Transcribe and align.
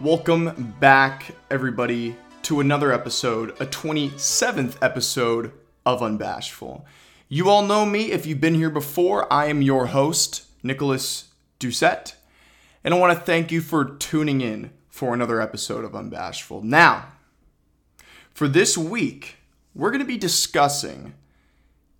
Welcome 0.00 0.74
back, 0.80 1.36
everybody, 1.52 2.16
to 2.42 2.58
another 2.58 2.92
episode, 2.92 3.50
a 3.60 3.66
27th 3.66 4.76
episode 4.82 5.52
of 5.86 6.00
Unbashful. 6.00 6.82
You 7.28 7.48
all 7.48 7.62
know 7.62 7.86
me 7.86 8.10
if 8.10 8.26
you've 8.26 8.40
been 8.40 8.56
here 8.56 8.70
before. 8.70 9.32
I 9.32 9.46
am 9.46 9.62
your 9.62 9.86
host, 9.86 10.46
Nicholas 10.64 11.28
Doucette, 11.60 12.14
and 12.82 12.92
I 12.92 12.98
want 12.98 13.16
to 13.16 13.24
thank 13.24 13.52
you 13.52 13.60
for 13.60 13.84
tuning 13.84 14.40
in 14.40 14.72
for 14.88 15.14
another 15.14 15.40
episode 15.40 15.84
of 15.84 15.92
Unbashful. 15.92 16.64
Now, 16.64 17.06
for 18.32 18.48
this 18.48 18.76
week, 18.76 19.36
we're 19.76 19.90
going 19.90 20.00
to 20.00 20.04
be 20.04 20.18
discussing 20.18 21.14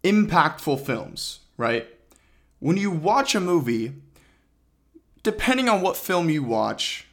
impactful 0.02 0.84
films, 0.84 1.40
right? 1.56 1.86
When 2.58 2.76
you 2.76 2.90
watch 2.90 3.36
a 3.36 3.40
movie, 3.40 3.92
depending 5.22 5.68
on 5.68 5.80
what 5.80 5.96
film 5.96 6.28
you 6.28 6.42
watch, 6.42 7.06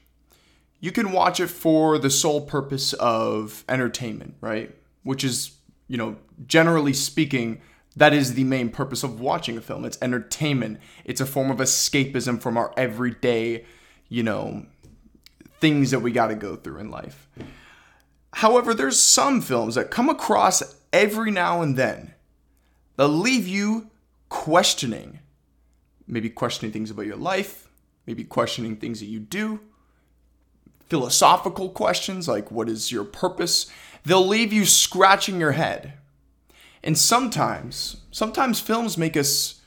you 0.82 0.92
can 0.92 1.12
watch 1.12 1.40
it 1.40 1.48
for 1.48 1.98
the 2.00 2.10
sole 2.10 2.42
purpose 2.42 2.92
of 2.94 3.64
entertainment, 3.70 4.36
right? 4.42 4.76
Which 5.04 5.24
is, 5.24 5.52
you 5.88 5.96
know, 5.96 6.18
generally 6.48 6.92
speaking, 6.92 7.62
that 7.96 8.14
is 8.14 8.34
the 8.34 8.44
main 8.44 8.70
purpose 8.70 9.04
of 9.04 9.22
watching 9.22 9.58
a 9.58 9.62
film. 9.62 9.86
It's 9.86 10.00
entertainment. 10.02 10.80
It's 11.06 11.22
a 11.22 11.26
form 11.26 11.52
of 11.52 11.58
escapism 11.58 12.42
from 12.42 12.58
our 12.58 12.74
everyday, 12.76 13.66
you 14.10 14.24
know, 14.24 14.66
things 15.60 15.92
that 15.92 16.00
we 16.00 16.12
got 16.12 16.28
to 16.28 16.36
go 16.36 16.56
through 16.56 16.80
in 16.80 16.90
life. 16.90 17.30
However, 18.34 18.74
there's 18.74 19.00
some 19.00 19.42
films 19.42 19.76
that 19.76 19.92
come 19.92 20.10
across 20.10 20.64
every 20.92 21.30
now 21.30 21.62
and 21.62 21.78
then 21.78 22.16
that 22.96 23.08
leave 23.08 23.48
you 23.48 23.92
questioning. 24.30 25.20
Maybe 26.08 26.30
questioning 26.30 26.72
things 26.72 26.90
about 26.90 27.06
your 27.06 27.18
life, 27.18 27.70
maybe 28.08 28.24
questioning 28.24 28.78
things 28.78 29.00
that 29.00 29.06
you 29.06 29.20
do, 29.20 29.60
philosophical 30.92 31.70
questions 31.70 32.28
like 32.28 32.52
what 32.52 32.68
is 32.68 32.92
your 32.92 33.06
purpose, 33.06 33.72
they'll 34.04 34.28
leave 34.28 34.52
you 34.52 34.66
scratching 34.66 35.40
your 35.40 35.54
head. 35.54 35.94
And 36.84 36.98
sometimes, 36.98 38.02
sometimes 38.12 38.60
films 38.60 38.98
make 38.98 39.16
us 39.16 39.62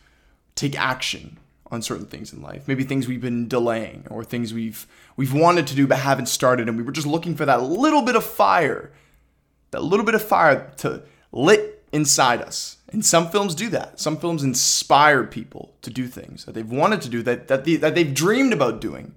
take 0.54 0.78
action 0.78 1.38
on 1.70 1.80
certain 1.80 2.04
things 2.04 2.34
in 2.34 2.42
life. 2.42 2.68
Maybe 2.68 2.84
things 2.84 3.08
we've 3.08 3.22
been 3.22 3.48
delaying 3.48 4.06
or 4.10 4.22
things 4.22 4.52
we've 4.52 4.86
we've 5.16 5.32
wanted 5.32 5.66
to 5.68 5.74
do 5.74 5.86
but 5.86 5.98
haven't 5.98 6.26
started 6.26 6.68
and 6.68 6.76
we 6.76 6.82
were 6.82 6.92
just 6.92 7.06
looking 7.06 7.34
for 7.34 7.46
that 7.46 7.62
little 7.62 8.02
bit 8.02 8.16
of 8.16 8.24
fire. 8.24 8.92
That 9.70 9.82
little 9.82 10.04
bit 10.04 10.14
of 10.14 10.22
fire 10.22 10.74
to 10.78 11.04
lit 11.32 11.82
inside 11.90 12.42
us. 12.42 12.76
And 12.92 13.02
some 13.02 13.30
films 13.30 13.54
do 13.54 13.70
that. 13.70 13.98
Some 13.98 14.18
films 14.18 14.44
inspire 14.44 15.24
people 15.24 15.74
to 15.80 15.88
do 15.88 16.06
things 16.06 16.44
that 16.44 16.52
they've 16.52 16.70
wanted 16.70 17.00
to 17.00 17.08
do 17.08 17.22
that 17.22 17.48
that, 17.48 17.64
they, 17.64 17.76
that 17.76 17.94
they've 17.94 18.12
dreamed 18.12 18.52
about 18.52 18.82
doing 18.82 19.14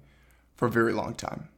for 0.56 0.66
a 0.68 0.70
very 0.70 0.94
long 0.94 1.14
time. 1.14 1.48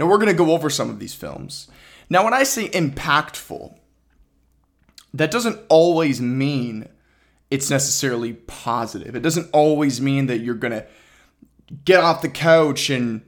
Now, 0.00 0.06
we're 0.06 0.16
going 0.16 0.28
to 0.28 0.34
go 0.34 0.52
over 0.52 0.70
some 0.70 0.88
of 0.88 0.98
these 0.98 1.14
films. 1.14 1.68
Now, 2.08 2.24
when 2.24 2.32
I 2.32 2.42
say 2.42 2.70
impactful, 2.70 3.76
that 5.12 5.30
doesn't 5.30 5.60
always 5.68 6.22
mean 6.22 6.88
it's 7.50 7.68
necessarily 7.68 8.32
positive. 8.32 9.14
It 9.14 9.20
doesn't 9.20 9.50
always 9.52 10.00
mean 10.00 10.24
that 10.28 10.38
you're 10.38 10.54
going 10.54 10.72
to 10.72 10.86
get 11.84 12.02
off 12.02 12.22
the 12.22 12.30
couch 12.30 12.88
and, 12.88 13.20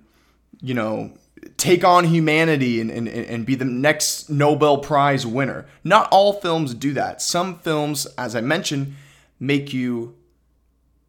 you 0.63 0.73
know, 0.73 1.13
take 1.59 1.85
on 1.85 2.05
humanity 2.05 2.81
and, 2.81 2.91
and, 2.91 3.07
and 3.07 3.45
be 3.45 3.55
the 3.55 3.67
next 3.67 4.31
Nobel 4.31 4.79
Prize 4.79 5.27
winner. 5.27 5.67
Not 5.85 6.09
all 6.11 6.41
films 6.41 6.73
do 6.73 6.95
that. 6.95 7.21
Some 7.21 7.59
films, 7.59 8.07
as 8.17 8.35
I 8.35 8.41
mentioned, 8.41 8.95
make 9.39 9.75
you 9.75 10.17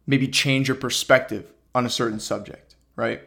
maybe 0.06 0.28
change 0.28 0.68
your 0.68 0.76
perspective 0.76 1.50
on 1.74 1.86
a 1.86 1.90
certain 1.90 2.20
subject, 2.20 2.74
right? 2.96 3.22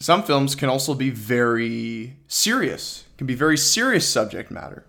Some 0.00 0.22
films 0.22 0.54
can 0.54 0.70
also 0.70 0.94
be 0.94 1.10
very 1.10 2.16
serious, 2.26 3.04
can 3.18 3.26
be 3.26 3.34
very 3.34 3.58
serious 3.58 4.08
subject 4.08 4.50
matter. 4.50 4.86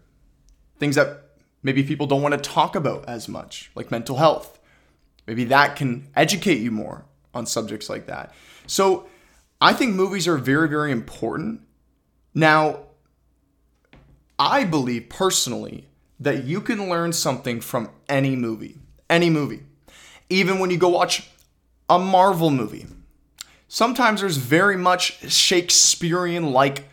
Things 0.80 0.96
that 0.96 1.26
maybe 1.62 1.84
people 1.84 2.08
don't 2.08 2.22
want 2.22 2.34
to 2.34 2.50
talk 2.50 2.76
about 2.76 3.08
as 3.08 3.28
much, 3.28 3.72
like 3.76 3.92
mental 3.92 4.16
health. 4.16 4.58
Maybe 5.28 5.44
that 5.46 5.76
can 5.76 6.08
educate 6.16 6.60
you 6.60 6.72
more 6.72 7.06
on 7.34 7.46
subjects 7.46 7.90
like 7.90 8.08
that. 8.08 8.34
So 8.68 9.08
I 9.60 9.74
think 9.74 9.94
movies 9.94 10.28
are 10.28 10.38
very, 10.38 10.70
very 10.70 10.92
important. 10.92 11.62
Now, 12.34 12.80
I 14.40 14.64
believe 14.64 15.10
personally 15.10 15.88
that 16.22 16.46
you 16.46 16.62
can 16.62 16.90
learn 16.90 17.12
something 17.12 17.60
from 17.60 17.90
any 18.08 18.36
movie, 18.36 18.78
any 19.10 19.30
movie. 19.30 19.64
Even 20.30 20.60
when 20.60 20.70
you 20.70 20.78
go 20.78 20.88
watch 20.88 21.30
a 21.90 22.00
Marvel 22.00 22.50
movie, 22.50 22.88
sometimes 23.72 24.20
there's 24.20 24.36
very 24.36 24.76
much 24.76 25.32
Shakespearean 25.32 26.52
like 26.52 26.90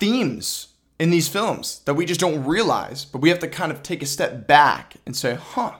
themes 0.00 0.68
in 0.98 1.10
these 1.10 1.28
films 1.28 1.80
that 1.84 1.92
we 1.92 2.06
just 2.06 2.20
don't 2.20 2.42
realize, 2.46 3.04
but 3.04 3.20
we 3.20 3.28
have 3.28 3.38
to 3.40 3.48
kind 3.48 3.70
of 3.70 3.82
take 3.82 4.02
a 4.02 4.06
step 4.06 4.46
back 4.46 4.94
and 5.04 5.14
say, 5.14 5.34
huh, 5.34 5.74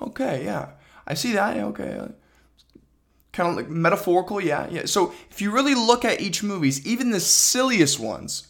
okay, 0.00 0.44
yeah, 0.44 0.70
I 1.06 1.14
see 1.14 1.32
that, 1.34 1.56
okay. 1.56 2.00
Kind 3.32 3.48
of 3.48 3.54
like 3.54 3.68
metaphorical, 3.68 4.40
yeah, 4.40 4.66
yeah. 4.68 4.86
So 4.86 5.14
if 5.30 5.40
you 5.40 5.52
really 5.52 5.76
look 5.76 6.04
at 6.04 6.20
each 6.20 6.42
movies, 6.42 6.84
even 6.84 7.12
the 7.12 7.20
silliest 7.20 8.00
ones, 8.00 8.48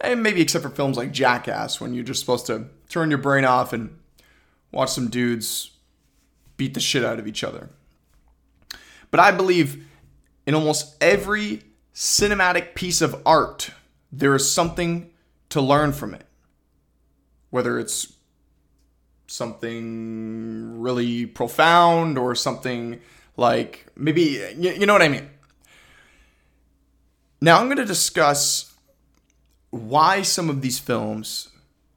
and 0.00 0.22
maybe 0.22 0.40
except 0.40 0.62
for 0.62 0.70
films 0.70 0.96
like 0.96 1.10
Jackass, 1.10 1.80
when 1.80 1.92
you're 1.92 2.04
just 2.04 2.20
supposed 2.20 2.46
to 2.46 2.66
turn 2.88 3.10
your 3.10 3.18
brain 3.18 3.44
off 3.44 3.72
and 3.72 3.98
watch 4.70 4.90
some 4.90 5.10
dudes 5.10 5.72
beat 6.56 6.74
the 6.74 6.80
shit 6.80 7.04
out 7.04 7.18
of 7.18 7.26
each 7.26 7.42
other. 7.42 7.70
But 9.10 9.18
I 9.18 9.32
believe 9.32 9.88
in 10.46 10.54
almost 10.54 10.96
every 11.00 11.62
cinematic 11.94 12.74
piece 12.74 13.00
of 13.00 13.20
art, 13.24 13.70
there 14.12 14.34
is 14.34 14.50
something 14.50 15.10
to 15.50 15.60
learn 15.60 15.92
from 15.92 16.14
it. 16.14 16.26
Whether 17.50 17.78
it's 17.78 18.14
something 19.26 20.80
really 20.80 21.26
profound 21.26 22.18
or 22.18 22.34
something 22.34 23.00
like 23.36 23.86
maybe, 23.96 24.40
you 24.58 24.86
know 24.86 24.92
what 24.92 25.02
I 25.02 25.08
mean? 25.08 25.30
Now 27.40 27.58
I'm 27.58 27.66
going 27.66 27.78
to 27.78 27.84
discuss 27.84 28.74
why 29.70 30.22
some 30.22 30.48
of 30.48 30.62
these 30.62 30.78
films 30.78 31.48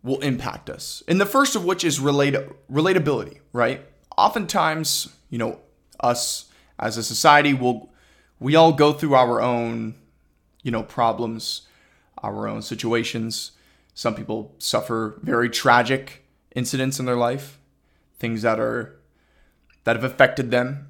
will 0.04 0.20
impact 0.20 0.70
us. 0.70 1.04
And 1.08 1.20
the 1.22 1.26
first 1.26 1.56
of 1.56 1.66
which 1.66 1.84
is 1.84 2.00
relate- 2.00 2.36
relatability, 2.72 3.40
right? 3.54 3.86
Oftentimes, 4.18 5.16
you 5.30 5.38
know, 5.38 5.60
us 6.00 6.46
as 6.80 6.98
a 6.98 7.04
society 7.04 7.54
will 7.54 7.92
we 8.40 8.56
all 8.56 8.74
go 8.74 8.94
through 8.94 9.16
our 9.16 9.42
own, 9.42 9.96
you 10.64 10.72
know, 10.72 10.84
problems, 10.84 11.68
our 12.22 12.48
own 12.48 12.62
situations. 12.62 13.52
Some 13.94 14.16
people 14.16 14.56
suffer 14.60 15.20
very 15.22 15.50
tragic 15.50 16.26
incidents 16.56 17.00
in 17.00 17.06
their 17.06 17.16
life, 17.16 17.60
things 18.20 18.42
that 18.44 18.60
are 18.60 19.00
that 19.84 19.96
have 19.96 20.04
affected 20.04 20.52
them. 20.52 20.88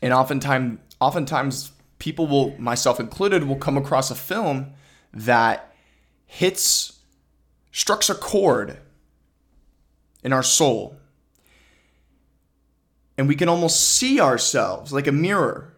And 0.00 0.12
oftentimes 0.12 0.78
oftentimes 1.00 1.72
people 1.98 2.26
will 2.26 2.58
myself 2.58 3.00
included 3.00 3.44
will 3.44 3.56
come 3.56 3.76
across 3.76 4.10
a 4.10 4.14
film 4.14 4.72
that 5.12 5.74
hits 6.26 7.00
strikes 7.72 8.08
a 8.08 8.14
chord 8.14 8.78
in 10.22 10.32
our 10.32 10.42
soul. 10.42 10.96
And 13.16 13.26
we 13.26 13.34
can 13.34 13.48
almost 13.48 13.80
see 13.80 14.20
ourselves 14.20 14.92
like 14.92 15.06
a 15.06 15.12
mirror 15.12 15.74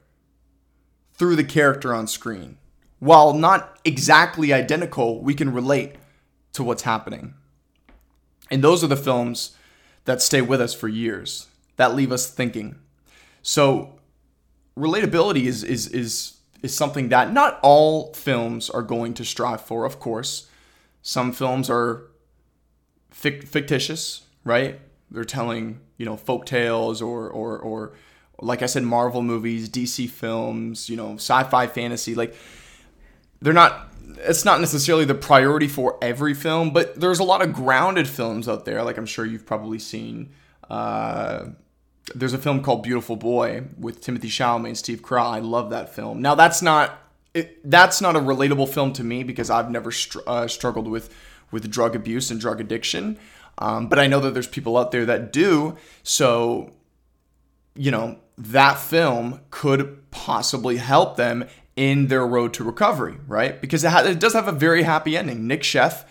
through 1.20 1.36
the 1.36 1.44
character 1.44 1.92
on 1.94 2.06
screen. 2.06 2.56
While 2.98 3.34
not 3.34 3.78
exactly 3.84 4.54
identical, 4.54 5.22
we 5.22 5.34
can 5.34 5.52
relate 5.52 5.96
to 6.54 6.64
what's 6.64 6.84
happening. 6.84 7.34
And 8.50 8.64
those 8.64 8.82
are 8.82 8.86
the 8.86 8.96
films 8.96 9.54
that 10.06 10.22
stay 10.22 10.40
with 10.40 10.62
us 10.62 10.72
for 10.72 10.88
years, 10.88 11.48
that 11.76 11.94
leave 11.94 12.10
us 12.10 12.30
thinking. 12.30 12.76
So 13.42 13.98
relatability 14.78 15.44
is 15.44 15.62
is 15.62 15.88
is 15.88 16.38
is 16.62 16.74
something 16.74 17.10
that 17.10 17.34
not 17.34 17.60
all 17.62 18.14
films 18.14 18.70
are 18.70 18.82
going 18.82 19.12
to 19.12 19.24
strive 19.24 19.60
for, 19.60 19.84
of 19.84 19.98
course. 20.00 20.48
Some 21.02 21.32
films 21.32 21.68
are 21.68 22.06
fictitious, 23.10 24.22
right? 24.42 24.80
They're 25.10 25.24
telling, 25.24 25.80
you 25.98 26.06
know, 26.06 26.16
folk 26.16 26.46
tales 26.46 27.02
or 27.02 27.28
or 27.28 27.58
or 27.58 27.92
like 28.40 28.62
I 28.62 28.66
said, 28.66 28.82
Marvel 28.82 29.22
movies, 29.22 29.68
DC 29.68 30.08
films, 30.08 30.88
you 30.88 30.96
know, 30.96 31.14
sci-fi 31.14 31.66
fantasy, 31.66 32.14
like 32.14 32.34
they're 33.40 33.52
not 33.52 33.88
it's 34.22 34.44
not 34.44 34.60
necessarily 34.60 35.04
the 35.04 35.14
priority 35.14 35.68
for 35.68 35.96
every 36.02 36.34
film, 36.34 36.72
but 36.72 36.98
there's 36.98 37.20
a 37.20 37.24
lot 37.24 37.42
of 37.42 37.52
grounded 37.52 38.08
films 38.08 38.48
out 38.48 38.64
there. 38.64 38.82
Like 38.82 38.98
I'm 38.98 39.06
sure 39.06 39.24
you've 39.24 39.46
probably 39.46 39.78
seen. 39.78 40.30
Uh, 40.68 41.50
there's 42.14 42.32
a 42.32 42.38
film 42.38 42.62
called 42.62 42.82
Beautiful 42.82 43.16
Boy 43.16 43.64
with 43.78 44.00
Timothy 44.00 44.28
Chalamet 44.28 44.66
and 44.66 44.78
Steve 44.78 45.02
Carell. 45.02 45.26
I 45.26 45.38
love 45.38 45.70
that 45.70 45.94
film. 45.94 46.20
Now 46.20 46.34
that's 46.34 46.60
not 46.62 46.98
it, 47.34 47.70
that's 47.70 48.00
not 48.00 48.16
a 48.16 48.20
relatable 48.20 48.68
film 48.68 48.92
to 48.94 49.04
me 49.04 49.22
because 49.22 49.50
I've 49.50 49.70
never 49.70 49.92
str- 49.92 50.20
uh, 50.26 50.48
struggled 50.48 50.88
with 50.88 51.14
with 51.50 51.70
drug 51.70 51.94
abuse 51.96 52.30
and 52.30 52.40
drug 52.40 52.60
addiction. 52.60 53.18
Um, 53.58 53.88
but 53.88 53.98
I 53.98 54.06
know 54.06 54.20
that 54.20 54.32
there's 54.32 54.48
people 54.48 54.78
out 54.78 54.90
there 54.90 55.04
that 55.06 55.32
do. 55.32 55.76
So, 56.02 56.72
you 57.74 57.90
know, 57.90 58.18
that 58.40 58.78
film 58.78 59.40
could 59.50 60.10
possibly 60.10 60.76
help 60.76 61.16
them 61.16 61.46
in 61.76 62.08
their 62.08 62.26
road 62.26 62.54
to 62.54 62.64
recovery, 62.64 63.16
right? 63.26 63.60
Because 63.60 63.84
it, 63.84 63.90
ha- 63.90 64.02
it 64.02 64.18
does 64.18 64.32
have 64.32 64.48
a 64.48 64.52
very 64.52 64.82
happy 64.82 65.16
ending. 65.16 65.46
Nick 65.46 65.62
Sheff, 65.62 66.04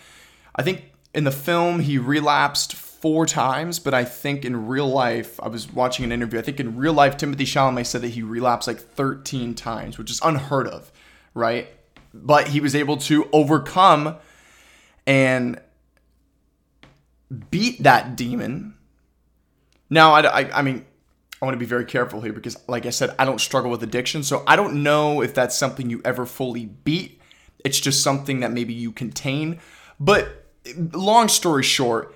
I 0.56 0.62
think 0.62 0.84
in 1.14 1.24
the 1.24 1.32
film 1.32 1.80
he 1.80 1.98
relapsed 1.98 2.76
four 2.76 3.26
times, 3.26 3.80
but 3.80 3.94
I 3.94 4.04
think 4.06 4.46
in 4.46 4.68
real 4.68 4.88
life, 4.88 5.40
I 5.42 5.48
was 5.48 5.72
watching 5.72 6.06
an 6.06 6.12
interview. 6.12 6.38
I 6.38 6.44
think 6.44 6.60
in 6.60 6.78
real 6.78 6.94
life, 6.94 7.18
Timothy 7.18 7.46
Chalamet 7.46 7.88
said 7.88 8.02
that 8.02 8.10
he 8.10 8.22
relapsed 8.22 8.68
like 8.68 8.80
13 8.80 9.56
times, 9.56 9.98
which 9.98 10.12
is 10.12 10.20
unheard 10.24 10.68
of, 10.68 10.92
right? 11.34 11.68
But 12.14 12.50
he 12.50 12.60
was 12.60 12.76
able 12.76 12.98
to 12.98 13.28
overcome 13.34 14.18
and 15.08 15.60
beat 17.50 17.82
that 17.84 18.16
demon. 18.16 18.76
Now, 19.90 20.14
I, 20.14 20.42
I, 20.42 20.60
I 20.60 20.62
mean, 20.62 20.86
I 21.42 21.46
want 21.46 21.56
to 21.56 21.60
be 21.60 21.66
very 21.66 21.86
careful 21.86 22.22
here 22.22 22.34
because, 22.34 22.58
like 22.68 22.86
I 22.86 22.90
said, 22.90 23.16
I 23.18 23.26
don't 23.26 23.40
struggle 23.40 23.72
with 23.72 23.82
addiction. 23.82 24.24
So 24.24 24.44
I 24.46 24.56
don't 24.56 24.84
know 24.84 25.22
if 25.22 25.34
that's 25.34 25.58
something 25.58 25.90
you 25.90 26.02
ever 26.04 26.26
fully 26.26 26.66
beat. 26.66 27.22
It's 27.64 27.80
just 27.80 28.04
something 28.04 28.42
that 28.42 28.52
maybe 28.52 28.74
you 28.74 28.92
contain. 28.92 29.60
But 30.00 30.46
long 30.94 31.30
story 31.30 31.64
short, 31.64 32.14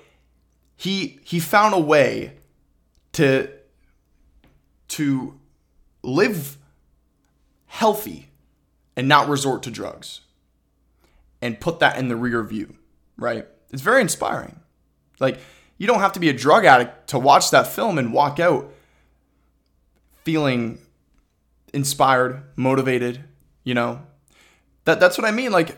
he 0.76 1.20
he 1.24 1.40
found 1.40 1.74
a 1.74 1.80
way 1.80 2.38
to 3.14 3.50
to 4.90 5.40
live 6.04 6.58
healthy 7.68 8.30
and 8.96 9.08
not 9.08 9.28
resort 9.30 9.64
to 9.64 9.72
drugs 9.72 10.22
and 11.42 11.60
put 11.60 11.80
that 11.80 11.98
in 11.98 12.10
the 12.10 12.16
rear 12.16 12.44
view, 12.44 12.76
right? 13.18 13.48
It's 13.72 13.82
very 13.82 14.02
inspiring. 14.02 14.60
Like 15.20 15.40
you 15.78 15.88
don't 15.88 16.00
have 16.00 16.14
to 16.14 16.20
be 16.20 16.30
a 16.30 16.34
drug 16.34 16.66
addict 16.66 17.08
to 17.08 17.20
watch 17.20 17.52
that 17.52 17.68
film 17.68 17.98
and 17.98 18.14
walk 18.14 18.40
out 18.40 18.72
feeling 20.24 20.80
inspired, 21.74 22.44
motivated, 22.56 23.24
you 23.64 23.74
know. 23.74 24.02
That 24.86 25.00
that's 25.00 25.18
what 25.18 25.26
I 25.26 25.32
mean 25.32 25.52
like 25.52 25.78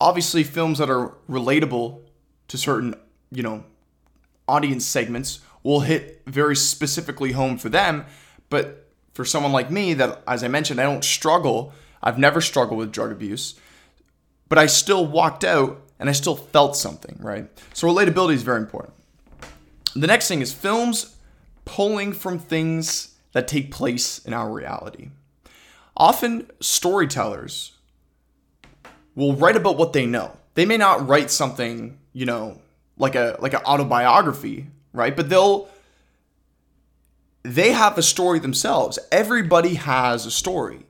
obviously 0.00 0.44
films 0.44 0.78
that 0.78 0.90
are 0.90 1.14
relatable 1.28 2.00
to 2.48 2.58
certain, 2.58 2.94
you 3.30 3.42
know, 3.42 3.64
audience 4.46 4.84
segments 4.84 5.40
will 5.62 5.80
hit 5.80 6.22
very 6.26 6.56
specifically 6.56 7.32
home 7.32 7.58
for 7.58 7.68
them, 7.68 8.06
but 8.48 8.88
for 9.12 9.24
someone 9.24 9.52
like 9.52 9.70
me 9.70 9.94
that 9.94 10.22
as 10.26 10.44
I 10.44 10.48
mentioned, 10.48 10.80
I 10.80 10.84
don't 10.84 11.04
struggle, 11.04 11.72
I've 12.02 12.18
never 12.18 12.40
struggled 12.40 12.78
with 12.78 12.92
drug 12.92 13.10
abuse, 13.10 13.54
but 14.48 14.58
I 14.58 14.66
still 14.66 15.04
walked 15.06 15.44
out 15.44 15.82
and 15.98 16.08
I 16.08 16.12
still 16.12 16.36
felt 16.36 16.76
something, 16.76 17.16
right? 17.20 17.48
So 17.74 17.88
relatability 17.88 18.34
is 18.34 18.42
very 18.42 18.60
important. 18.60 18.94
The 19.94 20.06
next 20.06 20.28
thing 20.28 20.40
is 20.40 20.52
films 20.52 21.16
pulling 21.68 22.14
from 22.14 22.38
things 22.38 23.14
that 23.32 23.46
take 23.46 23.70
place 23.70 24.24
in 24.24 24.32
our 24.32 24.50
reality. 24.50 25.10
Often, 25.94 26.50
storytellers 26.60 27.72
will 29.14 29.34
write 29.34 29.56
about 29.56 29.76
what 29.76 29.92
they 29.92 30.06
know. 30.06 30.36
They 30.54 30.64
may 30.64 30.78
not 30.78 31.06
write 31.06 31.30
something, 31.30 31.98
you 32.14 32.24
know, 32.24 32.62
like 32.96 33.14
a 33.14 33.36
like 33.40 33.52
an 33.52 33.60
autobiography, 33.66 34.68
right? 34.94 35.14
But 35.14 35.28
they'll 35.28 35.68
they 37.42 37.72
have 37.72 37.98
a 37.98 38.02
story 38.02 38.38
themselves. 38.38 38.98
Everybody 39.12 39.74
has 39.74 40.24
a 40.24 40.30
story, 40.30 40.86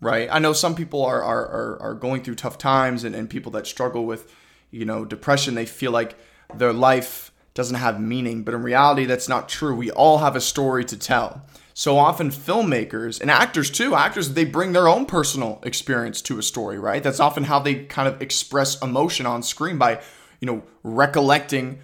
right? 0.00 0.28
I 0.30 0.38
know 0.38 0.52
some 0.52 0.76
people 0.76 1.04
are 1.04 1.22
are, 1.22 1.46
are, 1.48 1.82
are 1.82 1.94
going 1.94 2.22
through 2.22 2.36
tough 2.36 2.56
times 2.56 3.02
and, 3.02 3.16
and 3.16 3.28
people 3.28 3.50
that 3.52 3.66
struggle 3.66 4.06
with, 4.06 4.32
you 4.70 4.84
know, 4.84 5.04
depression, 5.04 5.54
they 5.56 5.66
feel 5.66 5.90
like 5.90 6.16
their 6.54 6.72
life 6.72 7.29
doesn't 7.54 7.76
have 7.76 8.00
meaning. 8.00 8.42
But 8.42 8.54
in 8.54 8.62
reality, 8.62 9.04
that's 9.04 9.28
not 9.28 9.48
true. 9.48 9.74
We 9.74 9.90
all 9.90 10.18
have 10.18 10.36
a 10.36 10.40
story 10.40 10.84
to 10.86 10.96
tell. 10.96 11.42
So 11.74 11.96
often, 11.96 12.30
filmmakers 12.30 13.20
and 13.20 13.30
actors 13.30 13.70
too, 13.70 13.94
actors, 13.94 14.34
they 14.34 14.44
bring 14.44 14.72
their 14.72 14.88
own 14.88 15.06
personal 15.06 15.60
experience 15.62 16.20
to 16.22 16.38
a 16.38 16.42
story, 16.42 16.78
right? 16.78 17.02
That's 17.02 17.20
often 17.20 17.44
how 17.44 17.58
they 17.58 17.84
kind 17.84 18.06
of 18.06 18.20
express 18.20 18.80
emotion 18.82 19.24
on 19.24 19.42
screen 19.42 19.78
by, 19.78 20.02
you 20.40 20.46
know, 20.46 20.62
recollecting 20.82 21.78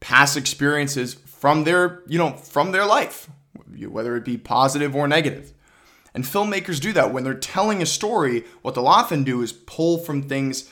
past 0.00 0.36
experiences 0.36 1.14
from 1.14 1.64
their, 1.64 2.02
you 2.08 2.18
know, 2.18 2.32
from 2.32 2.72
their 2.72 2.84
life, 2.84 3.30
whether 3.88 4.16
it 4.16 4.24
be 4.24 4.36
positive 4.36 4.96
or 4.96 5.06
negative. 5.06 5.52
And 6.12 6.24
filmmakers 6.24 6.80
do 6.80 6.92
that 6.94 7.12
when 7.12 7.22
they're 7.22 7.34
telling 7.34 7.82
a 7.82 7.86
story. 7.86 8.44
What 8.62 8.74
they'll 8.74 8.88
often 8.88 9.22
do 9.22 9.42
is 9.42 9.52
pull 9.52 9.98
from 9.98 10.22
things 10.22 10.68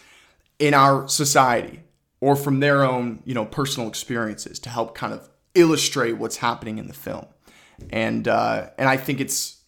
in 0.59 0.75
our 0.75 1.07
society 1.07 1.84
or 2.25 2.35
from 2.35 2.61
their 2.61 2.83
own, 2.83 3.23
you 3.27 3.35
know, 3.35 3.45
personal 3.45 3.87
experiences 3.87 4.59
to 4.59 4.71
help 4.71 4.95
kind 4.95 5.13
of 5.13 5.29
illustrate 5.55 6.13
what's 6.13 6.39
happening 6.39 6.79
in 6.79 6.87
the 6.89 6.95
film. 6.95 7.27
And 7.91 8.27
uh, 8.27 8.71
and 8.79 8.89
I 8.89 8.97
think 8.97 9.21
it's 9.21 9.61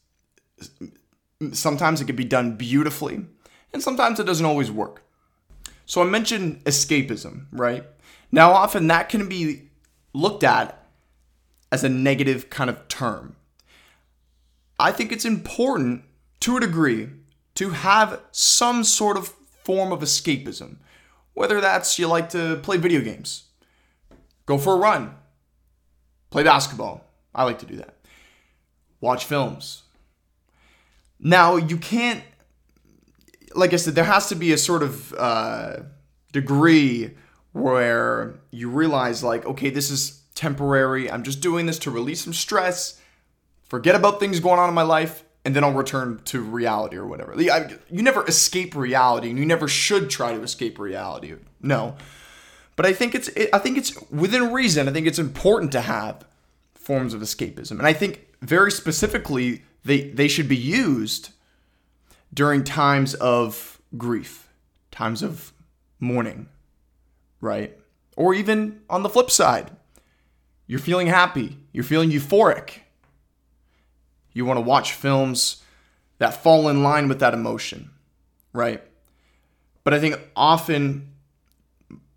sometimes 1.53 2.01
it 2.01 2.07
can 2.07 2.17
be 2.17 2.25
done 2.25 2.57
beautifully, 2.57 3.27
and 3.75 3.83
sometimes 3.83 4.19
it 4.19 4.25
doesn't 4.25 4.47
always 4.47 4.71
work. 4.71 5.03
So 5.85 6.01
I 6.01 6.07
mentioned 6.07 6.65
escapism, 6.65 7.45
right? 7.53 7.85
Now 8.33 8.53
often 8.53 8.87
that 8.87 9.11
can 9.11 9.29
be 9.29 9.69
looked 10.15 10.43
at 10.43 10.83
as 11.71 11.85
a 11.85 11.91
negative 11.91 12.49
kind 12.49 12.71
of 12.71 12.89
term. 12.89 13.37
I 14.81 14.93
think 14.93 15.13
it's 15.13 15.27
important 15.27 16.05
to 16.41 16.57
a 16.57 16.61
degree 16.61 17.11
to 17.57 17.71
have 17.71 18.23
some 18.33 18.83
sort 18.83 19.19
of 19.19 19.35
form 19.63 19.93
of 19.93 20.01
escapism. 20.01 20.79
Whether 21.37 21.61
that's 21.61 21.99
you 21.99 22.09
like 22.09 22.31
to 22.31 22.57
play 22.63 22.79
video 22.79 23.03
games, 23.03 23.45
go 24.47 24.57
for 24.57 24.73
a 24.73 24.79
run, 24.79 25.15
play 26.31 26.43
basketball. 26.43 27.05
I 27.35 27.45
like 27.45 27.59
to 27.59 27.67
do 27.67 27.77
that. 27.77 27.95
Watch 29.03 29.27
films. 29.27 29.83
Now, 31.21 31.57
you 31.57 31.77
can't, 31.77 32.25
like 33.55 33.75
I 33.75 33.77
said, 33.77 33.95
there 33.95 34.05
has 34.05 34.31
to 34.31 34.35
be 34.35 34.55
a 34.55 34.57
sort 34.57 34.83
of 34.83 35.13
uh, 35.13 35.77
degree 36.33 37.11
where 37.53 38.39
you 38.51 38.71
realize, 38.71 39.23
like, 39.23 39.45
okay, 39.45 39.69
this 39.69 39.91
is 39.91 40.23
temporary. 40.35 41.11
I'm 41.11 41.23
just 41.23 41.43
doing 41.43 41.67
this 41.67 41.79
to 41.81 41.91
release 41.91 42.25
some 42.25 42.33
stress, 42.33 42.99
forget 43.65 43.95
about 43.95 44.21
things 44.21 44.41
going 44.41 44.59
on 44.59 44.71
in 44.71 44.75
my 44.75 44.81
life, 44.81 45.23
and 45.47 45.55
then 45.55 45.63
I'll 45.63 45.73
return 45.73 46.21
to 46.25 46.43
reality 46.43 46.97
or 46.97 47.07
whatever. 47.07 47.41
You 47.41 48.03
never 48.03 48.27
escape 48.27 48.75
reality, 48.75 49.31
and 49.31 49.39
you 49.39 49.47
never 49.47 49.69
should 49.69 50.11
try 50.11 50.35
to 50.35 50.43
escape 50.43 50.77
reality. 50.77 51.35
No, 51.63 51.97
but 52.75 52.85
I 52.85 52.93
think 52.93 53.15
it's 53.15 53.31
I 53.53 53.59
think 53.61 53.79
it's 53.79 53.99
within 54.11 54.53
reason. 54.53 54.89
I 54.89 54.93
think 54.93 55.07
it's 55.07 55.21
important 55.21 55.71
to 55.73 55.81
have 55.83 56.27
forms 56.75 57.15
of 57.15 57.21
escapism, 57.21 57.79
and 57.79 57.87
I 57.87 57.93
think 57.93 58.27
very 58.43 58.73
specifically 58.73 59.63
they 59.85 60.11
they 60.11 60.27
should 60.27 60.49
be 60.49 60.57
used 60.57 61.31
during 62.35 62.65
times 62.65 63.15
of 63.15 63.81
grief, 63.97 64.49
times 64.91 65.23
of 65.23 65.53
mourning, 66.01 66.49
right? 67.41 67.79
Or 68.17 68.35
even 68.35 68.81
on 68.91 69.05
the 69.05 69.09
flip 69.09 69.31
side, 69.31 69.71
you're 70.67 70.81
feeling 70.81 71.07
happy, 71.07 71.57
you're 71.73 71.85
feeling 71.85 72.11
euphoric 72.11 72.81
you 74.37 74.45
want 74.45 74.59
to 74.59 74.63
watch 74.63 74.93
films 74.93 75.63
that 76.19 76.43
fall 76.43 76.69
in 76.69 76.83
line 76.83 77.09
with 77.09 77.21
that 77.21 77.33
emotion, 77.33 77.91
right? 78.53 78.83
But 79.83 79.95
I 79.95 79.99
think 79.99 80.21
often, 80.37 81.11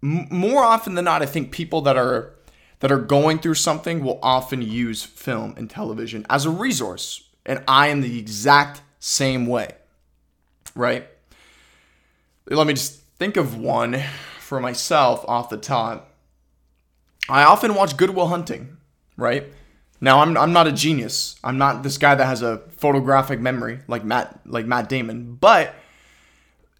m- 0.04 0.28
more 0.30 0.62
often 0.62 0.96
than 0.96 1.06
not, 1.06 1.22
I 1.22 1.26
think 1.26 1.52
people 1.52 1.80
that 1.82 1.96
are 1.96 2.36
that 2.82 2.92
are 2.92 3.00
going 3.00 3.40
through 3.40 3.56
something 3.56 4.04
will 4.04 4.20
often 4.22 4.62
use 4.62 5.04
film 5.04 5.54
and 5.58 5.70
television 5.70 6.26
as 6.30 6.46
a 6.46 6.50
resource, 6.50 7.24
and 7.46 7.64
I 7.70 7.88
am 7.88 8.02
the 8.02 8.20
exact 8.20 8.82
same 9.00 9.48
way, 9.48 9.76
right? 10.76 11.08
Let 12.50 12.68
me 12.68 12.74
just 12.74 13.00
think 13.18 13.38
of 13.38 13.58
one 13.58 14.02
for 14.40 14.60
myself 14.60 15.24
off 15.26 15.50
the 15.50 15.58
top. 15.58 16.14
I 17.30 17.44
often 17.44 17.76
watch 17.76 17.96
Good 17.96 18.10
Will 18.10 18.28
Hunting, 18.28 18.78
right? 19.16 19.46
Now 20.02 20.20
I'm 20.20 20.38
I'm 20.38 20.54
not 20.54 20.68
a 20.68 20.72
genius. 20.72 21.36
I'm 21.44 21.58
not 21.58 21.84
this 21.84 21.98
guy 21.98 22.16
that 22.16 22.26
has 22.26 22.42
a 22.42 22.60
photographic 22.78 23.40
memory 23.40 23.80
like 23.88 24.04
Matt 24.04 24.40
like 24.46 24.66
Matt 24.66 24.90
Damon, 24.90 25.36
but 25.36 25.76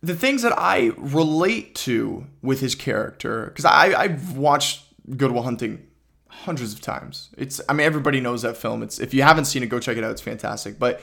the 0.02 0.16
things 0.16 0.42
that 0.44 0.58
I 0.58 0.92
relate 0.98 1.76
to 1.76 2.26
with 2.42 2.62
his 2.62 2.76
character, 2.76 3.46
because 3.48 3.66
I 3.66 3.94
I've 3.94 4.38
watched 4.38 4.84
Good 5.18 5.32
Will 5.32 5.44
Hunting 5.44 5.86
hundreds 6.28 6.74
of 6.74 6.82
times. 6.82 7.30
It's 7.38 7.60
I 7.68 7.74
mean 7.74 7.86
everybody 7.86 8.22
knows 8.22 8.44
that 8.44 8.56
film. 8.56 8.82
It's 8.84 9.00
if 9.00 9.14
you 9.14 9.24
haven't 9.24 9.46
seen 9.46 9.64
it, 9.64 9.68
go 9.68 9.80
check 9.80 9.98
it 9.98 10.04
out. 10.04 10.12
It's 10.12 10.22
fantastic. 10.22 10.80
But 10.80 11.02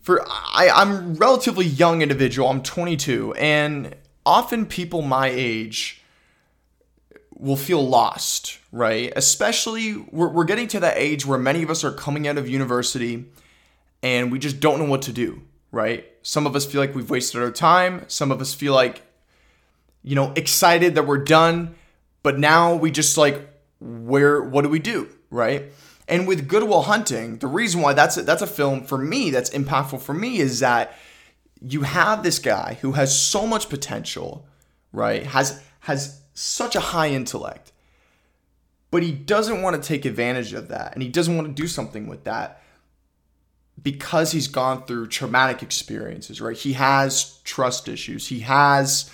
for 0.00 0.22
I 0.28 0.68
I'm 0.74 1.14
relatively 1.14 1.64
young 1.64 2.02
individual. 2.02 2.48
I'm 2.48 2.62
22, 2.62 3.34
and 3.34 3.94
often 4.24 4.66
people 4.66 5.02
my 5.02 5.28
age 5.28 6.02
will 7.38 7.56
feel 7.56 7.86
lost, 7.86 8.58
right? 8.72 9.12
Especially, 9.14 9.96
we're, 10.10 10.28
we're 10.28 10.44
getting 10.44 10.68
to 10.68 10.80
that 10.80 10.96
age 10.96 11.26
where 11.26 11.38
many 11.38 11.62
of 11.62 11.70
us 11.70 11.84
are 11.84 11.92
coming 11.92 12.26
out 12.26 12.38
of 12.38 12.48
university 12.48 13.26
and 14.02 14.32
we 14.32 14.38
just 14.38 14.60
don't 14.60 14.78
know 14.78 14.86
what 14.86 15.02
to 15.02 15.12
do, 15.12 15.42
right? 15.70 16.06
Some 16.22 16.46
of 16.46 16.56
us 16.56 16.64
feel 16.64 16.80
like 16.80 16.94
we've 16.94 17.10
wasted 17.10 17.42
our 17.42 17.50
time. 17.50 18.04
Some 18.08 18.30
of 18.30 18.40
us 18.40 18.54
feel 18.54 18.72
like, 18.72 19.02
you 20.02 20.14
know, 20.14 20.32
excited 20.34 20.94
that 20.94 21.06
we're 21.06 21.24
done. 21.24 21.74
But 22.22 22.38
now 22.38 22.74
we 22.74 22.90
just 22.90 23.16
like, 23.18 23.48
where, 23.80 24.42
what 24.42 24.62
do 24.62 24.68
we 24.68 24.78
do, 24.78 25.08
right? 25.30 25.64
And 26.08 26.26
with 26.26 26.48
Good 26.48 26.62
Will 26.62 26.82
Hunting, 26.82 27.38
the 27.38 27.46
reason 27.46 27.82
why 27.82 27.92
that's 27.92 28.16
a, 28.16 28.22
that's 28.22 28.42
a 28.42 28.46
film 28.46 28.84
for 28.84 28.96
me 28.96 29.30
that's 29.30 29.50
impactful 29.50 30.00
for 30.00 30.14
me 30.14 30.38
is 30.38 30.60
that 30.60 30.94
you 31.60 31.82
have 31.82 32.22
this 32.22 32.38
guy 32.38 32.78
who 32.80 32.92
has 32.92 33.18
so 33.20 33.46
much 33.46 33.68
potential, 33.68 34.46
right? 34.92 35.24
Has 35.24 35.62
has 35.80 36.20
such 36.36 36.76
a 36.76 36.80
high 36.80 37.08
intellect, 37.08 37.72
but 38.90 39.02
he 39.02 39.10
doesn't 39.10 39.62
want 39.62 39.80
to 39.80 39.86
take 39.86 40.04
advantage 40.04 40.52
of 40.52 40.68
that 40.68 40.92
and 40.92 41.02
he 41.02 41.08
doesn't 41.08 41.34
want 41.34 41.48
to 41.48 41.54
do 41.62 41.66
something 41.66 42.06
with 42.06 42.24
that 42.24 42.62
because 43.82 44.32
he's 44.32 44.46
gone 44.46 44.84
through 44.84 45.06
traumatic 45.06 45.62
experiences, 45.62 46.40
right? 46.40 46.56
He 46.56 46.74
has 46.74 47.38
trust 47.44 47.88
issues. 47.88 48.26
He 48.26 48.40
has, 48.40 49.10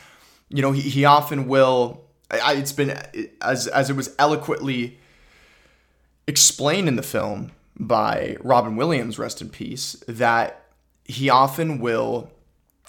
you 0.48 0.62
know, 0.62 0.72
he, 0.72 0.82
he 0.82 1.04
often 1.04 1.46
will. 1.46 2.04
I, 2.30 2.54
it's 2.54 2.72
been 2.72 2.98
as 3.40 3.66
as 3.68 3.90
it 3.90 3.96
was 3.96 4.14
eloquently 4.18 4.98
explained 6.26 6.88
in 6.88 6.96
the 6.96 7.02
film 7.02 7.52
by 7.78 8.36
Robin 8.40 8.76
Williams, 8.76 9.18
rest 9.18 9.42
in 9.42 9.48
peace, 9.48 10.02
that 10.08 10.64
he 11.04 11.28
often 11.28 11.78
will 11.78 12.30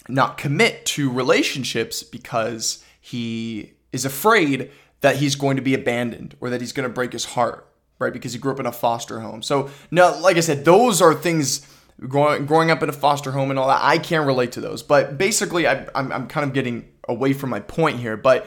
not 0.08 0.38
commit 0.38 0.84
to 0.86 1.10
relationships 1.10 2.02
because 2.02 2.84
he 3.00 3.73
is 3.94 4.04
afraid 4.04 4.70
that 5.00 5.16
he's 5.16 5.36
going 5.36 5.56
to 5.56 5.62
be 5.62 5.74
abandoned 5.74 6.36
or 6.40 6.50
that 6.50 6.60
he's 6.60 6.72
going 6.72 6.88
to 6.88 6.92
break 6.92 7.12
his 7.12 7.24
heart, 7.24 7.68
right? 7.98 8.12
Because 8.12 8.32
he 8.32 8.38
grew 8.38 8.52
up 8.52 8.60
in 8.60 8.66
a 8.66 8.72
foster 8.72 9.20
home. 9.20 9.42
So, 9.42 9.70
now, 9.90 10.18
like 10.20 10.36
I 10.36 10.40
said, 10.40 10.64
those 10.64 11.00
are 11.00 11.14
things 11.14 11.66
growing, 12.00 12.46
growing 12.46 12.70
up 12.70 12.82
in 12.82 12.88
a 12.88 12.92
foster 12.92 13.30
home 13.32 13.50
and 13.50 13.58
all 13.58 13.68
that. 13.68 13.80
I 13.82 13.98
can't 13.98 14.26
relate 14.26 14.52
to 14.52 14.60
those. 14.60 14.82
But 14.82 15.16
basically, 15.18 15.66
I, 15.66 15.86
I'm, 15.94 16.12
I'm 16.12 16.26
kind 16.26 16.46
of 16.46 16.52
getting 16.52 16.88
away 17.08 17.32
from 17.32 17.50
my 17.50 17.60
point 17.60 18.00
here. 18.00 18.16
But 18.16 18.46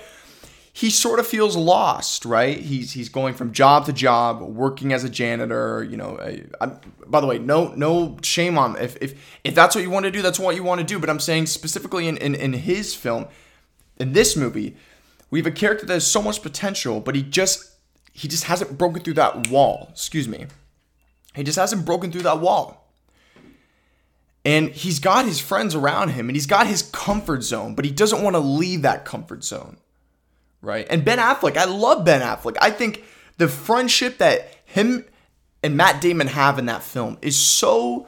he 0.74 0.92
sort 0.92 1.20
of 1.20 1.26
feels 1.26 1.56
lost, 1.56 2.24
right? 2.24 2.56
He's 2.56 2.92
he's 2.92 3.10
going 3.10 3.34
from 3.34 3.52
job 3.52 3.88
to 3.88 3.94
job, 3.94 4.42
working 4.42 4.94
as 4.94 5.04
a 5.04 5.10
janitor. 5.10 5.84
You 5.84 5.98
know, 5.98 6.20
I, 6.20 6.44
I, 6.64 6.72
by 7.08 7.20
the 7.20 7.26
way, 7.26 7.40
no 7.40 7.70
no 7.70 8.18
shame 8.22 8.60
on 8.60 8.78
if 8.78 8.96
if 9.02 9.40
if 9.44 9.56
that's 9.56 9.74
what 9.74 9.84
you 9.84 9.90
want 9.90 10.06
to 10.06 10.12
do, 10.12 10.22
that's 10.22 10.38
what 10.40 10.56
you 10.56 10.64
want 10.64 10.80
to 10.80 10.86
do. 10.86 11.00
But 11.00 11.10
I'm 11.10 11.20
saying 11.20 11.48
specifically 11.48 12.08
in 12.08 12.18
in, 12.18 12.36
in 12.36 12.54
his 12.54 12.94
film, 12.94 13.26
in 13.98 14.14
this 14.14 14.36
movie, 14.36 14.76
we 15.30 15.40
have 15.40 15.46
a 15.46 15.52
character 15.52 15.86
that 15.86 15.94
has 15.94 16.10
so 16.10 16.22
much 16.22 16.42
potential, 16.42 17.00
but 17.00 17.16
he 17.16 17.24
just 17.24 17.72
he 18.14 18.28
just 18.28 18.46
hasn't 18.46 18.78
broken 18.78 19.04
through 19.04 19.16
that 19.16 19.48
wall. 19.50 19.88
Excuse 19.92 20.28
me, 20.28 20.48
he 21.36 21.44
just 21.44 21.58
hasn't 21.58 21.86
broken 21.86 22.12
through 22.12 22.24
that 22.24 22.40
wall. 22.40 22.84
And 24.46 24.70
he's 24.70 25.00
got 25.00 25.26
his 25.26 25.42
friends 25.42 25.76
around 25.76 26.10
him 26.10 26.30
and 26.30 26.36
he's 26.36 26.46
got 26.46 26.68
his 26.68 26.82
comfort 26.82 27.44
zone, 27.44 27.76
but 27.76 27.84
he 27.84 27.92
doesn't 27.92 28.24
want 28.24 28.36
to 28.36 28.40
leave 28.40 28.84
that 28.84 29.04
comfort 29.04 29.44
zone 29.44 29.78
right? 30.62 30.88
And 30.90 31.04
Ben 31.06 31.18
Affleck, 31.18 31.58
I 31.58 31.66
love 31.66 32.06
Ben 32.06 32.22
Affleck. 32.22 32.58
I 32.62 32.72
think 32.72 33.04
the 33.38 33.48
friendship 33.48 34.18
that 34.18 34.52
him 34.66 35.06
and 35.64 35.78
Matt 35.78 36.02
Damon 36.02 36.28
have 36.28 36.60
in 36.60 36.66
that 36.68 36.84
film 36.84 37.18
is 37.22 37.38
so 37.38 38.08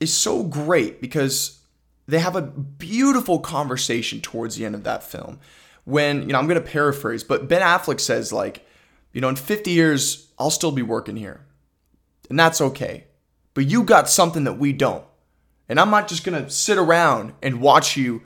is 0.00 0.14
so 0.14 0.44
great 0.44 1.00
because 1.00 1.57
they 2.08 2.18
have 2.18 2.34
a 2.34 2.42
beautiful 2.42 3.38
conversation 3.38 4.20
towards 4.20 4.56
the 4.56 4.64
end 4.64 4.74
of 4.74 4.82
that 4.84 5.04
film. 5.04 5.38
When, 5.84 6.22
you 6.22 6.28
know, 6.28 6.38
I'm 6.38 6.48
going 6.48 6.60
to 6.60 6.68
paraphrase, 6.68 7.22
but 7.22 7.48
Ben 7.48 7.62
Affleck 7.62 8.00
says 8.00 8.32
like, 8.32 8.66
you 9.12 9.20
know, 9.20 9.28
in 9.28 9.36
50 9.36 9.70
years 9.70 10.32
I'll 10.38 10.50
still 10.50 10.72
be 10.72 10.82
working 10.82 11.16
here. 11.16 11.46
And 12.28 12.38
that's 12.38 12.60
okay. 12.60 13.04
But 13.54 13.66
you 13.66 13.84
got 13.84 14.08
something 14.08 14.44
that 14.44 14.58
we 14.58 14.72
don't. 14.72 15.04
And 15.68 15.78
I'm 15.78 15.90
not 15.90 16.08
just 16.08 16.24
going 16.24 16.42
to 16.42 16.50
sit 16.50 16.78
around 16.78 17.34
and 17.42 17.60
watch 17.60 17.96
you 17.96 18.22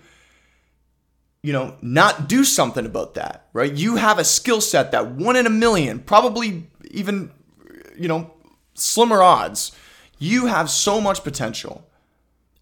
you 1.43 1.53
know, 1.53 1.77
not 1.83 2.29
do 2.29 2.45
something 2.45 2.87
about 2.87 3.15
that, 3.15 3.49
right? 3.53 3.73
You 3.73 3.97
have 3.97 4.19
a 4.19 4.25
skill 4.25 4.61
set 4.61 4.93
that 4.93 5.11
one 5.11 5.35
in 5.35 5.47
a 5.47 5.51
million, 5.51 5.99
probably 5.99 6.71
even, 6.93 7.33
you 7.97 8.07
know, 8.07 8.33
slimmer 8.75 9.23
odds. 9.23 9.73
You 10.19 10.47
have 10.47 10.71
so 10.71 11.01
much 11.01 11.25
potential. 11.25 11.89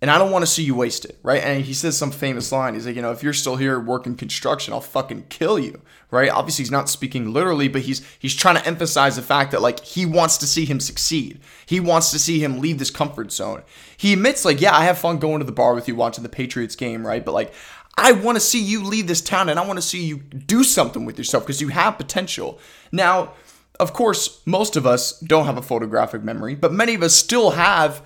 And 0.02 0.11
I 0.11 0.16
don't 0.16 0.30
want 0.30 0.42
to 0.42 0.50
see 0.50 0.62
you 0.62 0.75
waste 0.75 1.04
it, 1.04 1.19
right? 1.23 1.42
And 1.42 1.62
he 1.62 1.75
says 1.75 1.97
some 1.97 2.11
famous 2.11 2.50
line. 2.50 2.73
He's 2.73 2.87
like, 2.87 2.97
you 2.97 3.02
know, 3.02 3.12
if 3.12 3.23
you're 3.23 3.35
still 3.35 3.57
here 3.57 3.78
working 3.78 4.14
construction, 4.14 4.73
I'll 4.73 4.80
fucking 4.80 5.26
kill 5.28 5.59
you, 5.59 5.83
right? 6.11 6.30
Obviously, 6.30 6.62
he's 6.62 6.71
not 6.71 6.88
speaking 6.88 7.35
literally, 7.35 7.69
but 7.69 7.83
he's 7.83 8.02
he's 8.19 8.35
trying 8.35 8.57
to 8.57 8.66
emphasize 8.66 9.16
the 9.16 9.23
fact 9.23 9.50
that 9.50 9.61
like 9.61 9.85
he 9.85 10.07
wants 10.07 10.38
to 10.38 10.47
see 10.47 10.64
him 10.64 10.80
succeed. 10.80 11.40
He 11.66 11.80
wants 11.80 12.11
to 12.12 12.19
see 12.19 12.42
him 12.42 12.61
leave 12.61 12.78
this 12.78 12.90
comfort 12.90 13.30
zone. 13.30 13.62
He 13.95 14.14
admits 14.14 14.47
like, 14.47 14.61
yeah, 14.61 14.75
I 14.75 14.85
have 14.85 14.99
fun 14.99 15.19
going 15.19 15.40
to 15.40 15.45
the 15.45 15.52
bar 15.52 15.75
with 15.75 15.87
you, 15.87 15.95
watching 15.95 16.23
the 16.23 16.30
Patriots 16.30 16.76
game, 16.76 17.07
right? 17.07 17.23
But 17.23 17.33
like, 17.33 17.52
I 17.99 18.12
want 18.12 18.37
to 18.37 18.40
see 18.40 18.62
you 18.62 18.83
leave 18.83 19.07
this 19.07 19.21
town 19.21 19.50
and 19.50 19.59
I 19.59 19.66
want 19.66 19.76
to 19.76 19.83
see 19.83 20.02
you 20.02 20.16
do 20.19 20.64
something 20.64 21.04
with 21.04 21.19
yourself 21.19 21.45
because 21.45 21.61
you 21.61 21.69
have 21.69 21.99
potential. 21.99 22.59
Now, 22.90 23.35
of 23.78 23.92
course, 23.92 24.40
most 24.47 24.76
of 24.76 24.87
us 24.87 25.19
don't 25.21 25.47
have 25.47 25.59
a 25.59 25.62
photographic 25.62 26.23
memory, 26.23 26.54
but 26.54 26.73
many 26.73 26.95
of 26.95 27.02
us 27.02 27.14
still 27.14 27.50
have 27.50 28.02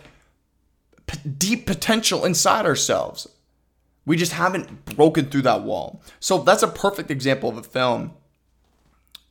p- 1.06 1.28
deep 1.28 1.66
potential 1.66 2.24
inside 2.24 2.66
ourselves. 2.66 3.28
We 4.06 4.16
just 4.16 4.32
haven't 4.32 4.84
broken 4.84 5.26
through 5.26 5.42
that 5.42 5.62
wall. 5.62 6.02
So 6.20 6.38
that's 6.38 6.62
a 6.62 6.68
perfect 6.68 7.10
example 7.10 7.48
of 7.48 7.56
a 7.56 7.62
film 7.62 8.12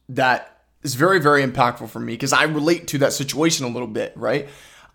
that 0.09 0.63
is 0.81 0.95
very, 0.95 1.19
very 1.19 1.43
impactful 1.43 1.89
for 1.89 1.99
me 1.99 2.13
because 2.13 2.33
I 2.33 2.43
relate 2.43 2.87
to 2.87 2.97
that 2.99 3.13
situation 3.13 3.65
a 3.65 3.69
little 3.69 3.87
bit, 3.87 4.13
right? 4.15 4.49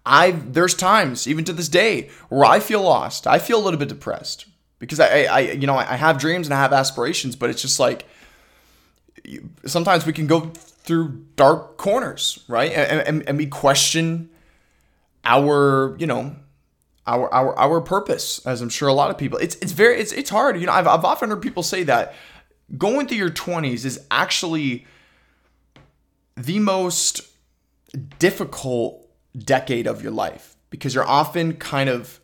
I 0.05 0.33
there's 0.33 0.75
times, 0.75 1.27
even 1.27 1.45
to 1.45 1.53
this 1.53 1.69
day, 1.69 2.09
where 2.29 2.45
I 2.45 2.61
feel 2.61 2.83
lost. 2.83 3.27
I 3.27 3.39
feel 3.39 3.59
a 3.59 3.65
little 3.65 3.79
bit 3.79 3.89
depressed, 3.89 4.47
because 4.79 5.01
I, 5.01 5.25
I 5.25 5.41
you 5.41 5.67
know 5.67 5.77
I 5.77 5.97
have 5.97 6.19
dreams 6.19 6.47
and 6.47 6.55
I 6.55 6.59
have 6.59 6.73
aspirations, 6.73 7.37
but 7.37 7.51
it's 7.51 7.63
just 7.63 7.79
like 7.79 8.07
sometimes 9.67 10.07
we 10.07 10.13
can 10.13 10.27
go 10.27 10.53
through 10.55 11.25
dark 11.37 11.77
corners, 11.77 12.43
right? 12.49 12.73
And, 12.73 13.07
and, 13.07 13.29
and 13.29 13.39
we 13.39 13.47
question 13.47 14.31
our 15.25 15.97
you 15.99 16.07
know 16.07 16.37
our 17.09 17.33
our 17.33 17.59
our 17.59 17.81
purpose, 17.81 18.45
as 18.47 18.61
I'm 18.61 18.69
sure 18.69 18.89
a 18.89 18.93
lot 18.93 19.11
of 19.11 19.19
people. 19.19 19.39
It's 19.39 19.57
it's 19.57 19.73
very 19.73 19.99
it's 19.99 20.13
it's 20.13 20.31
hard. 20.31 20.61
You 20.61 20.67
know, 20.67 20.73
I've 20.73 20.87
I've 20.87 21.05
often 21.05 21.31
heard 21.31 21.43
people 21.43 21.63
say 21.63 21.83
that 21.85 22.15
going 22.77 23.09
through 23.09 23.17
your 23.17 23.31
20s 23.31 23.85
is 23.87 23.99
actually 24.11 24.87
the 26.37 26.59
most 26.59 27.23
difficult 28.19 29.09
decade 29.37 29.87
of 29.87 30.03
your 30.03 30.13
life 30.13 30.57
because 30.69 30.95
you're 30.95 31.09
often 31.09 31.55
kind 31.55 31.89
of 31.89 32.21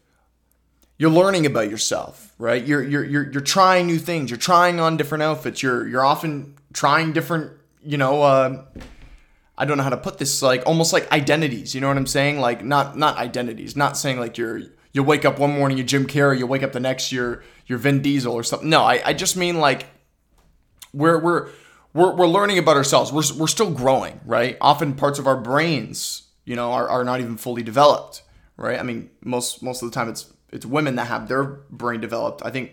you're 0.98 1.10
learning 1.10 1.46
about 1.46 1.70
yourself, 1.70 2.34
right? 2.38 2.62
You're 2.62 2.82
you're 2.82 3.04
you're 3.04 3.32
you're 3.32 3.40
trying 3.40 3.86
new 3.86 3.98
things. 3.98 4.30
You're 4.30 4.38
trying 4.38 4.80
on 4.80 4.96
different 4.96 5.22
outfits. 5.22 5.62
You're 5.62 5.88
you're 5.88 6.04
often 6.04 6.56
trying 6.74 7.12
different, 7.12 7.52
you 7.82 7.96
know, 7.96 8.22
uh, 8.22 8.64
I 9.56 9.64
don't 9.64 9.76
know 9.76 9.84
how 9.84 9.90
to 9.90 9.96
put 9.96 10.18
this, 10.18 10.42
like 10.42 10.64
almost 10.66 10.92
like 10.92 11.10
identities. 11.12 11.74
You 11.74 11.80
know 11.80 11.88
what 11.88 11.96
I'm 11.96 12.06
saying? 12.06 12.40
Like 12.40 12.64
not 12.64 12.96
not 12.96 13.16
identities. 13.18 13.76
Not 13.76 13.96
saying 13.96 14.18
like 14.18 14.36
you're 14.36 14.62
you 14.92 15.02
wake 15.02 15.24
up 15.24 15.38
one 15.38 15.52
morning 15.52 15.78
you're 15.78 15.86
Jim 15.86 16.06
Carrey, 16.06 16.38
you 16.38 16.46
wake 16.46 16.62
up 16.62 16.72
the 16.72 16.80
next 16.80 17.12
year 17.12 17.42
you're 17.66 17.78
Vin 17.78 18.02
Diesel 18.02 18.32
or 18.32 18.42
something. 18.42 18.68
No, 18.68 18.82
I, 18.82 19.00
I 19.04 19.12
just 19.12 19.36
mean 19.36 19.58
like 19.58 19.86
we're 20.92 21.18
we're 21.18 21.50
we're, 21.92 22.14
we're 22.14 22.26
learning 22.26 22.58
about 22.58 22.76
ourselves. 22.76 23.12
We're, 23.12 23.38
we're 23.38 23.46
still 23.46 23.70
growing, 23.70 24.20
right? 24.24 24.56
Often 24.60 24.94
parts 24.94 25.20
of 25.20 25.28
our 25.28 25.36
brains, 25.36 26.24
you 26.44 26.56
know, 26.56 26.72
are, 26.72 26.88
are 26.88 27.04
not 27.04 27.20
even 27.20 27.36
fully 27.36 27.62
developed, 27.62 28.22
right? 28.56 28.78
I 28.78 28.82
mean, 28.82 29.10
most 29.22 29.62
most 29.62 29.82
of 29.82 29.90
the 29.90 29.94
time 29.94 30.08
it's 30.08 30.32
it's 30.52 30.66
women 30.66 30.96
that 30.96 31.06
have 31.06 31.28
their 31.28 31.44
brain 31.44 32.00
developed. 32.00 32.42
I 32.44 32.50
think 32.50 32.72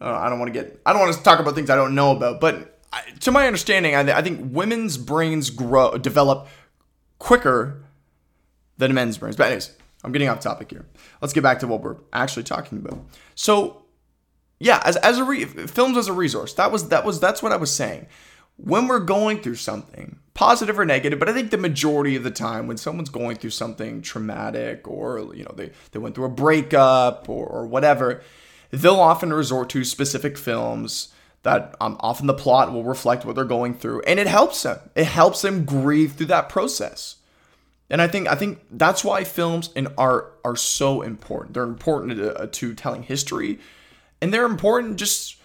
uh, 0.00 0.14
I 0.14 0.28
don't 0.28 0.38
want 0.38 0.52
to 0.52 0.60
get 0.60 0.80
I 0.84 0.92
don't 0.92 1.00
want 1.00 1.14
to 1.14 1.22
talk 1.22 1.40
about 1.40 1.54
things 1.54 1.70
I 1.70 1.76
don't 1.76 1.94
know 1.94 2.14
about, 2.14 2.40
but 2.40 2.79
I, 2.92 3.02
to 3.20 3.30
my 3.30 3.46
understanding, 3.46 3.94
I, 3.94 4.18
I 4.18 4.22
think 4.22 4.52
women's 4.52 4.96
brains 4.96 5.50
grow 5.50 5.96
develop 5.96 6.48
quicker 7.18 7.84
than 8.78 8.94
men's 8.94 9.18
brains. 9.18 9.36
But 9.36 9.46
anyways, 9.46 9.76
I'm 10.02 10.12
getting 10.12 10.28
off 10.28 10.40
topic 10.40 10.70
here. 10.70 10.86
Let's 11.20 11.32
get 11.32 11.42
back 11.42 11.60
to 11.60 11.66
what 11.66 11.82
we're 11.82 11.96
actually 12.12 12.42
talking 12.42 12.78
about. 12.78 12.98
So, 13.34 13.82
yeah, 14.58 14.82
as, 14.84 14.96
as 14.96 15.18
a 15.18 15.24
re- 15.24 15.44
films 15.44 15.96
as 15.96 16.08
a 16.08 16.12
resource, 16.12 16.54
that 16.54 16.72
was 16.72 16.88
that 16.88 17.04
was 17.04 17.20
that's 17.20 17.42
what 17.42 17.52
I 17.52 17.56
was 17.56 17.72
saying. 17.72 18.06
When 18.56 18.88
we're 18.88 19.00
going 19.00 19.40
through 19.40 19.54
something, 19.54 20.18
positive 20.34 20.78
or 20.78 20.84
negative, 20.84 21.18
but 21.18 21.28
I 21.30 21.32
think 21.32 21.50
the 21.50 21.56
majority 21.56 22.14
of 22.16 22.24
the 22.24 22.30
time 22.30 22.66
when 22.66 22.76
someone's 22.76 23.08
going 23.08 23.36
through 23.36 23.50
something 23.50 24.02
traumatic 24.02 24.86
or 24.88 25.34
you 25.34 25.44
know 25.44 25.52
they, 25.54 25.70
they 25.92 25.98
went 25.98 26.14
through 26.14 26.26
a 26.26 26.30
breakup 26.30 27.28
or, 27.28 27.46
or 27.46 27.66
whatever, 27.66 28.22
they'll 28.70 29.00
often 29.00 29.32
resort 29.32 29.70
to 29.70 29.84
specific 29.84 30.36
films 30.36 31.12
that 31.42 31.74
um, 31.80 31.96
often 32.00 32.26
the 32.26 32.34
plot 32.34 32.72
will 32.72 32.84
reflect 32.84 33.24
what 33.24 33.34
they're 33.34 33.44
going 33.44 33.74
through 33.74 34.02
and 34.02 34.20
it 34.20 34.26
helps 34.26 34.62
them. 34.62 34.78
It 34.94 35.04
helps 35.04 35.42
them 35.42 35.64
grieve 35.64 36.12
through 36.12 36.26
that 36.26 36.48
process. 36.48 37.16
And 37.88 38.00
I 38.00 38.06
think 38.06 38.28
I 38.28 38.36
think 38.36 38.60
that's 38.70 39.02
why 39.02 39.24
films 39.24 39.70
and 39.74 39.88
art 39.98 40.38
are 40.44 40.54
so 40.54 41.02
important. 41.02 41.54
They're 41.54 41.64
important 41.64 42.18
to, 42.18 42.34
uh, 42.34 42.46
to 42.52 42.74
telling 42.74 43.02
history, 43.02 43.58
and 44.22 44.32
they're 44.32 44.46
important 44.46 44.96
just 44.96 45.36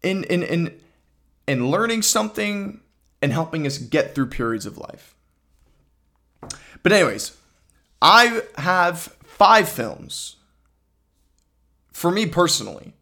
in 0.00 0.22
in 0.24 0.44
in 0.44 0.80
in 1.48 1.70
learning 1.70 2.02
something 2.02 2.80
and 3.20 3.32
helping 3.32 3.66
us 3.66 3.78
get 3.78 4.14
through 4.14 4.26
periods 4.26 4.66
of 4.66 4.78
life. 4.78 5.16
But, 6.82 6.92
anyways, 6.92 7.36
I 8.02 8.42
have 8.58 9.16
five 9.24 9.68
films 9.68 10.36
for 11.90 12.10
me 12.10 12.26
personally 12.26 12.92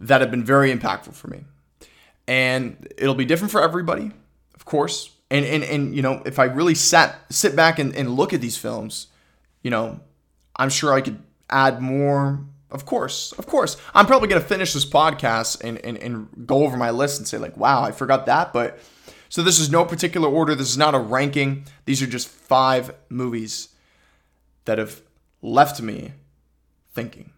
that 0.00 0.20
have 0.20 0.30
been 0.30 0.44
very 0.44 0.74
impactful 0.74 1.14
for 1.14 1.28
me. 1.28 1.44
And 2.28 2.88
it'll 2.98 3.14
be 3.14 3.24
different 3.24 3.52
for 3.52 3.62
everybody, 3.62 4.10
of 4.54 4.64
course. 4.64 5.10
And 5.30 5.44
and 5.44 5.64
and 5.64 5.94
you 5.94 6.02
know, 6.02 6.22
if 6.24 6.38
I 6.38 6.44
really 6.44 6.74
sat 6.74 7.16
sit 7.30 7.56
back 7.56 7.78
and, 7.78 7.94
and 7.94 8.16
look 8.16 8.32
at 8.32 8.40
these 8.40 8.56
films, 8.56 9.08
you 9.62 9.70
know, 9.70 10.00
I'm 10.56 10.70
sure 10.70 10.92
I 10.92 11.00
could 11.00 11.22
add 11.48 11.80
more 11.80 12.40
Of 12.70 12.84
course, 12.84 13.32
of 13.38 13.46
course. 13.46 13.76
I'm 13.94 14.06
probably 14.06 14.28
gonna 14.28 14.40
finish 14.40 14.72
this 14.72 14.84
podcast 14.84 15.62
and, 15.62 15.78
and, 15.84 15.96
and 15.98 16.46
go 16.46 16.64
over 16.64 16.76
my 16.76 16.90
list 16.90 17.18
and 17.18 17.26
say, 17.26 17.38
like, 17.38 17.56
wow, 17.56 17.82
I 17.82 17.92
forgot 17.92 18.26
that. 18.26 18.52
But 18.52 18.78
so 19.28 19.42
this 19.42 19.58
is 19.58 19.70
no 19.70 19.84
particular 19.84 20.28
order. 20.28 20.54
This 20.54 20.70
is 20.70 20.76
not 20.78 20.94
a 20.94 20.98
ranking. 20.98 21.64
These 21.84 22.02
are 22.02 22.06
just 22.06 22.28
five 22.28 22.92
movies 23.08 23.68
that 24.64 24.78
have 24.78 25.00
left 25.42 25.80
me 25.80 26.12
thinking. 26.92 27.30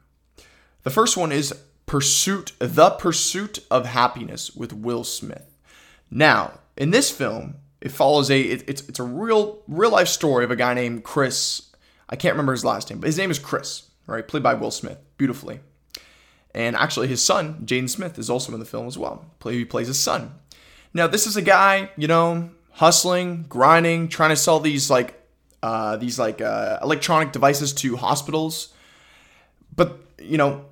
The 0.83 0.91
first 0.91 1.17
one 1.17 1.31
is 1.31 1.53
Pursuit, 1.89 2.53
The 2.59 2.91
Pursuit 2.91 3.61
of 3.71 3.87
Happyness 3.87 4.55
with 4.55 4.73
Will 4.73 5.05
Smith. 5.05 5.51
Now, 6.11 6.61
in 6.77 6.91
this 6.91 7.11
film, 7.11 7.57
it 7.81 7.91
follows 7.91 8.31
a 8.31 8.41
it, 8.41 8.69
it's 8.69 8.83
it's 8.89 8.99
a 8.99 9.05
real 9.05 9.63
real 9.67 9.91
life 9.91 10.09
story 10.09 10.45
of 10.45 10.51
a 10.51 10.57
guy 10.57 10.75
named 10.75 11.03
Chris. 11.03 11.71
I 12.09 12.17
can't 12.17 12.35
remember 12.35 12.53
his 12.53 12.65
last 12.65 12.91
name, 12.91 13.01
but 13.01 13.07
his 13.07 13.19
name 13.19 13.31
is 13.31 13.39
Chris, 13.39 13.91
right? 14.07 14.27
Played 14.27 14.43
by 14.43 14.55
Will 14.55 14.71
Smith, 14.71 14.99
beautifully. 15.17 15.61
And 16.55 16.77
actually, 16.77 17.09
his 17.09 17.23
son, 17.23 17.63
Jaden 17.65 17.89
Smith, 17.89 18.19
is 18.19 18.31
also 18.31 18.53
in 18.53 18.61
the 18.61 18.67
film 18.67 18.87
as 18.87 18.99
well. 18.99 19.25
Play 19.39 19.55
he 19.55 19.65
plays 19.65 19.87
his 19.87 19.99
son. 19.99 20.35
Now, 20.95 21.07
this 21.07 21.27
is 21.27 21.37
a 21.37 21.43
guy, 21.43 21.91
you 21.97 22.09
know, 22.09 22.51
hustling, 22.73 23.45
grinding, 23.49 24.09
trying 24.09 24.31
to 24.31 24.37
sell 24.37 24.61
these 24.61 24.91
like 24.91 25.15
uh, 25.63 25.97
these 25.97 26.19
like 26.19 26.41
uh, 26.41 26.79
electronic 26.83 27.33
devices 27.33 27.73
to 27.75 27.97
hospitals, 27.97 28.75
but 29.75 30.01
you 30.21 30.37
know, 30.37 30.65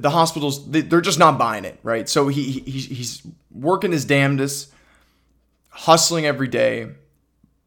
the 0.00 0.10
hospitals 0.10 0.68
they, 0.70 0.80
are 0.96 1.00
just 1.00 1.18
not 1.18 1.38
buying 1.38 1.64
it, 1.64 1.78
right? 1.82 2.08
So 2.08 2.28
he, 2.28 2.42
he 2.42 2.80
he's 2.80 3.22
working 3.50 3.92
his 3.92 4.04
damnedest, 4.04 4.72
hustling 5.70 6.26
every 6.26 6.48
day, 6.48 6.88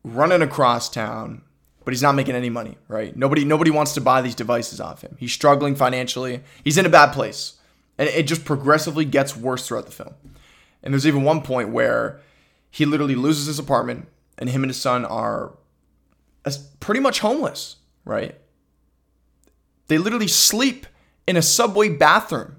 running 0.03 0.41
across 0.41 0.89
town, 0.89 1.41
but 1.83 1.93
he's 1.93 2.01
not 2.01 2.15
making 2.15 2.35
any 2.35 2.49
money, 2.49 2.77
right? 2.87 3.15
Nobody 3.15 3.45
nobody 3.45 3.71
wants 3.71 3.93
to 3.95 4.01
buy 4.01 4.21
these 4.21 4.35
devices 4.35 4.79
off 4.79 5.01
him. 5.01 5.15
He's 5.19 5.33
struggling 5.33 5.75
financially. 5.75 6.41
He's 6.63 6.77
in 6.77 6.85
a 6.85 6.89
bad 6.89 7.13
place. 7.13 7.55
And 7.97 8.07
it 8.07 8.27
just 8.27 8.45
progressively 8.45 9.03
gets 9.03 9.35
worse 9.35 9.67
throughout 9.67 9.85
the 9.85 9.91
film. 9.91 10.13
And 10.81 10.93
there's 10.93 11.05
even 11.05 11.23
one 11.23 11.41
point 11.41 11.69
where 11.69 12.21
he 12.71 12.85
literally 12.85 13.15
loses 13.15 13.47
his 13.47 13.59
apartment 13.59 14.07
and 14.37 14.49
him 14.49 14.63
and 14.63 14.69
his 14.69 14.79
son 14.79 15.03
are 15.03 15.57
uh, 16.45 16.51
pretty 16.79 17.01
much 17.01 17.19
homeless, 17.19 17.75
right? 18.05 18.35
They 19.87 19.97
literally 19.97 20.27
sleep 20.27 20.87
in 21.29 21.37
a 21.37 21.43
subway 21.43 21.89
bathroom. 21.89 22.55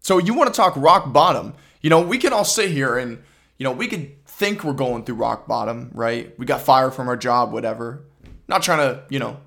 So 0.00 0.16
you 0.16 0.32
want 0.32 0.52
to 0.52 0.56
talk 0.56 0.72
rock 0.78 1.12
bottom. 1.12 1.52
You 1.82 1.90
know, 1.90 2.00
we 2.00 2.16
can 2.16 2.32
all 2.32 2.46
sit 2.46 2.70
here 2.70 2.96
and, 2.96 3.22
you 3.58 3.64
know, 3.64 3.72
we 3.72 3.86
could 3.86 4.24
think 4.24 4.64
we're 4.64 4.72
going 4.72 5.04
through 5.04 5.16
rock 5.16 5.46
bottom, 5.46 5.90
right? 5.92 6.36
We 6.38 6.46
got 6.46 6.62
fired 6.62 6.94
from 6.94 7.06
our 7.06 7.18
job, 7.18 7.52
whatever. 7.52 8.04
Not 8.48 8.62
trying 8.62 8.78
to, 8.78 9.02
you 9.10 9.18
know, 9.18 9.40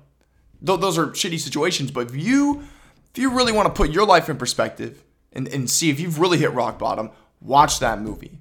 th- 0.64 0.78
those 0.78 0.96
are 0.96 1.08
shitty 1.08 1.40
situations, 1.40 1.90
but 1.90 2.08
if 2.08 2.14
you 2.14 2.62
if 3.10 3.18
you 3.20 3.30
really 3.34 3.50
want 3.50 3.66
to 3.66 3.72
put 3.72 3.90
your 3.90 4.06
life 4.06 4.28
in 4.28 4.36
perspective 4.36 5.02
and, 5.32 5.48
and 5.48 5.68
see 5.68 5.90
if 5.90 5.98
you've 5.98 6.20
really 6.20 6.38
hit 6.38 6.52
rock 6.52 6.78
bottom, 6.78 7.10
watch 7.40 7.80
that 7.80 8.00
movie 8.00 8.38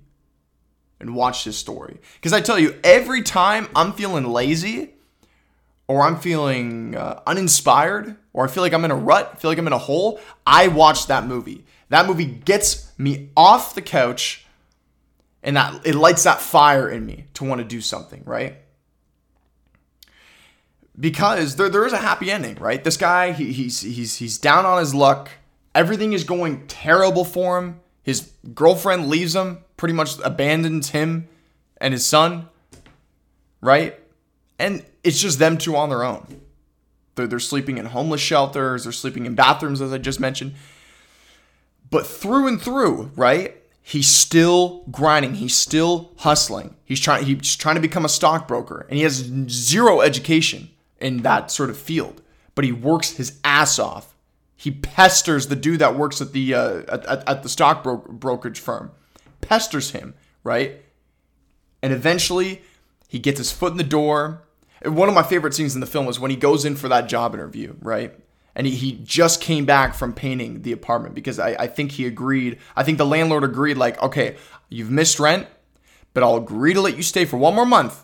and 1.00 1.16
watch 1.16 1.46
this 1.46 1.58
story. 1.58 2.00
Because 2.14 2.32
I 2.32 2.42
tell 2.42 2.60
you, 2.60 2.80
every 2.84 3.24
time 3.24 3.68
I'm 3.76 3.94
feeling 3.94 4.26
lazy 4.26 4.94
or 5.94 6.02
I'm 6.02 6.20
feeling 6.20 6.96
uh, 6.96 7.22
uninspired 7.28 8.16
or 8.34 8.46
I 8.46 8.48
feel 8.48 8.64
like 8.64 8.74
I'm 8.74 8.84
in 8.84 8.90
a 8.90 8.96
rut, 8.96 9.40
feel 9.40 9.52
like 9.52 9.60
I'm 9.60 9.68
in 9.68 9.74
a 9.74 9.78
hole, 9.78 10.20
I 10.46 10.68
watch 10.68 11.06
that 11.06 11.28
movie. 11.28 11.66
That 11.90 12.08
movie 12.08 12.26
gets 12.26 12.92
me 12.98 13.30
off 13.38 13.76
the 13.76 13.82
couch 13.84 14.48
and 15.44 15.56
that 15.56 15.86
it 15.86 15.94
lights 15.94 16.24
that 16.24 16.42
fire 16.42 16.90
in 16.90 17.06
me 17.06 17.26
to 17.36 17.44
want 17.44 17.60
to 17.60 17.66
do 17.66 17.80
something, 17.80 18.24
right? 18.26 18.56
Because 21.00 21.58
there, 21.58 21.70
there 21.70 21.86
is 21.86 21.94
a 21.94 21.98
happy 21.98 22.32
ending, 22.32 22.56
right? 22.56 22.84
This 22.84 22.98
guy, 22.98 23.32
he, 23.34 23.54
he's 23.54 23.82
he's 23.82 24.16
he's 24.16 24.40
down 24.40 24.66
on 24.66 24.80
his 24.80 24.96
luck. 24.96 25.30
Everything 25.76 26.14
is 26.14 26.24
going 26.24 26.66
terrible 26.66 27.26
for 27.26 27.60
him. 27.60 27.82
His 28.02 28.32
girlfriend 28.56 29.10
leaves 29.10 29.36
him, 29.36 29.64
pretty 29.78 29.94
much 29.94 30.18
abandons 30.24 30.90
him 30.90 31.28
and 31.78 31.94
his 31.94 32.06
son, 32.06 32.50
right? 33.62 34.00
And 34.58 34.84
it's 35.04 35.20
just 35.20 35.40
them 35.40 35.58
two 35.58 35.76
on 35.76 35.90
their 35.90 36.04
own. 36.04 36.42
They're, 37.16 37.28
they're 37.28 37.40
sleeping 37.40 37.78
in 37.78 37.86
homeless 37.86 38.22
shelters, 38.22 38.84
they're 38.84 38.92
sleeping 38.92 39.26
in 39.26 39.36
bathrooms, 39.36 39.82
as 39.82 39.94
I 39.94 39.98
just 39.98 40.20
mentioned. 40.20 40.56
But 41.90 42.08
through 42.08 42.48
and 42.48 42.62
through, 42.62 43.12
right? 43.16 43.58
He's 43.82 44.08
still 44.08 44.86
grinding. 44.90 45.36
He's 45.36 45.56
still 45.56 46.12
hustling. 46.20 46.76
He's 46.86 47.00
trying. 47.00 47.26
He's 47.26 47.56
trying 47.56 47.76
to 47.76 47.82
become 47.82 48.06
a 48.06 48.10
stockbroker, 48.10 48.86
and 48.90 48.98
he 48.98 49.04
has 49.04 49.30
zero 49.50 50.00
education 50.00 50.70
in 51.02 51.24
that 51.24 51.52
sort 51.52 51.70
of 51.70 51.78
field. 51.78 52.22
But 52.56 52.64
he 52.64 52.72
works 52.72 53.12
his 53.12 53.40
ass 53.44 53.78
off 53.78 54.14
he 54.64 54.72
pesters 54.72 55.50
the 55.50 55.58
dude 55.58 55.80
that 55.80 55.98
works 55.98 56.22
at 56.22 56.32
the 56.32 56.54
uh, 56.54 56.84
at, 56.88 57.28
at 57.28 57.44
the 57.44 57.50
stock 57.50 57.84
bro- 57.84 57.98
brokerage 57.98 58.62
firm, 58.62 58.92
pesters 59.42 59.92
him, 59.92 60.14
right? 60.46 60.82
And 61.82 61.92
eventually, 61.92 62.62
he 63.10 63.20
gets 63.20 63.40
his 63.40 63.52
foot 63.52 63.74
in 63.74 63.78
the 63.78 63.84
door. 63.84 64.44
One 64.86 65.10
of 65.10 65.16
my 65.16 65.24
favorite 65.24 65.54
scenes 65.54 65.76
in 65.76 65.82
the 65.82 65.88
film 65.88 66.08
is 66.08 66.20
when 66.20 66.32
he 66.32 66.38
goes 66.38 66.66
in 66.66 66.76
for 66.76 66.90
that 66.90 67.08
job 67.08 67.34
interview, 67.34 67.76
right? 67.82 68.14
And 68.56 68.68
he, 68.68 68.76
he 68.76 69.00
just 69.04 69.42
came 69.42 69.66
back 69.66 69.96
from 69.96 70.14
painting 70.14 70.62
the 70.62 70.72
apartment 70.72 71.16
because 71.16 71.40
I, 71.40 71.56
I 71.60 71.68
think 71.68 71.94
he 71.94 72.06
agreed. 72.06 72.60
I 72.76 72.84
think 72.84 72.98
the 72.98 73.06
landlord 73.06 73.44
agreed, 73.44 73.78
like, 73.78 74.02
okay, 74.02 74.38
you've 74.70 74.92
missed 74.92 75.20
rent, 75.20 75.48
but 76.14 76.24
I'll 76.24 76.38
agree 76.38 76.74
to 76.74 76.82
let 76.82 76.96
you 76.96 77.04
stay 77.04 77.26
for 77.26 77.38
one 77.38 77.56
more 77.56 77.66
month. 77.66 78.04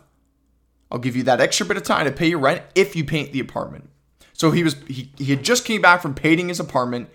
I'll 0.91 0.99
give 0.99 1.15
you 1.15 1.23
that 1.23 1.39
extra 1.39 1.65
bit 1.65 1.77
of 1.77 1.83
time 1.83 2.05
to 2.05 2.11
pay 2.11 2.29
your 2.29 2.39
rent 2.39 2.63
if 2.73 2.95
you 2.95 3.03
paint 3.03 3.31
the 3.31 3.39
apartment. 3.39 3.89
So 4.33 4.51
he 4.51 4.63
was 4.63 4.75
he, 4.87 5.11
he 5.17 5.25
had 5.25 5.43
just 5.43 5.65
came 5.65 5.81
back 5.81 6.01
from 6.01 6.15
painting 6.15 6.47
his 6.47 6.59
apartment, 6.59 7.09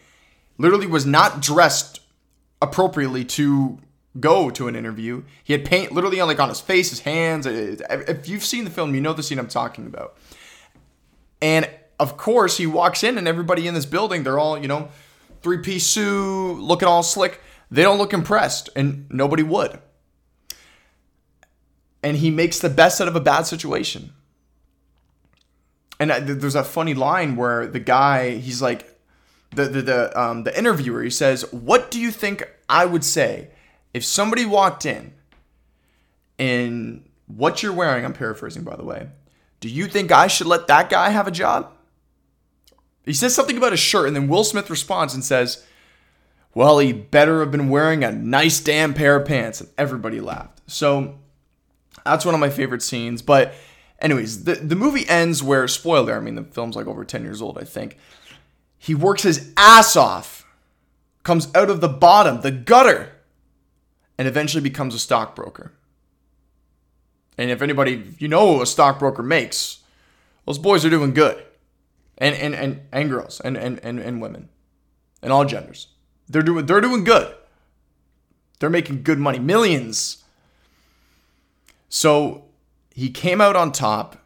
literally 0.58 0.86
was 0.86 1.06
not 1.06 1.40
dressed 1.40 2.00
appropriately 2.62 3.24
to 3.24 3.78
go 4.18 4.50
to 4.50 4.68
an 4.68 4.76
interview. 4.76 5.22
He 5.42 5.52
had 5.52 5.64
paint 5.64 5.92
literally 5.92 6.20
on 6.20 6.28
like 6.28 6.40
on 6.40 6.48
his 6.48 6.60
face, 6.60 6.90
his 6.90 7.00
hands. 7.00 7.46
If 7.46 8.28
you've 8.28 8.44
seen 8.44 8.64
the 8.64 8.70
film, 8.70 8.94
you 8.94 9.00
know 9.00 9.12
the 9.12 9.22
scene 9.22 9.38
I'm 9.38 9.48
talking 9.48 9.86
about. 9.86 10.16
And 11.42 11.68
of 11.98 12.16
course, 12.16 12.56
he 12.56 12.66
walks 12.66 13.02
in 13.02 13.18
and 13.18 13.28
everybody 13.28 13.66
in 13.66 13.74
this 13.74 13.86
building, 13.86 14.22
they're 14.22 14.38
all, 14.38 14.58
you 14.58 14.68
know, 14.68 14.88
three-piece 15.42 15.86
suit, 15.86 16.58
looking 16.58 16.88
all 16.88 17.02
slick. 17.02 17.40
They 17.70 17.82
don't 17.82 17.98
look 17.98 18.12
impressed 18.12 18.70
and 18.74 19.06
nobody 19.10 19.42
would. 19.42 19.78
And 22.02 22.16
he 22.16 22.30
makes 22.30 22.58
the 22.58 22.68
best 22.68 23.00
out 23.00 23.08
of 23.08 23.16
a 23.16 23.20
bad 23.20 23.42
situation 23.42 24.12
and 25.98 26.10
there's 26.10 26.54
a 26.54 26.64
funny 26.64 26.94
line 26.94 27.36
where 27.36 27.66
the 27.66 27.80
guy 27.80 28.36
he's 28.36 28.60
like 28.60 28.98
the 29.54 29.64
the 29.64 29.82
the 29.82 30.20
um 30.20 30.44
the 30.44 30.56
interviewer 30.58 31.02
he 31.02 31.10
says 31.10 31.50
what 31.52 31.90
do 31.90 32.00
you 32.00 32.10
think 32.10 32.48
I 32.68 32.84
would 32.86 33.04
say 33.04 33.50
if 33.94 34.04
somebody 34.04 34.44
walked 34.44 34.84
in 34.84 35.12
in 36.36 37.04
what 37.26 37.62
you're 37.62 37.72
wearing 37.72 38.04
I'm 38.04 38.12
paraphrasing 38.12 38.64
by 38.64 38.76
the 38.76 38.84
way 38.84 39.08
do 39.60 39.68
you 39.68 39.86
think 39.86 40.12
I 40.12 40.26
should 40.26 40.46
let 40.46 40.66
that 40.66 40.90
guy 40.90 41.08
have 41.08 41.26
a 41.26 41.30
job? 41.30 41.72
He 43.04 43.14
says 43.14 43.34
something 43.34 43.56
about 43.56 43.72
a 43.72 43.78
shirt 43.78 44.08
and 44.08 44.14
then 44.14 44.28
Will 44.28 44.44
Smith 44.44 44.68
responds 44.68 45.14
and 45.14 45.24
says 45.24 45.64
well 46.54 46.78
he 46.78 46.92
better 46.92 47.40
have 47.40 47.50
been 47.50 47.70
wearing 47.70 48.04
a 48.04 48.12
nice 48.12 48.60
damn 48.60 48.92
pair 48.92 49.16
of 49.16 49.26
pants. 49.26 49.60
And 49.60 49.70
everybody 49.78 50.20
laughed. 50.20 50.60
So 50.66 51.18
that's 52.04 52.24
one 52.24 52.34
of 52.34 52.40
my 52.40 52.50
favorite 52.50 52.82
scenes. 52.82 53.22
But 53.22 53.54
Anyways, 54.04 54.44
the, 54.44 54.56
the 54.56 54.76
movie 54.76 55.08
ends 55.08 55.42
where, 55.42 55.66
spoiler, 55.66 56.14
I 56.14 56.20
mean, 56.20 56.34
the 56.34 56.44
film's 56.44 56.76
like 56.76 56.86
over 56.86 57.06
10 57.06 57.22
years 57.22 57.40
old, 57.40 57.56
I 57.56 57.64
think. 57.64 57.96
He 58.76 58.94
works 58.94 59.22
his 59.22 59.50
ass 59.56 59.96
off, 59.96 60.46
comes 61.22 61.48
out 61.54 61.70
of 61.70 61.80
the 61.80 61.88
bottom, 61.88 62.42
the 62.42 62.50
gutter, 62.50 63.12
and 64.18 64.28
eventually 64.28 64.62
becomes 64.62 64.94
a 64.94 64.98
stockbroker. 64.98 65.72
And 67.36 67.50
if 67.50 67.62
anybody, 67.62 68.14
you 68.18 68.28
know 68.28 68.60
a 68.62 68.66
stockbroker 68.66 69.22
makes, 69.22 69.80
those 70.46 70.58
boys 70.58 70.84
are 70.84 70.90
doing 70.90 71.14
good. 71.14 71.42
And, 72.16 72.34
and, 72.36 72.54
and, 72.54 72.82
and 72.92 73.10
girls 73.10 73.40
and, 73.40 73.56
and, 73.56 73.80
and, 73.82 73.98
and 73.98 74.22
women 74.22 74.48
and 75.20 75.32
all 75.32 75.44
genders. 75.44 75.88
They're 76.28 76.42
doing, 76.42 76.66
they're 76.66 76.80
doing 76.80 77.02
good. 77.02 77.34
They're 78.60 78.70
making 78.70 79.02
good 79.02 79.18
money, 79.18 79.40
millions. 79.40 80.22
So 81.88 82.44
he 82.94 83.10
came 83.10 83.40
out 83.40 83.56
on 83.56 83.72
top. 83.72 84.24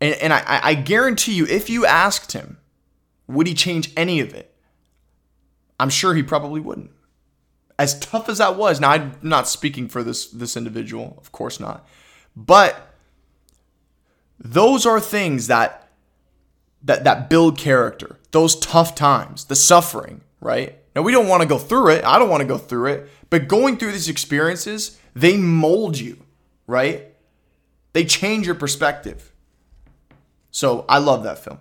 And, 0.00 0.14
and 0.16 0.32
I, 0.32 0.42
I 0.46 0.74
guarantee 0.74 1.34
you, 1.34 1.46
if 1.46 1.68
you 1.68 1.84
asked 1.84 2.32
him, 2.32 2.58
would 3.26 3.46
he 3.46 3.54
change 3.54 3.92
any 3.96 4.20
of 4.20 4.32
it? 4.34 4.54
I'm 5.80 5.90
sure 5.90 6.14
he 6.14 6.22
probably 6.22 6.60
wouldn't. 6.60 6.90
As 7.78 7.98
tough 7.98 8.28
as 8.28 8.38
that 8.38 8.56
was, 8.56 8.80
now 8.80 8.90
I'm 8.90 9.18
not 9.22 9.48
speaking 9.48 9.88
for 9.88 10.02
this 10.02 10.26
this 10.26 10.56
individual, 10.56 11.16
of 11.18 11.32
course 11.32 11.58
not. 11.58 11.86
But 12.36 12.94
those 14.38 14.86
are 14.86 15.00
things 15.00 15.48
that 15.48 15.88
that 16.82 17.04
that 17.04 17.28
build 17.28 17.58
character. 17.58 18.18
Those 18.30 18.56
tough 18.56 18.94
times, 18.94 19.46
the 19.46 19.56
suffering, 19.56 20.20
right? 20.40 20.78
Now 20.94 21.02
we 21.02 21.12
don't 21.12 21.28
want 21.28 21.42
to 21.42 21.48
go 21.48 21.58
through 21.58 21.90
it. 21.90 22.04
I 22.04 22.18
don't 22.18 22.28
want 22.28 22.42
to 22.42 22.46
go 22.46 22.58
through 22.58 22.92
it, 22.92 23.10
but 23.30 23.48
going 23.48 23.76
through 23.76 23.92
these 23.92 24.08
experiences, 24.08 24.98
they 25.14 25.36
mold 25.36 25.98
you, 25.98 26.24
right? 26.66 27.08
They 27.92 28.04
change 28.04 28.46
your 28.46 28.54
perspective. 28.54 29.32
So 30.50 30.84
I 30.88 30.98
love 30.98 31.24
that 31.24 31.38
film. 31.38 31.58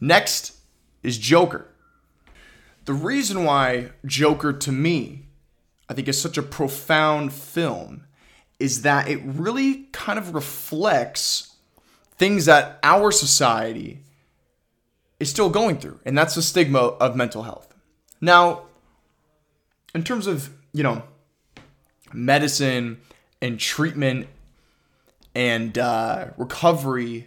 Next 0.00 0.56
is 1.02 1.16
Joker. 1.16 1.68
The 2.86 2.94
reason 2.94 3.44
why 3.44 3.90
Joker 4.04 4.52
to 4.52 4.72
me, 4.72 5.26
I 5.88 5.94
think, 5.94 6.08
is 6.08 6.20
such 6.20 6.38
a 6.38 6.42
profound 6.42 7.32
film 7.32 8.06
is 8.58 8.82
that 8.82 9.08
it 9.08 9.20
really 9.24 9.88
kind 9.92 10.18
of 10.18 10.34
reflects 10.34 11.56
things 12.16 12.46
that 12.46 12.78
our 12.82 13.10
society 13.12 14.00
is 15.18 15.28
still 15.28 15.50
going 15.50 15.78
through, 15.78 16.00
and 16.04 16.16
that's 16.16 16.36
the 16.36 16.42
stigma 16.42 16.78
of 16.78 17.16
mental 17.16 17.42
health. 17.42 17.74
Now, 18.20 18.62
in 19.94 20.04
terms 20.04 20.26
of, 20.26 20.50
you 20.72 20.82
know, 20.82 21.02
medicine 22.12 23.00
and 23.42 23.58
treatment 23.58 24.28
and 25.34 25.76
uh, 25.76 26.28
recovery, 26.36 27.26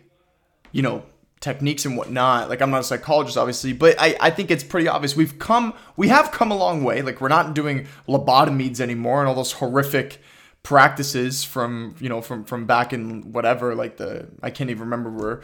you 0.72 0.82
know, 0.82 1.04
techniques 1.42 1.86
and 1.86 1.96
whatnot. 1.96 2.50
Like 2.50 2.62
I'm 2.62 2.72
not 2.72 2.82
a 2.82 2.84
psychologist, 2.84 3.38
obviously, 3.38 3.74
but 3.74 3.96
I, 4.00 4.16
I 4.20 4.30
think 4.30 4.52
it's 4.52 4.64
pretty 4.64 4.88
obvious. 4.88 5.16
We've 5.16 5.40
come, 5.40 5.74
we 5.96 6.10
have 6.10 6.32
come 6.32 6.52
a 6.52 6.58
long 6.58 6.84
way. 6.84 7.02
Like 7.02 7.22
we're 7.22 7.30
not 7.30 7.54
doing 7.54 7.88
lobotomies 8.08 8.80
anymore 8.80 9.20
and 9.20 9.30
all 9.30 9.36
those 9.36 9.54
horrific 9.54 10.22
practices 10.62 11.44
from 11.44 11.96
you 12.00 12.10
know 12.10 12.22
from 12.22 12.44
from 12.44 12.66
back 12.66 12.92
in 12.92 13.32
whatever 13.32 13.76
like 13.76 13.98
the 13.98 14.28
I 14.44 14.50
can't 14.50 14.70
even 14.70 14.84
remember 14.84 15.10
where. 15.10 15.42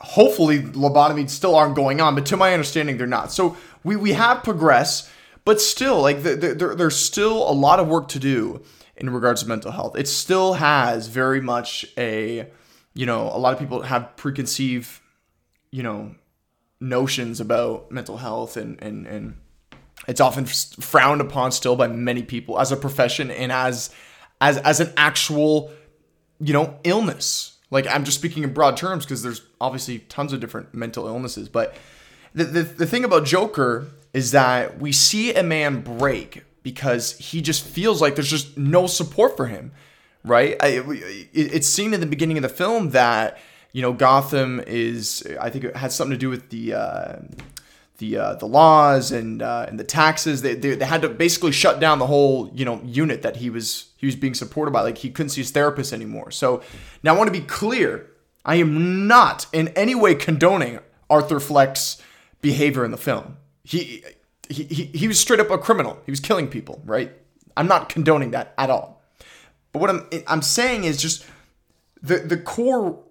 Hopefully, 0.00 0.60
lobotomies 0.60 1.30
still 1.30 1.56
aren't 1.56 1.74
going 1.74 2.00
on, 2.00 2.14
but 2.14 2.24
to 2.26 2.36
my 2.36 2.52
understanding, 2.52 2.98
they're 2.98 3.06
not. 3.08 3.32
So 3.32 3.56
we 3.82 3.96
we 3.96 4.12
have 4.12 4.44
progressed, 4.44 5.10
but 5.44 5.60
still, 5.60 6.00
like 6.00 6.22
the, 6.22 6.36
the, 6.36 6.54
there, 6.54 6.74
there's 6.76 6.96
still 6.96 7.50
a 7.50 7.52
lot 7.52 7.80
of 7.80 7.88
work 7.88 8.06
to 8.08 8.20
do 8.20 8.62
in 8.96 9.10
regards 9.10 9.42
to 9.42 9.48
mental 9.48 9.72
health. 9.72 9.98
It 9.98 10.06
still 10.06 10.54
has 10.54 11.08
very 11.08 11.40
much 11.40 11.84
a 11.98 12.46
you 12.98 13.06
know, 13.06 13.30
a 13.32 13.38
lot 13.38 13.52
of 13.52 13.60
people 13.60 13.82
have 13.82 14.16
preconceived, 14.16 14.90
you 15.70 15.84
know, 15.84 16.16
notions 16.80 17.38
about 17.38 17.92
mental 17.92 18.16
health 18.16 18.56
and 18.56 18.82
and 18.82 19.06
and 19.06 19.36
it's 20.08 20.20
often 20.20 20.46
frowned 20.46 21.20
upon 21.20 21.52
still 21.52 21.76
by 21.76 21.86
many 21.86 22.24
people 22.24 22.58
as 22.58 22.72
a 22.72 22.76
profession 22.76 23.30
and 23.30 23.52
as 23.52 23.90
as 24.40 24.58
as 24.58 24.80
an 24.80 24.92
actual, 24.96 25.70
you 26.40 26.52
know, 26.52 26.76
illness. 26.82 27.58
Like 27.70 27.86
I'm 27.86 28.02
just 28.02 28.18
speaking 28.18 28.42
in 28.42 28.52
broad 28.52 28.76
terms 28.76 29.04
because 29.04 29.22
there's 29.22 29.42
obviously 29.60 30.00
tons 30.00 30.32
of 30.32 30.40
different 30.40 30.74
mental 30.74 31.06
illnesses, 31.06 31.48
but 31.48 31.76
the, 32.34 32.46
the 32.46 32.62
the 32.64 32.86
thing 32.86 33.04
about 33.04 33.24
Joker 33.24 33.86
is 34.12 34.32
that 34.32 34.80
we 34.80 34.90
see 34.90 35.32
a 35.34 35.44
man 35.44 35.82
break 35.82 36.42
because 36.64 37.16
he 37.18 37.42
just 37.42 37.64
feels 37.64 38.02
like 38.02 38.16
there's 38.16 38.28
just 38.28 38.58
no 38.58 38.88
support 38.88 39.36
for 39.36 39.46
him 39.46 39.70
right? 40.28 40.56
I, 40.60 40.68
it, 40.68 41.28
it's 41.32 41.68
seen 41.68 41.94
in 41.94 42.00
the 42.00 42.06
beginning 42.06 42.36
of 42.36 42.42
the 42.42 42.48
film 42.48 42.90
that 42.90 43.38
you 43.72 43.82
know 43.82 43.92
Gotham 43.92 44.62
is. 44.66 45.26
I 45.40 45.50
think 45.50 45.64
it 45.64 45.76
had 45.76 45.92
something 45.92 46.14
to 46.14 46.18
do 46.18 46.30
with 46.30 46.50
the. 46.50 46.74
Uh, 46.74 47.16
the, 47.98 48.16
uh, 48.16 48.34
the 48.34 48.46
laws 48.46 49.10
and 49.10 49.42
uh, 49.42 49.66
and 49.68 49.78
the 49.78 49.84
taxes 49.84 50.42
they, 50.42 50.54
they, 50.54 50.76
they 50.76 50.84
had 50.84 51.02
to 51.02 51.08
basically 51.08 51.52
shut 51.52 51.80
down 51.80 51.98
the 51.98 52.06
whole 52.06 52.50
you 52.54 52.64
know 52.64 52.80
unit 52.84 53.22
that 53.22 53.36
he 53.36 53.50
was 53.50 53.86
he 53.96 54.06
was 54.06 54.16
being 54.16 54.34
supported 54.34 54.70
by 54.70 54.82
like 54.82 54.98
he 54.98 55.10
couldn't 55.10 55.30
see 55.30 55.40
his 55.40 55.50
therapist 55.50 55.92
anymore 55.92 56.30
so 56.30 56.62
now 57.02 57.14
I 57.14 57.18
want 57.18 57.26
to 57.26 57.32
be 57.32 57.44
clear 57.44 58.08
I 58.44 58.54
am 58.56 59.08
not 59.08 59.46
in 59.52 59.68
any 59.68 59.96
way 59.96 60.14
condoning 60.14 60.78
Arthur 61.10 61.40
Fleck's 61.40 62.00
behavior 62.40 62.84
in 62.84 62.92
the 62.92 62.96
film 62.96 63.36
he 63.64 64.04
he, 64.48 64.62
he, 64.64 64.84
he 64.84 65.08
was 65.08 65.18
straight 65.18 65.40
up 65.40 65.50
a 65.50 65.58
criminal 65.58 65.98
he 66.06 66.12
was 66.12 66.20
killing 66.20 66.46
people 66.46 66.80
right 66.84 67.12
I'm 67.56 67.66
not 67.66 67.88
condoning 67.88 68.30
that 68.30 68.54
at 68.56 68.70
all 68.70 68.97
but 69.78 69.80
what 69.80 69.90
I'm 69.90 70.22
I'm 70.26 70.42
saying 70.42 70.84
is 70.84 71.00
just 71.00 71.24
the 72.02 72.18
the 72.18 72.36
core 72.36 73.02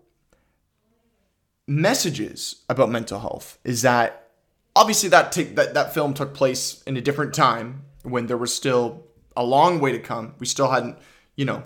messages 1.67 2.63
about 2.69 2.89
mental 2.89 3.19
health 3.19 3.60
is 3.63 3.82
that 3.82 4.30
obviously 4.75 5.10
that 5.10 5.32
take 5.32 5.56
that 5.56 5.73
that 5.73 5.93
film 5.93 6.13
took 6.13 6.34
place 6.34 6.84
in 6.84 6.97
a 6.97 7.01
different 7.01 7.34
time 7.34 7.84
when 8.03 8.27
there 8.27 8.38
was 8.38 8.53
still 8.53 9.03
a 9.36 9.43
long 9.43 9.80
way 9.80 9.91
to 9.91 9.99
come. 9.99 10.34
We 10.39 10.45
still 10.45 10.69
hadn't, 10.69 10.97
you 11.36 11.45
know, 11.45 11.63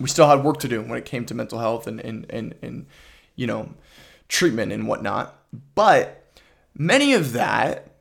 we 0.00 0.08
still 0.08 0.28
had 0.28 0.44
work 0.44 0.58
to 0.60 0.68
do 0.68 0.82
when 0.82 0.98
it 0.98 1.04
came 1.04 1.24
to 1.26 1.34
mental 1.34 1.58
health 1.58 1.86
and 1.86 2.00
and 2.00 2.26
and, 2.30 2.54
and 2.62 2.86
you 3.34 3.46
know 3.46 3.74
treatment 4.28 4.72
and 4.72 4.86
whatnot. 4.86 5.36
But 5.74 6.38
many 6.76 7.14
of 7.14 7.32
that 7.32 7.92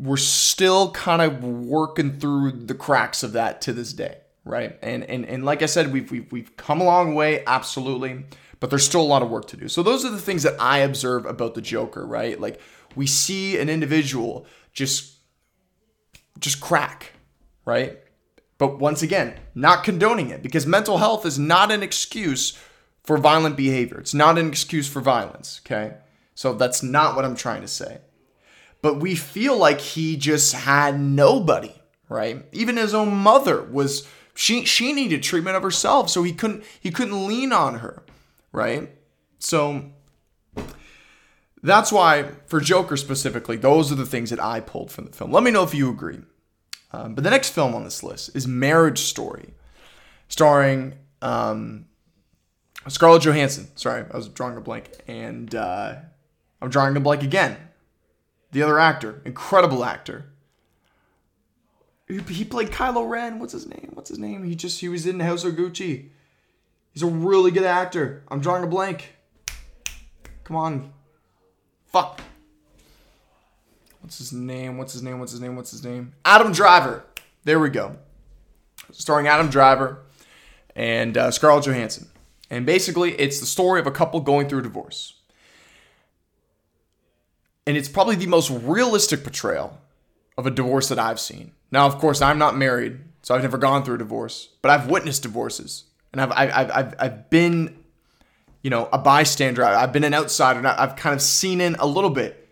we're 0.00 0.16
still 0.16 0.90
kind 0.90 1.22
of 1.22 1.44
working 1.44 2.18
through 2.18 2.50
the 2.50 2.74
cracks 2.74 3.22
of 3.22 3.32
that 3.32 3.60
to 3.62 3.72
this 3.72 3.92
day 3.92 4.18
right? 4.44 4.78
And 4.82 5.04
and 5.04 5.24
and 5.26 5.44
like 5.44 5.62
I 5.62 5.66
said, 5.66 5.92
we've 5.92 6.10
we've, 6.10 6.30
we've 6.30 6.56
come 6.56 6.80
a 6.80 6.84
long 6.84 7.14
way, 7.14 7.44
absolutely, 7.46 8.24
but 8.60 8.70
there's 8.70 8.84
still 8.84 9.00
a 9.00 9.02
lot 9.02 9.22
of 9.22 9.30
work 9.30 9.46
to 9.48 9.56
do. 9.56 9.68
So 9.68 9.82
those 9.82 10.04
are 10.04 10.10
the 10.10 10.20
things 10.20 10.42
that 10.42 10.60
I 10.60 10.78
observe 10.78 11.26
about 11.26 11.54
the 11.54 11.62
Joker, 11.62 12.06
right? 12.06 12.40
Like 12.40 12.60
we 12.94 13.06
see 13.06 13.58
an 13.58 13.68
individual 13.68 14.46
just 14.72 15.18
just 16.38 16.60
crack, 16.60 17.12
right? 17.64 17.98
But 18.58 18.78
once 18.78 19.02
again, 19.02 19.34
not 19.54 19.84
condoning 19.84 20.30
it 20.30 20.42
because 20.42 20.66
mental 20.66 20.98
health 20.98 21.26
is 21.26 21.38
not 21.38 21.72
an 21.72 21.82
excuse 21.82 22.58
for 23.02 23.18
violent 23.18 23.56
behavior. 23.56 23.98
It's 23.98 24.14
not 24.14 24.38
an 24.38 24.48
excuse 24.48 24.88
for 24.88 25.00
violence, 25.00 25.60
okay? 25.64 25.96
So 26.34 26.54
that's 26.54 26.82
not 26.82 27.16
what 27.16 27.24
I'm 27.24 27.36
trying 27.36 27.62
to 27.62 27.68
say. 27.68 27.98
But 28.80 29.00
we 29.00 29.14
feel 29.14 29.56
like 29.56 29.80
he 29.80 30.16
just 30.16 30.52
had 30.54 31.00
nobody, 31.00 31.74
right? 32.08 32.44
Even 32.52 32.76
his 32.76 32.94
own 32.94 33.14
mother 33.14 33.62
was 33.62 34.06
she 34.34 34.64
she 34.64 34.92
needed 34.92 35.22
treatment 35.22 35.56
of 35.56 35.62
herself, 35.62 36.10
so 36.10 36.22
he 36.22 36.32
couldn't 36.32 36.64
he 36.80 36.90
couldn't 36.90 37.26
lean 37.26 37.52
on 37.52 37.78
her, 37.78 38.02
right? 38.52 38.90
So 39.38 39.90
that's 41.62 41.92
why 41.92 42.30
for 42.46 42.60
Joker 42.60 42.96
specifically, 42.96 43.56
those 43.56 43.90
are 43.90 43.94
the 43.96 44.06
things 44.06 44.30
that 44.30 44.42
I 44.42 44.60
pulled 44.60 44.90
from 44.90 45.06
the 45.06 45.12
film. 45.12 45.32
Let 45.32 45.42
me 45.42 45.50
know 45.50 45.62
if 45.62 45.74
you 45.74 45.88
agree. 45.90 46.20
Um, 46.92 47.14
but 47.14 47.24
the 47.24 47.30
next 47.30 47.50
film 47.50 47.74
on 47.74 47.84
this 47.84 48.02
list 48.02 48.36
is 48.36 48.46
Marriage 48.46 49.00
Story, 49.00 49.54
starring 50.28 50.94
um, 51.22 51.86
Scarlett 52.86 53.22
Johansson. 53.22 53.68
Sorry, 53.76 54.04
I 54.12 54.16
was 54.16 54.28
drawing 54.28 54.56
a 54.56 54.60
blank, 54.60 54.90
and 55.08 55.52
uh, 55.54 55.96
I'm 56.60 56.70
drawing 56.70 56.96
a 56.96 57.00
blank 57.00 57.22
again. 57.22 57.56
The 58.52 58.62
other 58.62 58.78
actor, 58.78 59.22
incredible 59.24 59.84
actor, 59.84 60.26
he 62.06 62.44
played 62.44 62.70
Kylo 62.70 63.08
Ren. 63.08 63.38
What's 63.38 63.52
his 63.52 63.66
name? 63.66 63.90
What's 63.94 64.10
his 64.10 64.18
name? 64.18 64.44
He 64.44 64.54
just 64.54 64.80
he 64.80 64.88
was 64.88 65.06
in 65.06 65.20
House 65.20 65.44
of 65.44 65.54
Gucci. 65.54 66.08
He's 66.92 67.02
a 67.02 67.06
really 67.06 67.50
good 67.50 67.64
actor. 67.64 68.22
I'm 68.28 68.40
drawing 68.40 68.62
a 68.62 68.66
blank. 68.66 69.16
Come 70.44 70.56
on. 70.56 70.92
Fuck. 71.86 72.20
What's 74.00 74.18
his 74.18 74.32
name? 74.32 74.76
What's 74.76 74.92
his 74.92 75.02
name? 75.02 75.18
What's 75.18 75.32
his 75.32 75.40
name? 75.40 75.56
What's 75.56 75.70
his 75.70 75.82
name? 75.82 76.12
Adam 76.24 76.52
Driver. 76.52 77.04
There 77.44 77.58
we 77.58 77.70
go. 77.70 77.96
Starring 78.92 79.26
Adam 79.26 79.48
Driver 79.48 80.00
and 80.76 81.16
uh, 81.16 81.30
Scarlett 81.30 81.64
Johansson. 81.64 82.08
And 82.50 82.66
basically, 82.66 83.12
it's 83.12 83.40
the 83.40 83.46
story 83.46 83.80
of 83.80 83.86
a 83.86 83.90
couple 83.90 84.20
going 84.20 84.48
through 84.48 84.60
a 84.60 84.62
divorce. 84.62 85.14
And 87.66 87.78
it's 87.78 87.88
probably 87.88 88.16
the 88.16 88.26
most 88.26 88.50
realistic 88.50 89.22
portrayal 89.22 89.78
of 90.36 90.46
a 90.46 90.50
divorce 90.50 90.88
that 90.90 90.98
I've 90.98 91.18
seen. 91.18 91.52
Now, 91.70 91.86
of 91.86 91.98
course, 91.98 92.22
I'm 92.22 92.38
not 92.38 92.56
married, 92.56 92.98
so 93.22 93.34
I've 93.34 93.42
never 93.42 93.58
gone 93.58 93.84
through 93.84 93.96
a 93.96 93.98
divorce, 93.98 94.50
but 94.62 94.70
I've 94.70 94.88
witnessed 94.88 95.22
divorces, 95.22 95.84
and 96.12 96.20
I've 96.20 96.32
I've 96.32 96.70
I've, 96.70 96.94
I've 96.98 97.30
been, 97.30 97.76
you 98.62 98.70
know, 98.70 98.88
a 98.92 98.98
bystander. 98.98 99.64
I've 99.64 99.92
been 99.92 100.04
an 100.04 100.14
outsider, 100.14 100.58
and 100.58 100.68
I've 100.68 100.96
kind 100.96 101.14
of 101.14 101.22
seen 101.22 101.60
in 101.60 101.74
a 101.76 101.86
little 101.86 102.10
bit 102.10 102.48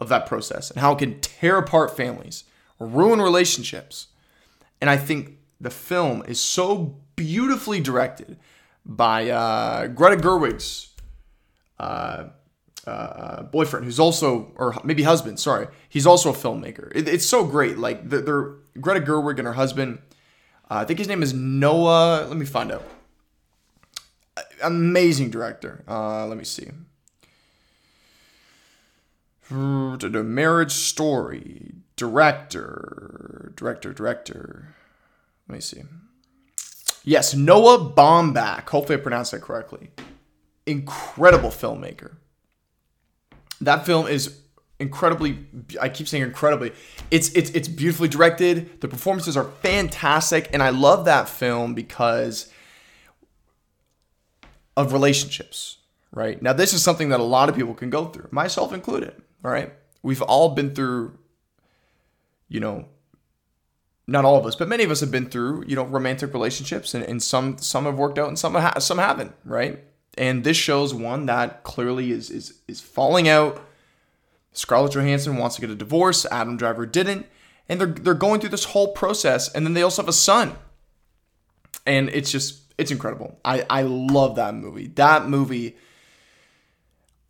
of 0.00 0.08
that 0.08 0.26
process 0.26 0.70
and 0.70 0.80
how 0.80 0.92
it 0.92 0.98
can 0.98 1.20
tear 1.20 1.58
apart 1.58 1.96
families, 1.96 2.44
ruin 2.78 3.20
relationships, 3.20 4.08
and 4.80 4.88
I 4.88 4.96
think 4.96 5.38
the 5.60 5.70
film 5.70 6.22
is 6.26 6.40
so 6.40 6.96
beautifully 7.16 7.80
directed 7.80 8.38
by 8.86 9.30
uh, 9.30 9.88
Greta 9.88 10.16
Gerwig's. 10.16 10.94
Uh, 11.78 12.28
uh, 12.86 13.42
boyfriend 13.42 13.84
who's 13.84 14.00
also 14.00 14.52
or 14.56 14.74
maybe 14.84 15.02
husband 15.02 15.38
sorry. 15.38 15.68
He's 15.88 16.06
also 16.06 16.30
a 16.30 16.32
filmmaker. 16.32 16.90
It, 16.94 17.08
it's 17.08 17.26
so 17.26 17.44
great. 17.44 17.78
Like 17.78 18.08
they're, 18.08 18.54
greta 18.80 19.00
gerwig 19.00 19.38
and 19.38 19.46
her 19.46 19.54
husband 19.54 19.98
uh, 20.70 20.76
i 20.76 20.84
think 20.84 20.98
his 20.98 21.08
name 21.08 21.22
is 21.22 21.34
noah 21.34 22.26
let 22.28 22.36
me 22.36 22.46
find 22.46 22.72
out. 22.72 22.84
Amazing 24.62 25.30
director. 25.30 25.84
Uh, 25.88 26.26
let 26.26 26.38
me 26.38 26.44
see. 26.44 26.70
The 29.50 30.22
marriage 30.24 30.72
story 30.72 31.74
director 31.96 33.52
director 33.56 33.92
director. 33.92 34.74
Let 35.48 35.54
me 35.56 35.60
see. 35.60 35.82
Yes 37.04 37.34
noah 37.34 37.78
baumbach. 37.78 38.68
Hopefully 38.68 38.98
i 38.98 39.02
pronounced 39.02 39.32
that 39.32 39.42
correctly. 39.42 39.90
Incredible 40.66 41.50
filmmaker 41.50 42.12
that 43.60 43.86
film 43.86 44.06
is 44.06 44.40
incredibly 44.78 45.38
I 45.80 45.88
keep 45.88 46.08
saying 46.08 46.22
incredibly. 46.22 46.72
It's 47.10 47.28
it's 47.30 47.50
it's 47.50 47.68
beautifully 47.68 48.08
directed. 48.08 48.80
The 48.80 48.88
performances 48.88 49.36
are 49.36 49.44
fantastic 49.62 50.48
and 50.52 50.62
I 50.62 50.70
love 50.70 51.04
that 51.04 51.28
film 51.28 51.74
because 51.74 52.50
of 54.76 54.92
relationships, 54.92 55.78
right? 56.12 56.40
Now, 56.40 56.52
this 56.52 56.72
is 56.72 56.82
something 56.82 57.10
that 57.10 57.20
a 57.20 57.24
lot 57.24 57.48
of 57.48 57.54
people 57.54 57.74
can 57.74 57.90
go 57.90 58.06
through, 58.06 58.28
myself 58.30 58.72
included, 58.72 59.14
all 59.44 59.50
right? 59.50 59.72
We've 60.02 60.22
all 60.22 60.50
been 60.50 60.74
through, 60.74 61.18
you 62.48 62.60
know, 62.60 62.86
not 64.06 64.24
all 64.24 64.36
of 64.36 64.46
us, 64.46 64.56
but 64.56 64.68
many 64.68 64.82
of 64.82 64.90
us 64.90 65.00
have 65.00 65.10
been 65.10 65.28
through, 65.28 65.64
you 65.66 65.76
know, 65.76 65.84
romantic 65.84 66.32
relationships, 66.32 66.94
and, 66.94 67.04
and 67.04 67.22
some 67.22 67.58
some 67.58 67.84
have 67.84 67.96
worked 67.96 68.18
out 68.18 68.28
and 68.28 68.38
some 68.38 68.54
ha- 68.54 68.78
some 68.78 68.98
haven't, 68.98 69.32
right? 69.44 69.84
And 70.18 70.44
this 70.44 70.56
shows 70.56 70.92
one 70.92 71.26
that 71.26 71.62
clearly 71.62 72.10
is 72.10 72.30
is 72.30 72.54
is 72.68 72.80
falling 72.80 73.28
out. 73.28 73.64
Scarlett 74.52 74.92
Johansson 74.92 75.36
wants 75.36 75.54
to 75.56 75.60
get 75.60 75.70
a 75.70 75.74
divorce. 75.74 76.26
Adam 76.30 76.56
Driver 76.56 76.86
didn't, 76.86 77.26
and 77.68 77.80
they're 77.80 77.86
they're 77.86 78.14
going 78.14 78.40
through 78.40 78.50
this 78.50 78.64
whole 78.64 78.88
process, 78.92 79.50
and 79.52 79.64
then 79.64 79.74
they 79.74 79.82
also 79.82 80.02
have 80.02 80.08
a 80.08 80.12
son, 80.12 80.56
and 81.86 82.08
it's 82.10 82.30
just 82.30 82.60
it's 82.76 82.90
incredible. 82.90 83.38
I 83.44 83.64
I 83.70 83.82
love 83.82 84.36
that 84.36 84.54
movie. 84.54 84.88
That 84.88 85.28
movie. 85.28 85.76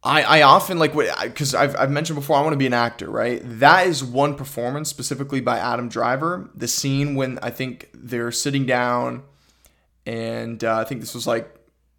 I, 0.03 0.23
I 0.23 0.43
often 0.43 0.79
like 0.79 0.95
because 0.95 1.55
I've, 1.55 1.77
I've 1.77 1.91
mentioned 1.91 2.19
before 2.19 2.37
I 2.37 2.41
want 2.41 2.55
to 2.55 2.59
be 2.59 2.65
an 2.65 2.73
actor 2.73 3.11
right 3.11 3.43
that 3.45 3.87
is 3.87 4.03
one 4.03 4.35
performance 4.35 4.89
specifically 4.89 5.43
by 5.43 5.59
Adam 5.59 5.91
Driver 5.91 6.49
the 6.55 6.69
scene 6.69 7.17
when 7.17 7.39
I 7.43 7.51
think 7.51 7.91
they're 7.93 8.33
sitting 8.33 8.65
down 8.65 9.25
and 10.07 10.65
uh, 10.65 10.79
I 10.79 10.85
think 10.85 11.03
this 11.03 11.15
was 11.15 11.27
like 11.27 11.55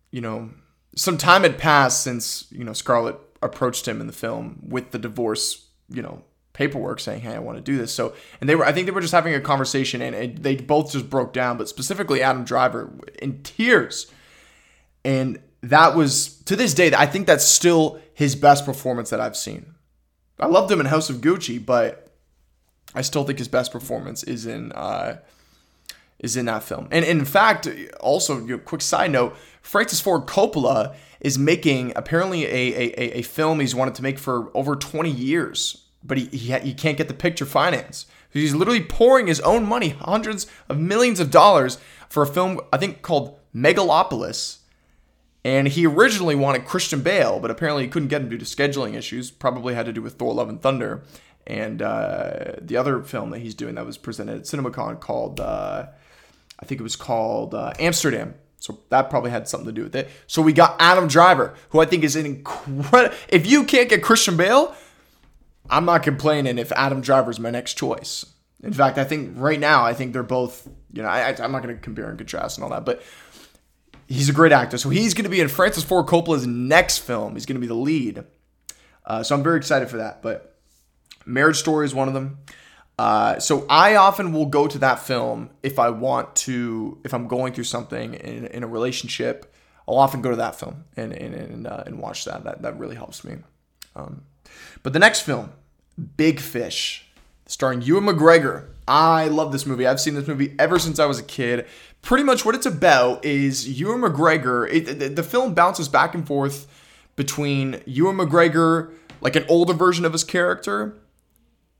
you 0.09 0.19
know 0.19 0.49
some 0.95 1.17
time 1.17 1.43
had 1.43 1.57
passed 1.57 2.03
since 2.03 2.47
you 2.51 2.63
know 2.63 2.73
Scarlett 2.73 3.17
approached 3.41 3.87
him 3.87 4.01
in 4.01 4.07
the 4.07 4.13
film 4.13 4.59
with 4.67 4.91
the 4.91 4.99
divorce 4.99 5.67
you 5.89 6.01
know 6.01 6.23
paperwork 6.53 6.99
saying 6.99 7.21
hey 7.21 7.33
I 7.33 7.39
want 7.39 7.57
to 7.57 7.63
do 7.63 7.77
this 7.77 7.93
so 7.93 8.13
and 8.39 8.49
they 8.49 8.55
were 8.55 8.65
I 8.65 8.71
think 8.71 8.85
they 8.85 8.91
were 8.91 9.01
just 9.01 9.13
having 9.13 9.33
a 9.33 9.41
conversation 9.41 10.01
and, 10.01 10.37
they 10.37 10.55
both 10.55 10.91
just 10.91 11.09
broke 11.09 11.33
down 11.33 11.57
but 11.57 11.69
specifically 11.69 12.21
Adam 12.21 12.43
Driver 12.43 12.91
in 13.21 13.41
tears 13.43 14.11
and 15.05 15.39
that 15.61 15.95
was 15.95 16.35
to 16.43 16.55
this 16.55 16.73
day 16.73 16.91
I 16.93 17.05
think 17.05 17.27
that's 17.27 17.45
still 17.45 18.01
his 18.13 18.35
best 18.35 18.65
performance 18.65 19.09
that 19.09 19.19
I've 19.19 19.35
seen. 19.35 19.73
I 20.39 20.45
loved 20.45 20.71
him 20.71 20.79
in 20.79 20.85
House 20.85 21.09
of 21.09 21.17
Gucci, 21.17 21.63
but 21.63 22.13
I 22.93 23.01
still 23.01 23.23
think 23.23 23.39
his 23.39 23.47
best 23.47 23.71
performance 23.71 24.21
is 24.23 24.45
in 24.45 24.71
uh, 24.73 25.17
is 26.21 26.37
in 26.37 26.45
that 26.45 26.63
film. 26.63 26.87
And, 26.91 27.03
in 27.03 27.25
fact, 27.25 27.67
also 27.99 28.39
you 28.39 28.47
know, 28.47 28.57
quick 28.59 28.81
side 28.81 29.11
note, 29.11 29.35
Francis 29.61 29.99
Ford 29.99 30.25
Coppola 30.25 30.95
is 31.19 31.37
making 31.37 31.91
apparently 31.95 32.45
a, 32.45 32.49
a, 32.49 33.19
a 33.19 33.21
film 33.21 33.59
he's 33.59 33.75
wanted 33.75 33.95
to 33.95 34.03
make 34.03 34.17
for 34.17 34.55
over 34.55 34.75
20 34.75 35.09
years, 35.09 35.85
but 36.03 36.17
he, 36.17 36.25
he, 36.27 36.57
he 36.59 36.73
can't 36.73 36.97
get 36.97 37.07
the 37.07 37.13
picture 37.13 37.45
finance. 37.45 38.05
He's 38.31 38.55
literally 38.55 38.81
pouring 38.81 39.27
his 39.27 39.41
own 39.41 39.65
money, 39.65 39.89
hundreds 39.89 40.47
of 40.69 40.79
millions 40.79 41.19
of 41.19 41.29
dollars, 41.29 41.77
for 42.07 42.23
a 42.23 42.27
film 42.27 42.59
I 42.71 42.77
think 42.77 43.01
called 43.01 43.37
Megalopolis, 43.53 44.59
and 45.43 45.67
he 45.67 45.85
originally 45.87 46.35
wanted 46.35 46.65
Christian 46.65 47.01
Bale, 47.01 47.39
but 47.39 47.51
apparently 47.51 47.83
he 47.83 47.89
couldn't 47.89 48.09
get 48.09 48.21
him 48.21 48.29
due 48.29 48.37
to 48.37 48.45
scheduling 48.45 48.93
issues. 48.93 49.31
Probably 49.31 49.73
had 49.73 49.85
to 49.87 49.93
do 49.93 50.01
with 50.01 50.13
Thor: 50.13 50.33
Love 50.33 50.49
and 50.49 50.61
Thunder, 50.61 51.03
and 51.47 51.81
uh, 51.81 52.53
the 52.59 52.77
other 52.77 53.01
film 53.01 53.31
that 53.31 53.39
he's 53.39 53.55
doing 53.55 53.75
that 53.75 53.85
was 53.85 53.97
presented 53.97 54.37
at 54.37 54.43
CinemaCon 54.43 54.99
called, 54.99 55.39
uh, 55.39 55.87
I 56.61 56.65
think 56.65 56.79
it 56.79 56.83
was 56.83 56.95
called 56.95 57.53
uh, 57.55 57.73
Amsterdam. 57.79 58.35
So 58.57 58.79
that 58.89 59.09
probably 59.09 59.31
had 59.31 59.47
something 59.47 59.65
to 59.65 59.71
do 59.71 59.83
with 59.83 59.95
it. 59.95 60.09
So 60.27 60.41
we 60.41 60.53
got 60.53 60.75
Adam 60.79 61.07
Driver, 61.07 61.55
who 61.69 61.79
I 61.79 61.85
think 61.85 62.03
is 62.03 62.15
an 62.15 62.27
incredible. 62.27 63.15
If 63.27 63.47
you 63.47 63.63
can't 63.63 63.89
get 63.89 64.03
Christian 64.03 64.37
Bale, 64.37 64.75
I'm 65.69 65.85
not 65.85 66.03
complaining 66.03 66.59
if 66.59 66.71
Adam 66.73 67.01
Driver 67.01 67.31
is 67.31 67.39
my 67.39 67.49
next 67.49 67.73
choice. 67.73 68.23
In 68.61 68.73
fact, 68.73 68.99
I 68.99 69.03
think 69.03 69.33
right 69.35 69.59
now, 69.59 69.83
I 69.83 69.93
think 69.93 70.13
they're 70.13 70.21
both. 70.21 70.69
You 70.93 71.01
know, 71.01 71.09
I, 71.09 71.29
I'm 71.29 71.51
not 71.51 71.63
going 71.63 71.75
to 71.75 71.81
compare 71.81 72.09
and 72.09 72.17
contrast 72.19 72.57
and 72.57 72.63
all 72.63 72.69
that, 72.69 72.85
but 72.85 73.01
he's 74.07 74.29
a 74.29 74.33
great 74.33 74.51
actor. 74.51 74.77
So 74.77 74.89
he's 74.89 75.15
going 75.15 75.23
to 75.23 75.29
be 75.29 75.39
in 75.39 75.47
Francis 75.47 75.83
Ford 75.83 76.05
Coppola's 76.05 76.45
next 76.45 76.99
film. 76.99 77.33
He's 77.33 77.47
going 77.47 77.55
to 77.55 77.61
be 77.61 77.67
the 77.67 77.73
lead. 77.73 78.23
Uh, 79.05 79.23
so 79.23 79.35
I'm 79.35 79.41
very 79.41 79.57
excited 79.57 79.89
for 79.89 79.97
that. 79.97 80.21
But 80.21 80.55
Marriage 81.25 81.57
Story 81.57 81.85
is 81.85 81.95
one 81.95 82.07
of 82.07 82.13
them. 82.13 82.37
Uh, 82.97 83.39
so 83.39 83.65
I 83.69 83.95
often 83.95 84.31
will 84.31 84.45
go 84.45 84.67
to 84.67 84.77
that 84.79 84.99
film 84.99 85.49
if 85.63 85.79
I 85.79 85.89
want 85.89 86.35
to, 86.37 86.99
if 87.03 87.13
I'm 87.13 87.27
going 87.27 87.53
through 87.53 87.63
something 87.63 88.13
in, 88.13 88.45
in 88.47 88.63
a 88.63 88.67
relationship. 88.67 89.53
I'll 89.87 89.97
often 89.97 90.21
go 90.21 90.29
to 90.29 90.35
that 90.37 90.55
film 90.55 90.85
and 90.95 91.11
and 91.11 91.33
and, 91.33 91.67
uh, 91.67 91.83
and 91.85 91.99
watch 91.99 92.25
that. 92.25 92.43
That 92.43 92.61
that 92.61 92.77
really 92.77 92.95
helps 92.95 93.23
me. 93.23 93.37
Um, 93.95 94.23
but 94.83 94.93
the 94.93 94.99
next 94.99 95.21
film, 95.21 95.51
Big 96.17 96.39
Fish, 96.39 97.07
starring 97.47 97.81
Ewan 97.81 98.05
McGregor. 98.05 98.67
I 98.87 99.27
love 99.27 99.51
this 99.51 99.65
movie. 99.65 99.87
I've 99.87 99.99
seen 99.99 100.15
this 100.15 100.27
movie 100.27 100.55
ever 100.59 100.77
since 100.77 100.99
I 100.99 101.05
was 101.05 101.17
a 101.17 101.23
kid 101.23 101.65
pretty 102.01 102.23
much 102.23 102.45
what 102.45 102.55
it's 102.55 102.65
about 102.65 103.23
is 103.23 103.67
Ewan 103.79 104.01
McGregor. 104.01 104.71
It, 104.71 104.99
the, 104.99 105.09
the 105.09 105.23
film 105.23 105.53
bounces 105.53 105.87
back 105.87 106.15
and 106.15 106.25
forth 106.25 106.67
between 107.15 107.81
Ewan 107.85 108.17
McGregor, 108.17 108.93
like 109.21 109.35
an 109.35 109.45
older 109.47 109.73
version 109.73 110.05
of 110.05 110.13
his 110.13 110.23
character, 110.23 110.97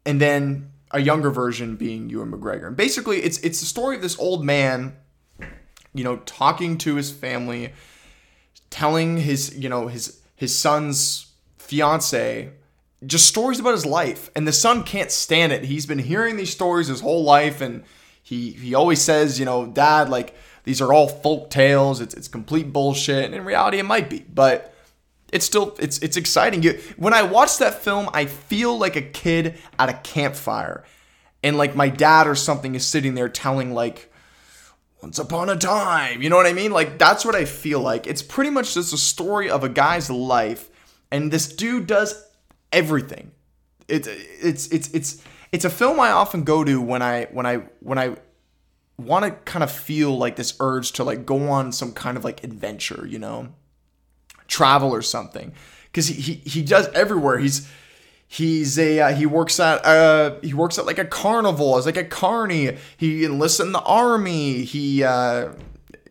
and 0.06 0.22
then 0.22 0.71
a 0.94 1.00
younger 1.00 1.32
version 1.32 1.76
being 1.76 2.10
Ewan 2.10 2.32
McGregor. 2.32 2.68
And 2.68 2.78
basically, 2.78 3.24
it's 3.24 3.38
it's 3.40 3.60
the 3.60 3.66
story 3.66 3.96
of 3.96 4.02
this 4.02 4.18
old 4.20 4.44
man, 4.44 4.96
you 5.94 6.04
know, 6.04 6.18
talking 6.18 6.78
to 6.80 6.96
his 6.96 7.12
family, 7.12 7.74
telling 8.70 9.18
his 9.18 9.58
you 9.58 9.70
know 9.70 9.88
his 9.88 10.20
his 10.36 10.58
son's 10.58 11.32
fiance 11.58 12.52
just 13.06 13.28
stories 13.28 13.60
about 13.60 13.72
his 13.72 13.86
life, 13.86 14.30
and 14.36 14.48
the 14.48 14.54
son 14.54 14.84
can't 14.84 15.12
stand 15.12 15.52
it. 15.52 15.64
He's 15.64 15.86
been 15.86 16.00
hearing 16.00 16.38
these 16.38 16.52
stories 16.52 16.88
his 16.88 17.02
whole 17.02 17.24
life, 17.24 17.62
and 17.62 17.84
he 18.22 18.52
he 18.52 18.76
always 18.76 19.02
says, 19.02 19.40
you 19.40 19.46
know, 19.46 19.66
Dad, 19.66 20.10
like 20.10 20.36
these 20.64 20.82
are 20.82 20.94
all 20.94 21.08
folk 21.08 21.50
tales. 21.50 22.00
It's 22.00 22.14
it's 22.14 22.28
complete 22.28 22.72
bullshit. 22.72 23.26
And 23.26 23.34
in 23.34 23.44
reality, 23.44 23.80
it 23.80 23.86
might 23.86 24.10
be, 24.10 24.26
but 24.32 24.71
it's 25.32 25.46
still 25.46 25.76
it's 25.80 26.00
it's 26.00 26.18
exciting. 26.18 26.64
You, 26.64 26.80
when 26.98 27.14
I 27.14 27.24
watch 27.24 27.58
that 27.58 27.82
film, 27.82 28.10
I 28.14 28.26
feel 28.26 28.78
like 28.78 28.96
a 28.96 29.02
kid 29.02 29.58
at 29.80 29.90
a 29.90 29.94
campfire, 29.94 30.84
and 31.44 31.58
like 31.58 31.76
my 31.76 31.90
dad 31.90 32.28
or 32.28 32.36
something 32.36 32.76
is 32.76 32.86
sitting 32.86 33.16
there 33.16 33.30
telling 33.30 33.74
like. 33.74 34.08
Once 35.02 35.18
upon 35.18 35.50
a 35.50 35.58
time, 35.58 36.22
you 36.22 36.30
know 36.30 36.36
what 36.36 36.46
I 36.46 36.54
mean? 36.54 36.70
Like 36.70 37.00
that's 37.00 37.26
what 37.26 37.34
I 37.34 37.46
feel 37.46 37.80
like. 37.80 38.06
It's 38.06 38.22
pretty 38.22 38.52
much 38.52 38.76
just 38.76 38.94
a 38.94 38.98
story 39.00 39.50
of 39.50 39.64
a 39.64 39.70
guy's 39.70 40.12
life, 40.12 40.70
and 41.10 41.32
this 41.32 41.52
dude 41.52 41.88
does 41.88 42.24
everything. 42.72 43.32
It's 43.88 44.08
it's 44.08 44.68
it's 44.68 44.94
it's 44.94 45.24
it's 45.52 45.66
a 45.66 45.72
film 45.72 46.00
I 46.00 46.12
often 46.12 46.44
go 46.44 46.64
to 46.64 46.80
when 46.80 47.02
I 47.02 47.26
when 47.32 47.48
I 47.48 47.64
when 47.80 47.98
I 47.98 48.16
want 48.98 49.26
to 49.26 49.32
kind 49.32 49.64
of 49.64 49.72
feel 49.72 50.18
like 50.18 50.36
this 50.36 50.56
urge 50.60 50.92
to 50.94 51.04
like 51.04 51.26
go 51.26 51.50
on 51.50 51.72
some 51.72 51.94
kind 51.94 52.18
of 52.18 52.24
like 52.24 52.44
adventure, 52.44 53.06
you 53.08 53.20
know, 53.20 53.54
travel 54.52 54.94
or 54.94 55.02
something. 55.02 55.54
Because 55.86 56.08
he, 56.08 56.16
he 56.22 56.34
he 56.50 56.62
does 56.62 56.88
everywhere. 56.90 57.40
He's 57.40 57.68
he's 58.28 58.78
a 58.78 59.00
uh, 59.00 59.16
he 59.16 59.26
works 59.26 59.60
at 59.60 59.84
uh 59.84 60.36
he 60.42 60.54
works 60.54 60.78
at 60.78 60.86
like 60.86 61.00
a 61.00 61.06
carnival 61.06 61.78
as 61.78 61.86
like 61.86 61.98
a 61.98 62.04
carny. 62.04 62.78
He 62.98 63.26
enlists 63.26 63.60
in 63.60 63.72
the 63.72 63.82
army. 63.82 64.64
He 64.64 65.04
uh 65.04 65.54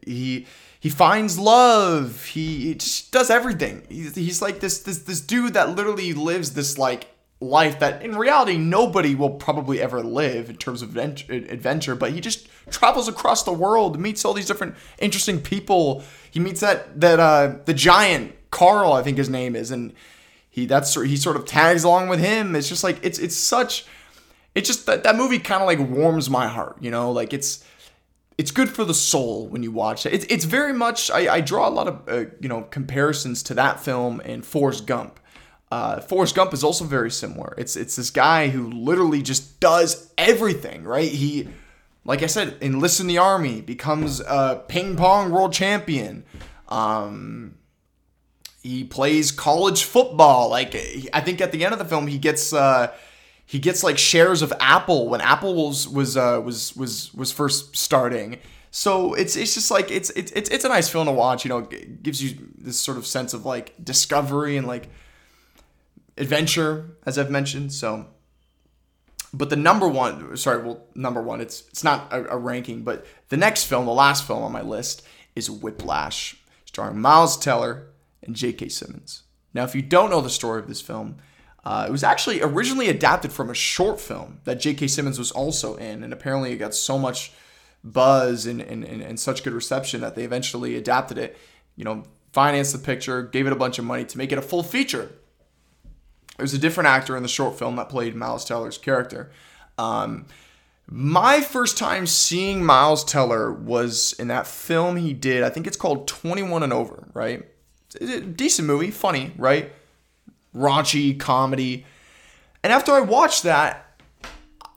he 0.05 0.47
he 0.81 0.89
finds 0.89 1.39
love. 1.39 2.25
He, 2.25 2.69
he 2.69 2.75
just 2.75 3.13
does 3.13 3.31
everything. 3.31 3.83
He's, 3.89 4.15
he's 4.15 4.43
like 4.43 4.61
this 4.61 4.81
this 4.81 4.99
this 4.99 5.21
dude 5.21 5.55
that 5.55 5.77
literally 5.77 6.13
lives 6.13 6.55
this 6.55 6.77
like 6.79 7.07
life 7.41 7.79
that 7.79 8.03
in 8.03 8.17
reality 8.17 8.59
nobody 8.59 9.15
will 9.15 9.31
probably 9.31 9.81
ever 9.81 10.03
live 10.03 10.51
in 10.51 10.57
terms 10.57 10.83
of 10.83 10.95
adventure 10.97 11.95
but 11.95 12.13
he 12.13 12.21
just 12.21 12.49
travels 12.71 13.09
across 13.09 13.45
the 13.45 13.53
world 13.53 13.99
meets 13.99 14.25
all 14.25 14.35
these 14.35 14.47
different 14.47 14.75
interesting 14.99 15.41
people. 15.41 16.05
He 16.31 16.39
meets 16.39 16.61
that 16.61 17.01
that 17.01 17.19
uh 17.19 17.57
the 17.65 17.75
giant 17.75 18.37
karl 18.51 18.93
i 18.93 19.03
think 19.03 19.17
his 19.17 19.29
name 19.29 19.55
is 19.55 19.71
and 19.71 19.95
he 20.51 20.67
that's 20.67 20.95
he 20.95 21.17
sort 21.17 21.37
of 21.37 21.45
tags 21.45 21.85
along 21.85 22.09
with 22.09 22.19
him. 22.19 22.57
It's 22.57 22.69
just 22.69 22.83
like 22.85 22.99
it's 23.03 23.19
it's 23.19 23.37
such 23.37 23.87
it's 24.55 24.67
just 24.67 24.87
that 24.87 25.05
that 25.05 25.17
movie 25.17 25.39
kind 25.39 25.63
of 25.63 25.67
like 25.69 25.79
warms 25.79 26.29
my 26.29 26.49
heart 26.49 26.77
you 26.81 26.91
know? 26.91 27.13
Like 27.13 27.33
it's 27.33 27.65
it's 28.37 28.51
good 28.51 28.69
for 28.69 28.85
the 28.85 28.95
soul 28.95 29.49
when 29.49 29.63
you 29.63 29.71
watch 29.71 30.07
it. 30.07 30.15
It's, 30.15 30.25
it's 30.29 30.45
very 30.45 30.73
much 30.73 31.11
I, 31.11 31.35
I 31.35 31.41
draw 31.41 31.69
a 31.69 31.71
lot 31.71 31.87
of 31.87 32.09
uh, 32.09 32.31
you 32.41 32.49
know 32.49 32.63
comparisons 32.63 33.43
to 33.45 33.55
that 33.55 33.81
film 33.81 34.21
and 34.25 34.45
Forrest 34.45 34.87
Gump 34.87 35.20
uh, 35.71 36.01
Forrest 36.01 36.35
Gump 36.35 36.53
is 36.53 36.65
also 36.65 36.85
very 36.85 37.11
similar. 37.11 37.55
It's 37.57 37.77
it's 37.77 37.97
this 37.97 38.11
guy 38.11 38.49
who 38.49 38.71
literally 38.71 39.23
just 39.23 39.61
does 39.61 40.13
everything, 40.19 40.83
right? 40.85 41.11
He, 41.11 41.49
like 42.05 42.23
I 42.23 42.27
said, 42.27 42.57
enlists 42.61 42.99
in 42.99 43.07
the 43.07 43.19
army, 43.19 43.61
becomes 43.61 44.21
a 44.21 44.65
ping 44.67 44.97
pong 44.97 45.31
world 45.31 45.53
champion. 45.53 46.25
Um, 46.69 47.57
he 48.63 48.85
plays 48.85 49.31
college 49.31 49.85
football. 49.85 50.51
Like 50.51 50.75
I 51.13 51.21
think 51.21 51.41
at 51.41 51.53
the 51.53 51.65
end 51.65 51.73
of 51.73 51.79
the 51.79 51.85
film, 51.85 52.09
he 52.09 52.19
gets 52.19 52.53
uh, 52.53 52.93
he 53.47 53.61
gets 53.61 53.85
like 53.85 53.97
shares 53.97 54.43
of 54.43 54.53
Apple 54.59 55.09
when 55.09 55.21
Apple 55.21 55.55
was 55.55 55.89
was 55.89 56.17
uh, 56.17 56.41
was 56.45 56.75
was 56.75 57.15
was 57.15 57.31
first 57.31 57.77
starting. 57.77 58.39
So 58.73 59.15
it's 59.15 59.37
it's 59.37 59.55
just 59.55 59.71
like 59.71 59.93
it's 59.93 60.11
it's 60.11 60.33
it's 60.33 60.65
a 60.65 60.69
nice 60.69 60.89
film 60.89 61.07
to 61.07 61.13
watch. 61.13 61.45
You 61.45 61.49
know, 61.49 61.59
it 61.59 62.03
gives 62.03 62.23
you 62.23 62.39
this 62.59 62.77
sort 62.77 62.99
of 62.99 63.07
sense 63.07 63.35
of 63.35 63.47
like 63.47 63.73
discovery 63.85 64.57
and 64.57 64.67
like 64.67 64.89
adventure, 66.21 66.97
as 67.05 67.19
I've 67.19 67.31
mentioned. 67.31 67.73
So, 67.73 68.07
but 69.33 69.51
the 69.51 69.57
number 69.57 69.89
one, 69.89 70.37
sorry, 70.37 70.63
well, 70.63 70.85
number 70.95 71.23
one, 71.23 71.41
it's 71.41 71.67
it's 71.69 71.83
not 71.83 72.13
a, 72.13 72.35
a 72.35 72.39
ranking, 72.39 72.83
but 72.83 73.07
the 73.29 73.37
next 73.37 73.65
film, 73.65 73.87
the 73.87 73.93
last 73.93 74.27
film 74.27 74.43
on 74.43 74.53
my 74.53 74.63
list, 74.63 75.03
is 75.35 75.51
Whiplash, 75.51 76.37
starring 76.67 77.01
Miles 77.01 77.37
Teller, 77.37 77.87
and 78.23 78.37
J.K. 78.37 78.69
Simmons. 78.69 79.23
Now, 79.55 79.65
if 79.65 79.75
you 79.75 79.83
don't 79.83 80.11
know 80.11 80.21
the 80.21 80.31
story 80.31 80.61
of 80.61 80.69
this 80.69 80.81
film, 80.81 81.17
uh, 81.65 81.87
it 81.89 81.93
was 81.93 82.05
actually 82.05 82.43
originally 82.43 82.89
adapted 82.89 83.33
from 83.33 83.51
a 83.51 83.55
short 83.55 84.01
film 84.01 84.41
that 84.45 84.61
J.K. 84.61 84.87
Simmons 84.89 85.19
was 85.19 85.31
also 85.31 85.77
in, 85.77 86.03
and 86.03 86.13
apparently 86.13 86.53
it 86.53 86.59
got 86.59 86.75
so 86.75 86.99
much 86.99 87.33
buzz 87.83 88.47
and, 88.47 88.61
and, 88.61 88.85
and, 88.85 89.03
and 89.03 89.19
such 89.19 89.43
good 89.43 89.53
reception 89.53 90.01
that 90.01 90.15
they 90.15 90.25
eventually 90.25 90.77
adapted 90.77 91.19
it, 91.19 91.37
you 91.77 91.85
know, 91.85 92.05
financed 92.33 92.73
the 92.73 92.79
picture, 92.79 93.23
gave 93.23 93.47
it 93.47 93.53
a 93.53 93.57
bunch 93.57 93.79
of 93.79 93.85
money 93.85 94.05
to 94.05 94.19
make 94.19 94.33
it 94.33 94.39
a 94.39 94.43
full 94.43 94.63
feature. 94.63 95.11
There's 96.41 96.55
a 96.55 96.59
different 96.59 96.89
actor 96.89 97.17
in 97.17 97.23
the 97.23 97.29
short 97.29 97.59
film 97.59 97.77
that 97.77 97.89
played 97.89 98.15
Miles 98.15 98.45
Teller's 98.45 98.79
character. 98.79 99.31
Um, 99.79 100.27
my 100.87 101.41
first 101.41 101.79
time 101.79 102.07
seeing 102.07 102.65
Miles 102.65 103.05
Teller 103.05 103.53
was 103.53 104.15
in 104.15 104.29
that 104.29 104.47
film 104.47 104.97
he 104.97 105.13
did. 105.13 105.43
I 105.43 105.51
think 105.51 105.67
it's 105.67 105.77
called 105.77 106.09
21 106.09 106.63
and 106.63 106.73
Over, 106.73 107.09
right? 107.15 107.45
decent 108.37 108.67
movie, 108.67 108.91
funny, 108.91 109.33
right? 109.37 109.73
Raunchy 110.55 111.19
comedy. 111.19 111.85
And 112.63 112.73
after 112.73 112.93
I 112.93 113.01
watched 113.01 113.43
that, 113.45 114.01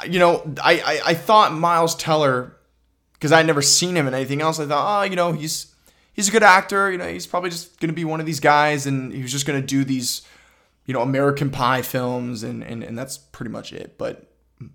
you 0.05 0.19
know, 0.19 0.53
I, 0.63 0.79
I, 0.79 1.01
I 1.07 1.13
thought 1.13 1.53
Miles 1.53 1.95
Teller, 1.95 2.55
because 3.13 3.31
I'd 3.31 3.45
never 3.45 3.61
seen 3.61 3.95
him 3.95 4.07
in 4.07 4.13
anything 4.13 4.41
else, 4.41 4.59
I 4.59 4.65
thought, 4.65 5.01
oh, 5.01 5.03
you 5.03 5.15
know, 5.15 5.31
he's 5.31 5.73
he's 6.13 6.27
a 6.27 6.31
good 6.31 6.43
actor. 6.43 6.91
You 6.91 6.97
know, 6.97 7.07
he's 7.07 7.27
probably 7.27 7.49
just 7.49 7.79
gonna 7.79 7.93
be 7.93 8.05
one 8.05 8.19
of 8.19 8.25
these 8.25 8.39
guys, 8.39 8.85
and 8.85 9.13
he 9.13 9.21
was 9.21 9.31
just 9.31 9.45
gonna 9.45 9.61
do 9.61 9.83
these, 9.83 10.23
you 10.85 10.93
know, 10.93 11.01
American 11.01 11.49
Pie 11.49 11.81
films, 11.81 12.43
and 12.43 12.63
and, 12.63 12.83
and 12.83 12.97
that's 12.97 13.17
pretty 13.17 13.51
much 13.51 13.73
it. 13.73 13.97
But 13.97 14.27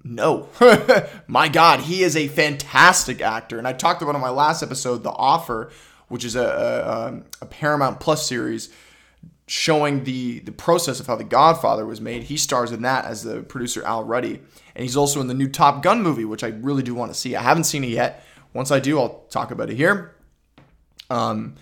no, 0.04 0.48
my 1.26 1.48
God, 1.48 1.80
he 1.80 2.02
is 2.02 2.16
a 2.16 2.28
fantastic 2.28 3.20
actor, 3.20 3.58
and 3.58 3.66
I 3.66 3.72
talked 3.72 4.02
about 4.02 4.14
on 4.14 4.20
my 4.20 4.30
last 4.30 4.62
episode, 4.62 5.02
The 5.02 5.10
Offer, 5.10 5.70
which 6.08 6.24
is 6.24 6.36
a, 6.36 6.42
a, 6.44 7.08
um, 7.08 7.24
a 7.40 7.46
Paramount 7.46 8.00
Plus 8.00 8.26
series 8.26 8.70
showing 9.46 10.04
the 10.04 10.40
the 10.40 10.52
process 10.52 11.00
of 11.00 11.06
how 11.06 11.16
The 11.16 11.24
Godfather 11.24 11.86
was 11.86 12.00
made. 12.00 12.24
He 12.24 12.36
stars 12.36 12.72
in 12.72 12.82
that 12.82 13.04
as 13.04 13.22
the 13.22 13.42
producer 13.42 13.82
Al 13.84 14.04
Ruddy, 14.04 14.40
and 14.74 14.82
he's 14.82 14.96
also 14.96 15.20
in 15.20 15.26
the 15.26 15.34
new 15.34 15.48
Top 15.48 15.82
Gun 15.82 16.02
movie, 16.02 16.24
which 16.24 16.44
I 16.44 16.48
really 16.48 16.82
do 16.82 16.94
want 16.94 17.12
to 17.12 17.18
see. 17.18 17.34
I 17.34 17.42
haven't 17.42 17.64
seen 17.64 17.84
it 17.84 17.90
yet. 17.90 18.24
Once 18.52 18.70
I 18.70 18.80
do, 18.80 18.98
I'll 18.98 19.24
talk 19.30 19.50
about 19.50 19.70
it 19.70 19.76
here. 19.76 20.14
Um, 21.10 21.56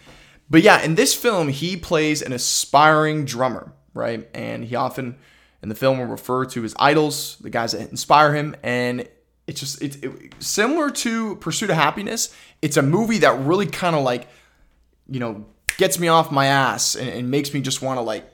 but 0.48 0.62
yeah, 0.62 0.82
in 0.82 0.94
this 0.94 1.14
film, 1.14 1.48
he 1.48 1.76
plays 1.76 2.22
an 2.22 2.32
aspiring 2.32 3.24
drummer, 3.24 3.72
right? 3.96 4.28
And 4.34 4.64
he 4.64 4.76
often 4.76 5.16
in 5.62 5.68
the 5.68 5.74
film 5.74 5.98
will 5.98 6.06
refer 6.06 6.44
to 6.44 6.62
his 6.62 6.74
idols, 6.78 7.36
the 7.40 7.50
guys 7.50 7.72
that 7.72 7.90
inspire 7.90 8.34
him, 8.34 8.54
and 8.62 9.08
it's 9.46 9.60
just 9.60 9.82
it's 9.82 9.96
it, 9.96 10.34
similar 10.38 10.90
to 10.90 11.36
Pursuit 11.36 11.70
of 11.70 11.76
Happyness. 11.76 12.34
It's 12.62 12.76
a 12.76 12.82
movie 12.82 13.18
that 13.18 13.38
really 13.40 13.66
kind 13.66 13.96
of 13.96 14.02
like, 14.02 14.28
you 15.08 15.20
know, 15.20 15.46
gets 15.76 15.98
me 15.98 16.08
off 16.08 16.30
my 16.30 16.46
ass 16.46 16.94
and, 16.94 17.08
and 17.08 17.30
makes 17.30 17.54
me 17.54 17.60
just 17.60 17.82
want 17.82 17.98
to 17.98 18.02
like 18.02 18.24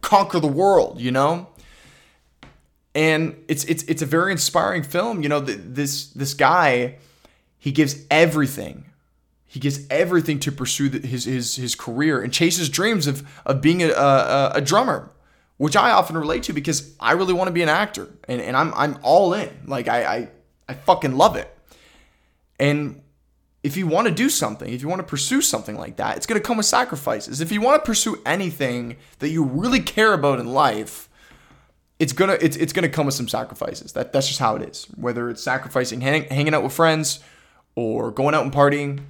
conquer 0.00 0.40
the 0.40 0.48
world, 0.48 1.00
you 1.00 1.10
know. 1.10 1.48
And 2.94 3.36
it's 3.48 3.64
it's 3.64 3.82
it's 3.84 4.02
a 4.02 4.06
very 4.06 4.32
inspiring 4.32 4.82
film. 4.82 5.22
You 5.22 5.28
know, 5.28 5.40
this 5.40 6.08
this 6.08 6.34
guy, 6.34 6.96
he 7.58 7.72
gives 7.72 8.04
everything. 8.10 8.86
He 9.46 9.60
gives 9.60 9.86
everything 9.88 10.38
to 10.40 10.52
pursue 10.52 10.90
his 10.90 11.24
his 11.24 11.56
his 11.56 11.74
career 11.74 12.20
and 12.20 12.32
chases 12.32 12.68
dreams 12.68 13.06
of 13.06 13.26
of 13.46 13.60
being 13.60 13.82
a, 13.82 13.90
a, 13.90 14.52
a 14.56 14.60
drummer 14.60 15.12
which 15.58 15.76
I 15.76 15.90
often 15.90 16.16
relate 16.16 16.42
to 16.44 16.52
because 16.52 16.94
I 17.00 17.12
really 17.12 17.32
want 17.32 17.48
to 17.48 17.52
be 17.52 17.62
an 17.62 17.68
actor 17.68 18.08
and, 18.28 18.40
and 18.40 18.56
I'm 18.56 18.72
I'm 18.74 18.98
all 19.02 19.32
in. 19.32 19.50
Like 19.66 19.88
I, 19.88 20.04
I 20.04 20.28
I 20.68 20.74
fucking 20.74 21.16
love 21.16 21.36
it. 21.36 21.52
And 22.58 23.02
if 23.62 23.76
you 23.76 23.86
want 23.86 24.06
to 24.06 24.14
do 24.14 24.28
something, 24.30 24.72
if 24.72 24.82
you 24.82 24.88
want 24.88 25.00
to 25.00 25.06
pursue 25.06 25.40
something 25.40 25.76
like 25.76 25.96
that, 25.96 26.16
it's 26.16 26.26
going 26.26 26.40
to 26.40 26.46
come 26.46 26.56
with 26.56 26.66
sacrifices. 26.66 27.40
If 27.40 27.50
you 27.50 27.60
want 27.60 27.82
to 27.82 27.86
pursue 27.86 28.20
anything 28.24 28.96
that 29.18 29.28
you 29.28 29.44
really 29.44 29.80
care 29.80 30.12
about 30.12 30.38
in 30.38 30.46
life, 30.46 31.08
it's 31.98 32.12
gonna 32.12 32.36
it's, 32.40 32.56
it's 32.56 32.74
gonna 32.74 32.90
come 32.90 33.06
with 33.06 33.14
some 33.14 33.28
sacrifices. 33.28 33.92
That 33.92 34.12
that's 34.12 34.28
just 34.28 34.38
how 34.38 34.56
it 34.56 34.62
is. 34.68 34.84
Whether 34.96 35.30
it's 35.30 35.42
sacrificing 35.42 36.02
hang, 36.02 36.24
hanging 36.24 36.52
out 36.52 36.62
with 36.62 36.74
friends, 36.74 37.20
or 37.74 38.10
going 38.10 38.34
out 38.34 38.44
and 38.44 38.52
partying, 38.52 39.00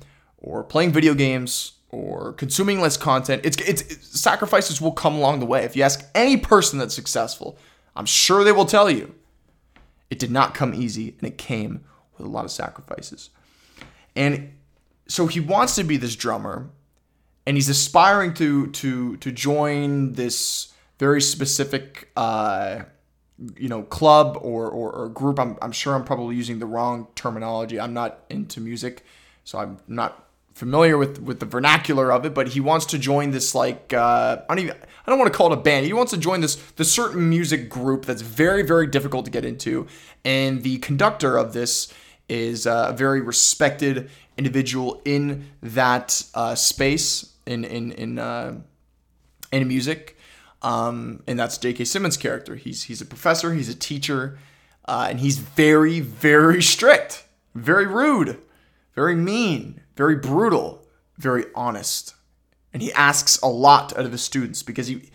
or 0.46 0.62
playing 0.62 0.92
video 0.92 1.12
games, 1.12 1.72
or 1.90 2.32
consuming 2.35 2.80
less 2.80 2.96
content, 2.96 3.42
it's, 3.44 3.56
it's 3.59 3.82
it's 3.82 4.20
sacrifices 4.20 4.80
will 4.80 4.92
come 4.92 5.14
along 5.14 5.40
the 5.40 5.46
way. 5.46 5.64
If 5.64 5.76
you 5.76 5.82
ask 5.82 6.04
any 6.14 6.37
person 6.37 6.78
that's 6.78 6.94
successful, 6.94 7.59
I'm 7.96 8.06
sure 8.06 8.44
they 8.44 8.52
will 8.52 8.64
tell 8.64 8.88
you 8.88 9.14
it 10.09 10.18
did 10.18 10.30
not 10.30 10.54
come 10.54 10.72
easy, 10.72 11.16
and 11.18 11.28
it 11.28 11.37
came 11.37 11.85
with 12.16 12.26
a 12.26 12.30
lot 12.30 12.44
of 12.44 12.50
sacrifices. 12.50 13.30
And 14.14 14.52
so 15.09 15.26
he 15.26 15.40
wants 15.40 15.74
to 15.76 15.85
be 15.85 15.96
this 15.96 16.14
drummer, 16.14 16.70
and 17.44 17.56
he's 17.56 17.68
aspiring 17.68 18.35
to 18.35 18.68
to 18.68 19.16
to 19.16 19.32
join 19.32 20.12
this 20.12 20.72
very 20.98 21.20
specific 21.20 22.11
uh, 22.16 22.85
you 23.56 23.68
know 23.68 23.82
club 23.82 24.38
or, 24.42 24.68
or, 24.68 24.92
or 24.92 25.09
group. 25.09 25.40
I'm, 25.40 25.59
I'm 25.61 25.72
sure 25.72 25.94
I'm 25.94 26.04
probably 26.04 26.37
using 26.37 26.61
the 26.61 26.66
wrong 26.66 27.09
terminology. 27.16 27.80
I'm 27.80 27.94
not 27.94 28.20
into 28.30 28.61
music, 28.61 29.04
so 29.44 29.59
I'm 29.59 29.78
not 29.88 30.26
familiar 30.57 30.97
with 30.97 31.21
with 31.21 31.38
the 31.38 31.47
vernacular 31.47 32.11
of 32.11 32.25
it, 32.25 32.33
but 32.33 32.49
he 32.49 32.61
wants 32.61 32.87
to 32.87 32.99
join 32.99 33.31
this 33.31 33.55
like 33.55 33.92
uh, 33.92 34.38
I 34.49 34.55
don't 34.55 34.64
even 34.64 34.75
I 34.75 35.11
don't 35.11 35.19
want 35.19 35.31
to 35.31 35.37
call 35.37 35.53
it 35.53 35.59
a 35.59 35.61
band. 35.61 35.85
He 35.85 35.92
wants 35.92 36.12
to 36.12 36.19
join 36.19 36.40
this 36.40 36.57
this 36.77 36.90
certain 36.90 37.29
music 37.29 37.69
group 37.69 38.07
that's 38.07 38.23
very 38.23 38.62
very 38.62 38.87
difficult 38.87 39.27
to 39.27 39.31
get 39.31 39.45
into, 39.45 39.87
and 40.25 40.62
the 40.62 40.79
conductor 40.79 41.37
of 41.37 41.53
this 41.53 41.92
is 42.29 42.64
a 42.64 42.95
very 42.97 43.21
respected 43.21 44.11
individual 44.38 45.01
in 45.05 45.47
that 45.62 46.25
uh, 46.35 46.55
space 46.55 47.35
in 47.45 47.62
in 47.64 47.92
in 47.92 48.19
uh, 48.19 48.59
in 49.53 49.69
music, 49.69 50.16
um, 50.62 51.23
and 51.27 51.38
that's 51.38 51.59
J.K. 51.59 51.85
Simmons' 51.85 52.16
character. 52.16 52.57
He's 52.57 52.85
he's 52.85 53.03
a 53.03 53.07
professor, 53.07 53.53
he's 53.53 53.69
a 53.69 53.75
teacher, 53.75 54.38
uh, 54.87 55.09
and 55.11 55.21
he's 55.21 55.37
very 55.37 56.01
very 56.01 56.62
strict, 56.75 57.27
very 57.55 57.87
rude, 57.87 58.40
very 58.96 59.14
mean 59.14 59.82
very 59.96 60.16
brutal, 60.16 60.87
very 61.16 61.46
honest. 61.54 62.14
And 62.72 62.82
he 62.82 62.92
asks 62.92 63.38
a 63.38 63.48
lot 63.48 63.96
out 63.98 64.04
of 64.04 64.12
his 64.12 64.22
students 64.22 64.62
because 64.62 64.87
he 64.87 65.11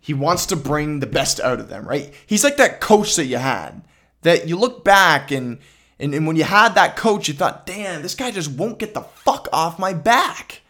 he 0.00 0.12
wants 0.12 0.44
to 0.46 0.56
bring 0.56 1.00
the 1.00 1.06
best 1.06 1.40
out 1.40 1.60
of 1.60 1.70
them, 1.70 1.88
right? 1.88 2.12
He's 2.26 2.44
like 2.44 2.58
that 2.58 2.80
coach 2.80 3.16
that 3.16 3.24
you 3.24 3.38
had 3.38 3.82
that 4.20 4.48
you 4.48 4.58
look 4.58 4.84
back 4.84 5.30
and 5.30 5.58
and, 6.00 6.12
and 6.12 6.26
when 6.26 6.34
you 6.34 6.42
had 6.42 6.74
that 6.74 6.96
coach, 6.96 7.28
you 7.28 7.34
thought, 7.34 7.66
damn, 7.66 8.02
this 8.02 8.16
guy 8.16 8.32
just 8.32 8.50
won't 8.50 8.80
get 8.80 8.94
the 8.94 9.02
fuck 9.02 9.48
off 9.52 9.78
my 9.78 9.92
back. 9.94 10.62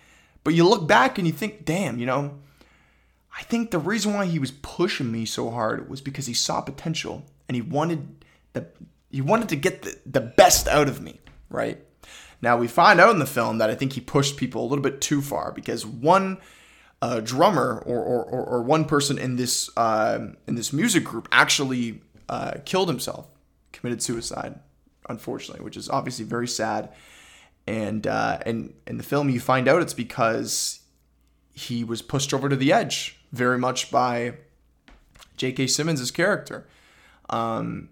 But 0.44 0.52
you 0.52 0.68
look 0.68 0.87
back 0.87 1.16
and 1.16 1.26
you 1.26 1.32
think, 1.32 1.64
damn, 1.64 1.98
you 1.98 2.04
know, 2.04 2.38
I 3.37 3.42
think 3.44 3.70
the 3.70 3.78
reason 3.78 4.12
why 4.12 4.26
he 4.26 4.38
was 4.38 4.50
pushing 4.50 5.10
me 5.10 5.24
so 5.24 5.50
hard 5.50 5.88
was 5.88 6.02
because 6.02 6.26
he 6.26 6.34
saw 6.34 6.60
potential 6.60 7.24
and 7.48 7.56
he 7.56 7.62
wanted 7.62 8.22
the 8.52 8.66
he 9.10 9.22
wanted 9.22 9.48
to 9.48 9.56
get 9.56 9.82
the, 9.82 9.98
the 10.04 10.20
best 10.20 10.68
out 10.68 10.88
of 10.88 11.00
me, 11.00 11.20
right? 11.48 11.82
Now 12.44 12.59
we 12.59 12.68
find 12.68 13.00
out 13.00 13.09
in 13.11 13.20
the 13.20 13.26
film 13.26 13.57
that 13.57 13.70
I 13.70 13.74
think 13.74 13.94
he 13.94 14.02
pushed 14.02 14.37
people 14.37 14.62
a 14.62 14.68
little 14.68 14.83
bit 14.83 15.00
too 15.00 15.22
far 15.22 15.50
because 15.50 15.87
one 15.87 16.37
uh, 17.00 17.20
drummer 17.20 17.83
or, 17.87 17.98
or, 17.98 18.44
or, 18.44 18.62
one 18.62 18.85
person 18.85 19.18
in 19.18 19.37
this 19.37 19.70
uh, 19.78 20.28
in 20.46 20.54
this 20.54 20.70
music 20.70 21.04
group 21.04 21.26
actually 21.33 22.02
uh, 22.28 22.52
killed 22.66 22.88
himself, 22.88 23.26
committed 23.72 24.02
suicide, 24.02 24.61
unfortunately, 25.09 25.64
which 25.64 25.76
is 25.76 25.88
obviously 25.88 26.26
very 26.26 26.46
sad. 26.46 26.90
And 27.66 28.07
uh, 28.07 28.38
and 28.44 28.74
in 28.87 28.98
the 28.98 29.02
film, 29.02 29.30
you 29.30 29.40
find 29.40 29.66
out 29.66 29.80
it's 29.80 29.94
because 29.94 30.80
he 31.54 31.83
was 31.83 32.02
pushed 32.02 32.35
over 32.35 32.50
to 32.50 32.57
the 32.57 32.74
edge 32.74 33.18
very 33.33 33.59
much 33.59 33.90
by 33.90 34.35
J.K. 35.38 35.66
Simmons' 35.66 36.11
character. 36.11 36.66
Um, 37.30 37.88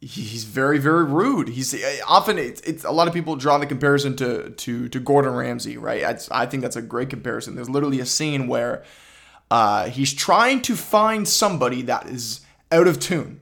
he's 0.00 0.44
very 0.44 0.78
very 0.78 1.04
rude. 1.04 1.48
He's 1.48 1.74
uh, 1.74 1.96
often 2.06 2.38
it's, 2.38 2.60
it's 2.62 2.84
a 2.84 2.90
lot 2.90 3.06
of 3.08 3.14
people 3.14 3.36
draw 3.36 3.58
the 3.58 3.66
comparison 3.66 4.16
to 4.16 4.50
to 4.50 4.88
to 4.88 5.00
Gordon 5.00 5.34
Ramsay, 5.34 5.76
right? 5.76 6.02
It's, 6.02 6.30
I 6.30 6.46
think 6.46 6.62
that's 6.62 6.76
a 6.76 6.82
great 6.82 7.10
comparison. 7.10 7.54
There's 7.54 7.70
literally 7.70 8.00
a 8.00 8.06
scene 8.06 8.48
where 8.48 8.82
uh, 9.50 9.88
he's 9.88 10.12
trying 10.14 10.62
to 10.62 10.76
find 10.76 11.26
somebody 11.28 11.82
that 11.82 12.06
is 12.06 12.40
out 12.72 12.86
of 12.86 13.00
tune. 13.00 13.40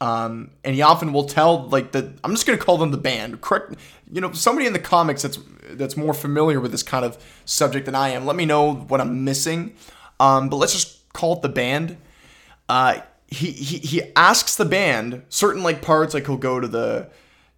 Um, 0.00 0.50
and 0.64 0.74
he 0.74 0.82
often 0.82 1.12
will 1.12 1.26
tell 1.26 1.68
like 1.68 1.92
the 1.92 2.12
I'm 2.24 2.32
just 2.32 2.44
gonna 2.44 2.58
call 2.58 2.76
them 2.76 2.90
the 2.90 2.98
band. 2.98 3.40
Correct, 3.40 3.76
you 4.10 4.20
know, 4.20 4.32
somebody 4.32 4.66
in 4.66 4.72
the 4.72 4.80
comics 4.80 5.22
that's 5.22 5.38
that's 5.70 5.96
more 5.96 6.12
familiar 6.12 6.58
with 6.58 6.72
this 6.72 6.82
kind 6.82 7.04
of 7.04 7.16
subject 7.44 7.86
than 7.86 7.94
I 7.94 8.08
am. 8.08 8.26
Let 8.26 8.34
me 8.34 8.44
know 8.44 8.74
what 8.74 9.00
I'm 9.00 9.24
missing. 9.24 9.76
Um, 10.18 10.48
but 10.48 10.56
let's 10.56 10.72
just 10.72 11.12
call 11.12 11.34
it 11.34 11.42
the 11.42 11.48
band. 11.48 11.98
Uh, 12.68 13.00
he, 13.32 13.52
he 13.52 13.78
he 13.78 14.02
asks 14.14 14.56
the 14.56 14.64
band 14.64 15.22
certain 15.28 15.62
like 15.62 15.82
parts 15.82 16.14
like 16.14 16.26
he'll 16.26 16.36
go 16.36 16.60
to 16.60 16.68
the 16.68 17.08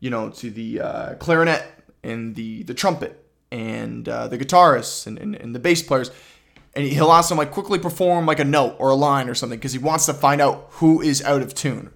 you 0.00 0.10
know 0.10 0.30
to 0.30 0.50
the 0.50 0.80
uh, 0.80 1.14
clarinet 1.14 1.64
and 2.02 2.34
the 2.34 2.62
the 2.62 2.74
trumpet 2.74 3.24
and 3.50 4.08
uh, 4.08 4.26
the 4.28 4.38
guitarists 4.38 5.06
and, 5.06 5.18
and, 5.18 5.34
and 5.36 5.54
the 5.54 5.58
bass 5.58 5.82
players. 5.82 6.10
And 6.76 6.84
he'll 6.84 7.12
ask 7.12 7.28
them 7.28 7.38
like 7.38 7.52
quickly 7.52 7.78
perform 7.78 8.26
like 8.26 8.40
a 8.40 8.44
note 8.44 8.74
or 8.80 8.90
a 8.90 8.96
line 8.96 9.28
or 9.28 9.34
something 9.34 9.58
because 9.58 9.72
he 9.72 9.78
wants 9.78 10.06
to 10.06 10.14
find 10.14 10.40
out 10.40 10.66
who 10.72 11.00
is 11.00 11.22
out 11.22 11.40
of 11.40 11.54
tune. 11.54 11.90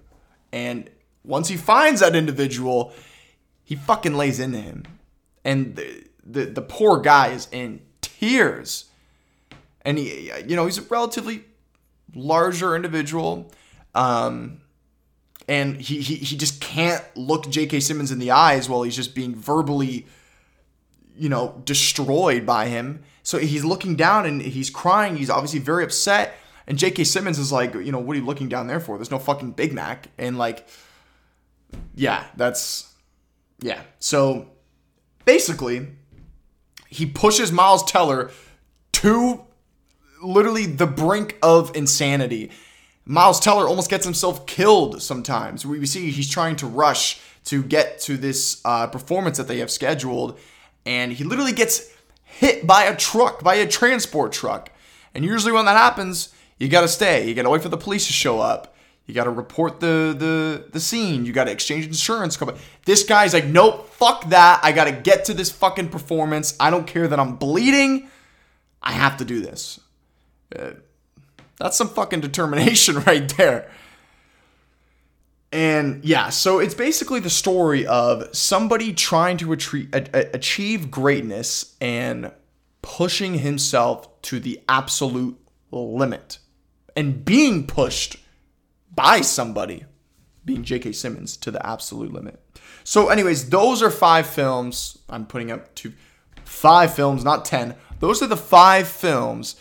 And 0.53 0.89
once 1.25 1.49
he 1.49 1.57
finds 1.57 1.99
that 1.99 2.15
individual 2.15 2.93
he 3.69 3.75
fucking 3.75 4.15
lays 4.15 4.39
into 4.39 4.59
him. 4.59 4.83
And 5.45 5.75
the 5.75 6.05
the, 6.25 6.45
the 6.45 6.61
poor 6.61 6.99
guy 6.99 7.27
is 7.27 7.47
in 7.51 7.81
tears. 8.01 8.85
And 9.83 9.97
he, 9.97 10.31
you 10.47 10.55
know, 10.55 10.65
he's 10.65 10.79
a 10.79 10.81
relatively 10.83 11.43
larger 12.15 12.75
individual. 12.75 13.51
Um, 13.99 14.61
and 15.49 15.81
he, 15.81 15.99
he, 15.99 16.15
he 16.15 16.37
just 16.37 16.61
can't 16.61 17.03
look 17.17 17.49
J.K. 17.49 17.81
Simmons 17.81 18.11
in 18.11 18.19
the 18.19 18.31
eyes 18.31 18.69
while 18.69 18.83
he's 18.83 18.95
just 18.95 19.13
being 19.13 19.35
verbally, 19.35 20.07
you 21.17 21.27
know, 21.27 21.61
destroyed 21.65 22.45
by 22.45 22.67
him. 22.67 23.03
So 23.23 23.39
he's 23.39 23.65
looking 23.65 23.97
down 23.97 24.25
and 24.25 24.41
he's 24.41 24.69
crying. 24.69 25.17
He's 25.17 25.29
obviously 25.29 25.59
very 25.59 25.83
upset. 25.83 26.35
And 26.65 26.77
J.K. 26.77 27.03
Simmons 27.03 27.37
is 27.37 27.51
like, 27.51 27.73
you 27.73 27.91
know, 27.91 27.99
what 27.99 28.15
are 28.15 28.19
you 28.19 28.25
looking 28.25 28.47
down 28.47 28.67
there 28.67 28.79
for? 28.79 28.97
There's 28.97 29.11
no 29.11 29.19
fucking 29.19 29.51
Big 29.51 29.73
Mac. 29.73 30.07
And 30.17 30.37
like, 30.37 30.65
yeah, 31.93 32.25
that's, 32.37 32.93
yeah. 33.59 33.81
So 33.99 34.47
basically, 35.25 35.87
he 36.87 37.05
pushes 37.05 37.51
Miles 37.51 37.83
Teller 37.83 38.31
to 38.93 39.41
literally 40.23 40.67
the 40.67 40.87
brink 40.87 41.37
of 41.41 41.75
insanity. 41.75 42.51
Miles 43.09 43.39
Teller 43.39 43.67
almost 43.67 43.89
gets 43.89 44.05
himself 44.05 44.45
killed 44.45 45.01
sometimes. 45.01 45.65
We 45.65 45.83
see 45.87 46.11
he's 46.11 46.29
trying 46.29 46.55
to 46.57 46.67
rush 46.67 47.19
to 47.45 47.63
get 47.63 47.99
to 48.01 48.17
this 48.17 48.61
uh, 48.63 48.85
performance 48.85 49.37
that 49.37 49.47
they 49.47 49.57
have 49.57 49.71
scheduled, 49.71 50.37
and 50.85 51.11
he 51.11 51.23
literally 51.23 51.51
gets 51.51 51.91
hit 52.23 52.67
by 52.67 52.83
a 52.83 52.95
truck, 52.95 53.43
by 53.43 53.55
a 53.55 53.67
transport 53.67 54.31
truck. 54.31 54.71
And 55.15 55.25
usually 55.25 55.51
when 55.51 55.65
that 55.65 55.75
happens, 55.75 56.29
you 56.59 56.69
gotta 56.69 56.87
stay. 56.87 57.27
You 57.27 57.33
gotta 57.33 57.49
wait 57.49 57.63
for 57.63 57.69
the 57.69 57.77
police 57.77 58.05
to 58.05 58.13
show 58.13 58.39
up. 58.39 58.75
You 59.07 59.15
gotta 59.15 59.31
report 59.31 59.79
the 59.79 60.15
the 60.15 60.65
the 60.71 60.79
scene. 60.79 61.25
You 61.25 61.33
gotta 61.33 61.49
exchange 61.49 61.87
insurance 61.87 62.37
company. 62.37 62.59
This 62.85 63.03
guy's 63.03 63.33
like, 63.33 63.45
nope, 63.45 63.89
fuck 63.89 64.29
that. 64.29 64.59
I 64.61 64.71
gotta 64.71 64.91
get 64.91 65.25
to 65.25 65.33
this 65.33 65.49
fucking 65.49 65.89
performance. 65.89 66.55
I 66.59 66.69
don't 66.69 66.85
care 66.85 67.07
that 67.07 67.19
I'm 67.19 67.37
bleeding. 67.37 68.07
I 68.83 68.91
have 68.91 69.17
to 69.17 69.25
do 69.25 69.41
this. 69.41 69.79
Uh, 70.55 70.73
that's 71.59 71.77
some 71.77 71.89
fucking 71.89 72.21
determination 72.21 72.99
right 73.05 73.35
there. 73.37 73.69
And 75.51 76.03
yeah, 76.05 76.29
so 76.29 76.59
it's 76.59 76.75
basically 76.75 77.19
the 77.19 77.29
story 77.29 77.85
of 77.85 78.35
somebody 78.35 78.93
trying 78.93 79.37
to 79.37 79.53
achieve 79.53 80.91
greatness 80.91 81.75
and 81.81 82.31
pushing 82.81 83.35
himself 83.35 84.21
to 84.23 84.39
the 84.39 84.61
absolute 84.69 85.37
limit 85.71 86.39
and 86.95 87.25
being 87.25 87.65
pushed 87.65 88.17
by 88.93 89.21
somebody, 89.21 89.85
being 90.45 90.63
J.K. 90.63 90.91
Simmons, 90.91 91.35
to 91.37 91.51
the 91.51 91.65
absolute 91.65 92.13
limit. 92.13 92.39
So, 92.83 93.09
anyways, 93.09 93.49
those 93.49 93.81
are 93.81 93.91
five 93.91 94.27
films. 94.27 94.99
I'm 95.09 95.25
putting 95.25 95.51
up 95.51 95.73
to 95.75 95.93
five 96.43 96.93
films, 96.93 97.23
not 97.23 97.45
10. 97.45 97.75
Those 97.99 98.21
are 98.21 98.27
the 98.27 98.37
five 98.37 98.87
films 98.87 99.55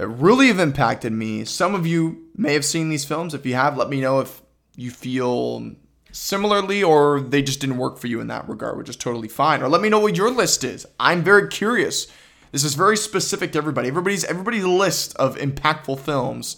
that 0.00 0.08
really 0.08 0.46
have 0.46 0.58
impacted 0.58 1.12
me. 1.12 1.44
Some 1.44 1.74
of 1.74 1.86
you 1.86 2.24
may 2.34 2.54
have 2.54 2.64
seen 2.64 2.88
these 2.88 3.04
films. 3.04 3.34
If 3.34 3.44
you 3.44 3.52
have, 3.52 3.76
let 3.76 3.90
me 3.90 4.00
know 4.00 4.20
if 4.20 4.40
you 4.74 4.90
feel 4.90 5.72
similarly 6.10 6.82
or 6.82 7.20
they 7.20 7.42
just 7.42 7.60
didn't 7.60 7.76
work 7.76 7.98
for 7.98 8.06
you 8.06 8.18
in 8.18 8.28
that 8.28 8.48
regard, 8.48 8.78
which 8.78 8.88
is 8.88 8.96
totally 8.96 9.28
fine. 9.28 9.60
Or 9.60 9.68
let 9.68 9.82
me 9.82 9.90
know 9.90 9.98
what 9.98 10.16
your 10.16 10.30
list 10.30 10.64
is. 10.64 10.86
I'm 10.98 11.22
very 11.22 11.48
curious. 11.48 12.06
This 12.50 12.64
is 12.64 12.72
very 12.72 12.96
specific 12.96 13.52
to 13.52 13.58
everybody. 13.58 13.88
Everybody's 13.88 14.24
everybody's 14.24 14.64
list 14.64 15.14
of 15.16 15.36
impactful 15.36 16.00
films 16.00 16.56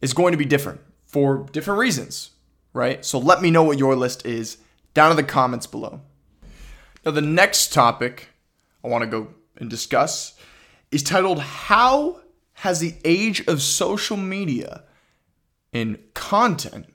is 0.00 0.14
going 0.14 0.32
to 0.32 0.38
be 0.38 0.46
different 0.46 0.80
for 1.04 1.46
different 1.52 1.80
reasons, 1.80 2.30
right? 2.72 3.04
So 3.04 3.18
let 3.18 3.42
me 3.42 3.50
know 3.50 3.62
what 3.62 3.78
your 3.78 3.94
list 3.94 4.24
is 4.24 4.56
down 4.94 5.10
in 5.10 5.18
the 5.18 5.22
comments 5.22 5.66
below. 5.66 6.00
Now 7.04 7.10
the 7.10 7.20
next 7.20 7.74
topic 7.74 8.30
I 8.82 8.88
want 8.88 9.04
to 9.04 9.06
go 9.06 9.34
and 9.58 9.68
discuss 9.68 10.34
is 10.90 11.02
titled 11.02 11.40
How 11.40 12.22
has 12.58 12.80
the 12.80 12.94
age 13.04 13.46
of 13.46 13.62
social 13.62 14.16
media 14.16 14.84
and 15.72 15.98
content 16.14 16.86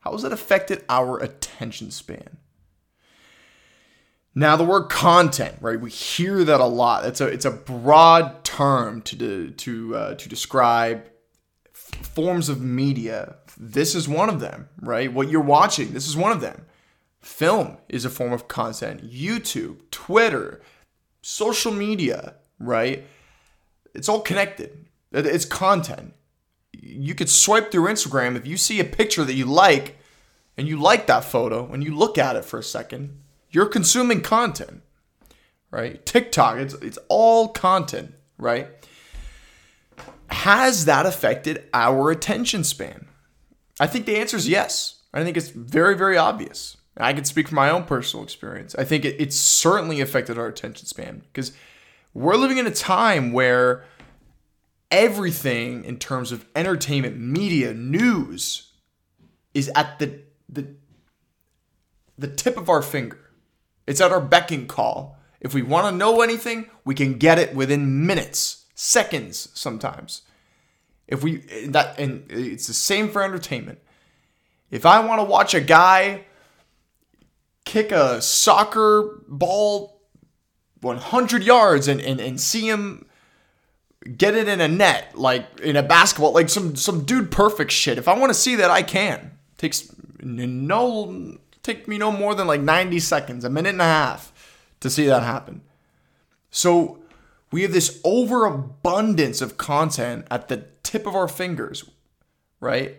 how 0.00 0.12
has 0.12 0.24
it 0.24 0.32
affected 0.32 0.84
our 0.88 1.18
attention 1.18 1.90
span? 1.90 2.38
Now 4.34 4.56
the 4.56 4.64
word 4.64 4.88
content 4.88 5.56
right 5.60 5.80
we 5.80 5.90
hear 5.90 6.44
that 6.44 6.60
a 6.60 6.66
lot. 6.66 7.04
It's 7.04 7.20
a 7.20 7.26
it's 7.26 7.44
a 7.44 7.50
broad 7.50 8.44
term 8.44 9.02
to 9.02 9.50
to 9.50 9.96
uh, 9.96 10.14
to 10.14 10.28
describe 10.28 11.04
f- 11.74 12.06
forms 12.06 12.48
of 12.48 12.60
media. 12.60 13.36
This 13.58 13.94
is 13.94 14.08
one 14.08 14.28
of 14.28 14.40
them 14.40 14.68
right? 14.80 15.12
What 15.12 15.28
you're 15.28 15.40
watching 15.40 15.92
this 15.92 16.08
is 16.08 16.16
one 16.16 16.32
of 16.32 16.40
them. 16.40 16.64
Film 17.18 17.76
is 17.88 18.06
a 18.06 18.10
form 18.10 18.32
of 18.32 18.48
content. 18.48 19.10
Youtube 19.10 19.78
twitter 19.90 20.62
social 21.20 21.72
media 21.72 22.36
right 22.58 23.04
it's 23.94 24.08
all 24.08 24.20
connected. 24.20 24.86
It's 25.12 25.44
content. 25.44 26.14
You 26.72 27.14
could 27.14 27.28
swipe 27.28 27.70
through 27.70 27.88
Instagram 27.88 28.36
if 28.36 28.46
you 28.46 28.56
see 28.56 28.80
a 28.80 28.84
picture 28.84 29.24
that 29.24 29.34
you 29.34 29.44
like 29.44 29.98
and 30.56 30.68
you 30.68 30.80
like 30.80 31.06
that 31.06 31.24
photo 31.24 31.70
and 31.72 31.82
you 31.82 31.94
look 31.94 32.18
at 32.18 32.36
it 32.36 32.44
for 32.44 32.58
a 32.58 32.62
second, 32.62 33.18
you're 33.50 33.66
consuming 33.66 34.20
content. 34.20 34.82
Right? 35.70 36.04
TikTok, 36.04 36.56
it's 36.58 36.74
it's 36.74 36.98
all 37.08 37.48
content, 37.48 38.14
right? 38.38 38.68
Has 40.30 40.84
that 40.84 41.06
affected 41.06 41.64
our 41.72 42.10
attention 42.10 42.64
span? 42.64 43.06
I 43.78 43.86
think 43.86 44.06
the 44.06 44.16
answer 44.16 44.36
is 44.36 44.48
yes. 44.48 45.00
I 45.12 45.24
think 45.24 45.36
it's 45.36 45.48
very, 45.48 45.96
very 45.96 46.16
obvious. 46.16 46.76
I 46.96 47.12
can 47.12 47.24
speak 47.24 47.48
from 47.48 47.56
my 47.56 47.70
own 47.70 47.84
personal 47.84 48.24
experience. 48.24 48.74
I 48.74 48.84
think 48.84 49.04
it, 49.04 49.16
it's 49.18 49.36
certainly 49.36 50.00
affected 50.00 50.38
our 50.38 50.46
attention 50.46 50.86
span 50.86 51.22
because 51.32 51.52
we're 52.12 52.36
living 52.36 52.58
in 52.58 52.66
a 52.66 52.72
time 52.72 53.32
where 53.32 53.84
everything 54.90 55.84
in 55.84 55.98
terms 55.98 56.32
of 56.32 56.44
entertainment, 56.54 57.18
media, 57.18 57.72
news 57.72 58.72
is 59.54 59.70
at 59.74 59.98
the 59.98 60.22
the 60.48 60.74
the 62.18 62.28
tip 62.28 62.56
of 62.56 62.68
our 62.68 62.82
finger. 62.82 63.18
It's 63.86 64.00
at 64.00 64.12
our 64.12 64.20
beck 64.20 64.50
and 64.50 64.68
call. 64.68 65.16
If 65.40 65.54
we 65.54 65.62
want 65.62 65.86
to 65.86 65.92
know 65.92 66.20
anything, 66.20 66.68
we 66.84 66.94
can 66.94 67.14
get 67.14 67.38
it 67.38 67.54
within 67.54 68.06
minutes, 68.06 68.66
seconds 68.74 69.48
sometimes. 69.54 70.22
If 71.08 71.24
we 71.24 71.38
that 71.68 71.98
and 71.98 72.24
it's 72.30 72.66
the 72.66 72.74
same 72.74 73.08
for 73.08 73.22
entertainment. 73.22 73.80
If 74.70 74.86
I 74.86 75.00
want 75.00 75.20
to 75.20 75.24
watch 75.24 75.54
a 75.54 75.60
guy 75.60 76.26
kick 77.64 77.90
a 77.92 78.20
soccer 78.22 79.22
ball 79.28 79.99
100 80.80 81.42
yards 81.42 81.88
and, 81.88 82.00
and, 82.00 82.20
and 82.20 82.40
see 82.40 82.68
him 82.68 83.06
get 84.16 84.34
it 84.34 84.48
in 84.48 84.60
a 84.60 84.68
net, 84.68 85.16
like 85.18 85.60
in 85.60 85.76
a 85.76 85.82
basketball, 85.82 86.32
like 86.32 86.48
some 86.48 86.76
some 86.76 87.04
dude 87.04 87.30
perfect 87.30 87.70
shit. 87.70 87.98
If 87.98 88.08
I 88.08 88.18
want 88.18 88.30
to 88.30 88.38
see 88.38 88.56
that, 88.56 88.70
I 88.70 88.82
can. 88.82 89.32
Takes 89.58 89.94
no 90.22 91.36
take 91.62 91.86
me 91.86 91.98
no 91.98 92.10
more 92.10 92.34
than 92.34 92.46
like 92.46 92.60
90 92.60 92.98
seconds, 93.00 93.44
a 93.44 93.50
minute 93.50 93.70
and 93.70 93.82
a 93.82 93.84
half 93.84 94.32
to 94.80 94.88
see 94.88 95.06
that 95.06 95.22
happen. 95.22 95.62
So 96.50 97.00
we 97.52 97.62
have 97.62 97.72
this 97.72 98.00
overabundance 98.04 99.40
of 99.42 99.58
content 99.58 100.26
at 100.30 100.48
the 100.48 100.66
tip 100.82 101.06
of 101.06 101.14
our 101.14 101.28
fingers, 101.28 101.84
right? 102.60 102.96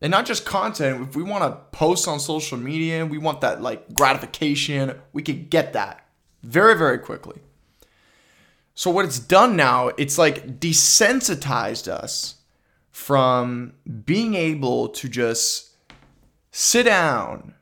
And 0.00 0.10
not 0.10 0.26
just 0.26 0.44
content, 0.44 1.08
if 1.08 1.16
we 1.16 1.22
want 1.22 1.42
to 1.42 1.76
post 1.76 2.06
on 2.06 2.20
social 2.20 2.58
media, 2.58 3.04
we 3.04 3.18
want 3.18 3.40
that 3.40 3.62
like 3.62 3.92
gratification, 3.94 4.94
we 5.12 5.22
could 5.22 5.50
get 5.50 5.72
that 5.72 6.05
very, 6.46 6.76
very 6.76 6.98
quickly. 6.98 7.40
So, 8.74 8.90
what 8.90 9.04
it's 9.04 9.18
done 9.18 9.56
now, 9.56 9.88
it's 9.96 10.18
like 10.18 10.60
desensitized 10.60 11.88
us 11.88 12.36
from 12.90 13.72
being 14.04 14.34
able 14.34 14.88
to 14.88 15.08
just 15.08 15.70
sit 16.50 16.84
down 16.84 17.54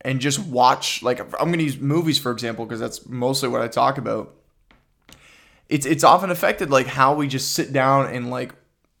and 0.00 0.20
just 0.20 0.38
watch. 0.38 1.02
Like, 1.02 1.20
I'm 1.20 1.48
going 1.48 1.58
to 1.58 1.64
use 1.64 1.78
movies, 1.78 2.18
for 2.18 2.32
example, 2.32 2.64
because 2.64 2.80
that's 2.80 3.06
mostly 3.06 3.48
what 3.48 3.60
I 3.60 3.68
talk 3.68 3.98
about. 3.98 4.34
It's, 5.68 5.86
it's 5.86 6.04
often 6.04 6.30
affected 6.30 6.70
like 6.70 6.86
how 6.86 7.14
we 7.14 7.28
just 7.28 7.52
sit 7.52 7.72
down 7.72 8.12
and 8.12 8.30
like 8.30 8.54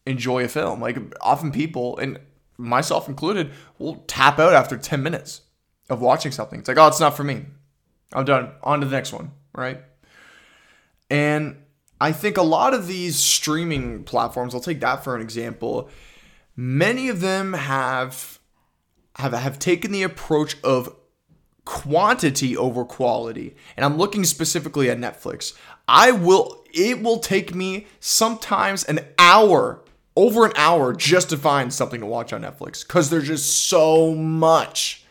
enjoy 0.06 0.44
a 0.44 0.48
film. 0.48 0.80
Like 0.80 0.98
often 1.20 1.52
people, 1.52 1.96
and 1.98 2.18
myself 2.58 3.08
included, 3.08 3.52
will 3.78 4.04
tap 4.06 4.38
out 4.38 4.52
after 4.52 4.76
10 4.76 5.02
minutes 5.02 5.42
of 5.88 6.00
watching 6.00 6.32
something. 6.32 6.58
It's 6.58 6.68
like, 6.68 6.78
oh, 6.78 6.88
it's 6.88 7.00
not 7.00 7.16
for 7.16 7.24
me. 7.24 7.46
I'm 8.12 8.24
done. 8.24 8.50
On 8.62 8.80
to 8.80 8.86
the 8.86 8.96
next 8.96 9.12
one, 9.12 9.32
right? 9.54 9.82
And 11.10 11.56
I 12.00 12.12
think 12.12 12.36
a 12.36 12.42
lot 12.42 12.72
of 12.72 12.86
these 12.86 13.16
streaming 13.16 14.04
platforms, 14.04 14.54
I'll 14.54 14.60
take 14.60 14.80
that 14.80 15.04
for 15.04 15.14
an 15.14 15.22
example, 15.22 15.90
many 16.56 17.08
of 17.08 17.20
them 17.20 17.52
have 17.52 18.38
have 19.16 19.32
have 19.32 19.58
taken 19.58 19.92
the 19.92 20.02
approach 20.02 20.56
of 20.62 20.94
quantity 21.64 22.56
over 22.56 22.84
quality. 22.84 23.54
And 23.76 23.84
I'm 23.84 23.98
looking 23.98 24.24
specifically 24.24 24.88
at 24.88 24.98
Netflix. 24.98 25.56
I 25.86 26.10
will 26.10 26.64
it 26.72 27.02
will 27.02 27.18
take 27.18 27.54
me 27.54 27.86
sometimes 27.98 28.84
an 28.84 29.00
hour, 29.18 29.82
over 30.16 30.46
an 30.46 30.52
hour 30.56 30.94
just 30.94 31.30
to 31.30 31.36
find 31.36 31.72
something 31.74 32.00
to 32.00 32.06
watch 32.06 32.32
on 32.32 32.42
Netflix 32.42 32.86
cuz 32.86 33.10
there's 33.10 33.28
just 33.28 33.66
so 33.68 34.14
much. 34.14 35.04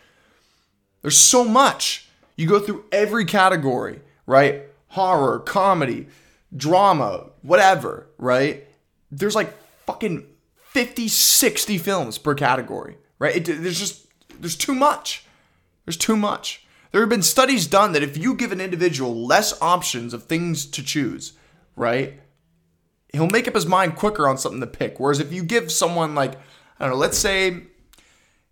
There's 1.02 1.18
so 1.18 1.46
much. 1.46 2.09
You 2.40 2.48
go 2.48 2.62
through 2.62 2.86
every 2.94 3.26
category, 3.26 4.00
right? 4.26 4.62
Horror, 4.88 5.40
comedy, 5.40 6.08
drama, 6.56 7.32
whatever, 7.42 8.08
right? 8.18 8.66
There's 9.12 9.36
like 9.36 9.54
fucking 9.86 10.26
50, 10.56 11.10
60 11.10 11.78
films 11.80 12.18
per 12.18 12.34
category, 12.34 12.96
right? 13.20 13.36
It, 13.36 13.62
there's 13.62 13.78
just, 13.78 14.08
there's 14.40 14.56
too 14.56 14.74
much. 14.74 15.26
There's 15.84 15.98
too 15.98 16.16
much. 16.16 16.66
There 16.94 17.02
have 17.02 17.10
been 17.10 17.24
studies 17.24 17.68
done 17.68 17.92
that 17.92 18.04
if 18.04 18.18
you 18.18 18.34
give 18.36 18.54
an 18.54 18.62
individual 18.62 19.14
less 19.28 19.62
options 19.62 20.14
of 20.14 20.24
things 20.24 20.66
to 20.68 20.82
choose, 20.82 21.34
right, 21.76 22.22
he'll 23.12 23.28
make 23.28 23.50
up 23.50 23.56
his 23.56 23.66
mind 23.66 23.98
quicker 23.98 24.30
on 24.30 24.38
something 24.38 24.62
to 24.62 24.68
pick. 24.68 24.98
Whereas 24.98 25.20
if 25.20 25.34
you 25.34 25.44
give 25.44 25.74
someone 25.74 26.16
like, 26.16 26.36
I 26.80 26.86
don't 26.86 26.92
know, 26.92 27.00
let's 27.00 27.18
say 27.18 27.64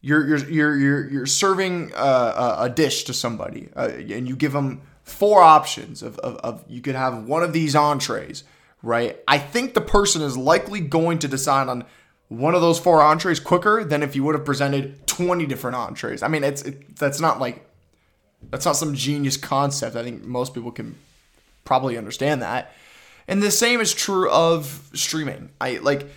you're 0.07 0.25
you're 0.25 0.49
you're 0.49 0.75
you're, 0.77 1.09
you're 1.09 1.25
serving 1.25 1.91
a, 1.93 2.55
a 2.59 2.71
dish 2.73 3.03
to 3.03 3.13
somebody 3.13 3.67
uh, 3.75 3.89
and 3.91 4.27
you 4.27 4.37
give 4.37 4.53
them 4.53 4.81
four 5.03 5.41
options 5.41 6.01
of, 6.01 6.17
of, 6.19 6.37
of 6.37 6.63
you 6.69 6.81
could 6.81 6.95
have 6.95 7.25
one 7.25 7.43
of 7.43 7.51
these 7.51 7.75
entrees, 7.75 8.45
right? 8.81 9.19
I 9.27 9.37
think 9.37 9.73
the 9.73 9.81
person 9.81 10.21
is 10.21 10.37
likely 10.37 10.79
going 10.79 11.19
to 11.19 11.27
decide 11.27 11.67
on 11.67 11.83
one 12.29 12.55
of 12.55 12.61
those 12.61 12.79
four 12.79 13.01
entrees 13.01 13.41
quicker 13.41 13.83
than 13.83 14.01
if 14.01 14.15
you 14.15 14.23
would 14.23 14.35
have 14.35 14.45
presented 14.45 15.05
20 15.07 15.45
different 15.45 15.75
entrees. 15.75 16.23
I 16.23 16.29
mean, 16.29 16.45
it's 16.45 16.61
it, 16.61 16.95
that's 16.95 17.19
not 17.19 17.41
like 17.41 17.65
that's 18.49 18.65
not 18.65 18.77
some 18.77 18.95
genius 18.95 19.35
concept. 19.35 19.97
I 19.97 20.03
think 20.03 20.23
most 20.23 20.53
people 20.53 20.71
can 20.71 20.95
probably 21.65 21.97
understand 21.97 22.41
that. 22.43 22.71
And 23.27 23.43
the 23.43 23.51
same 23.51 23.81
is 23.81 23.93
true 23.93 24.29
of 24.31 24.89
streaming. 24.93 25.49
I 25.59 25.79
like 25.79 26.09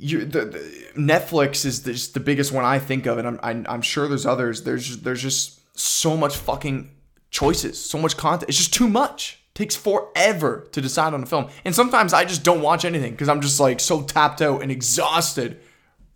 you 0.00 0.24
the, 0.24 0.46
the 0.46 0.86
Netflix 0.96 1.64
is 1.64 1.80
just 1.80 2.14
the 2.14 2.20
biggest 2.20 2.52
one 2.52 2.64
I 2.64 2.78
think 2.78 3.06
of, 3.06 3.18
and 3.18 3.28
I'm 3.28 3.40
I, 3.42 3.50
i 3.70 3.74
am 3.74 3.82
sure 3.82 4.08
there's 4.08 4.26
others. 4.26 4.62
There's 4.62 4.98
there's 4.98 5.22
just 5.22 5.60
so 5.78 6.16
much 6.16 6.36
fucking 6.36 6.90
choices, 7.30 7.82
so 7.82 7.98
much 7.98 8.16
content. 8.16 8.48
It's 8.48 8.58
just 8.58 8.74
too 8.74 8.88
much. 8.88 9.40
It 9.50 9.58
takes 9.58 9.76
forever 9.76 10.68
to 10.72 10.80
decide 10.80 11.12
on 11.12 11.22
a 11.22 11.26
film, 11.26 11.48
and 11.64 11.74
sometimes 11.74 12.14
I 12.14 12.24
just 12.24 12.42
don't 12.42 12.62
watch 12.62 12.84
anything 12.84 13.12
because 13.12 13.28
I'm 13.28 13.40
just 13.40 13.60
like 13.60 13.78
so 13.78 14.02
tapped 14.02 14.40
out 14.40 14.62
and 14.62 14.72
exhausted 14.72 15.60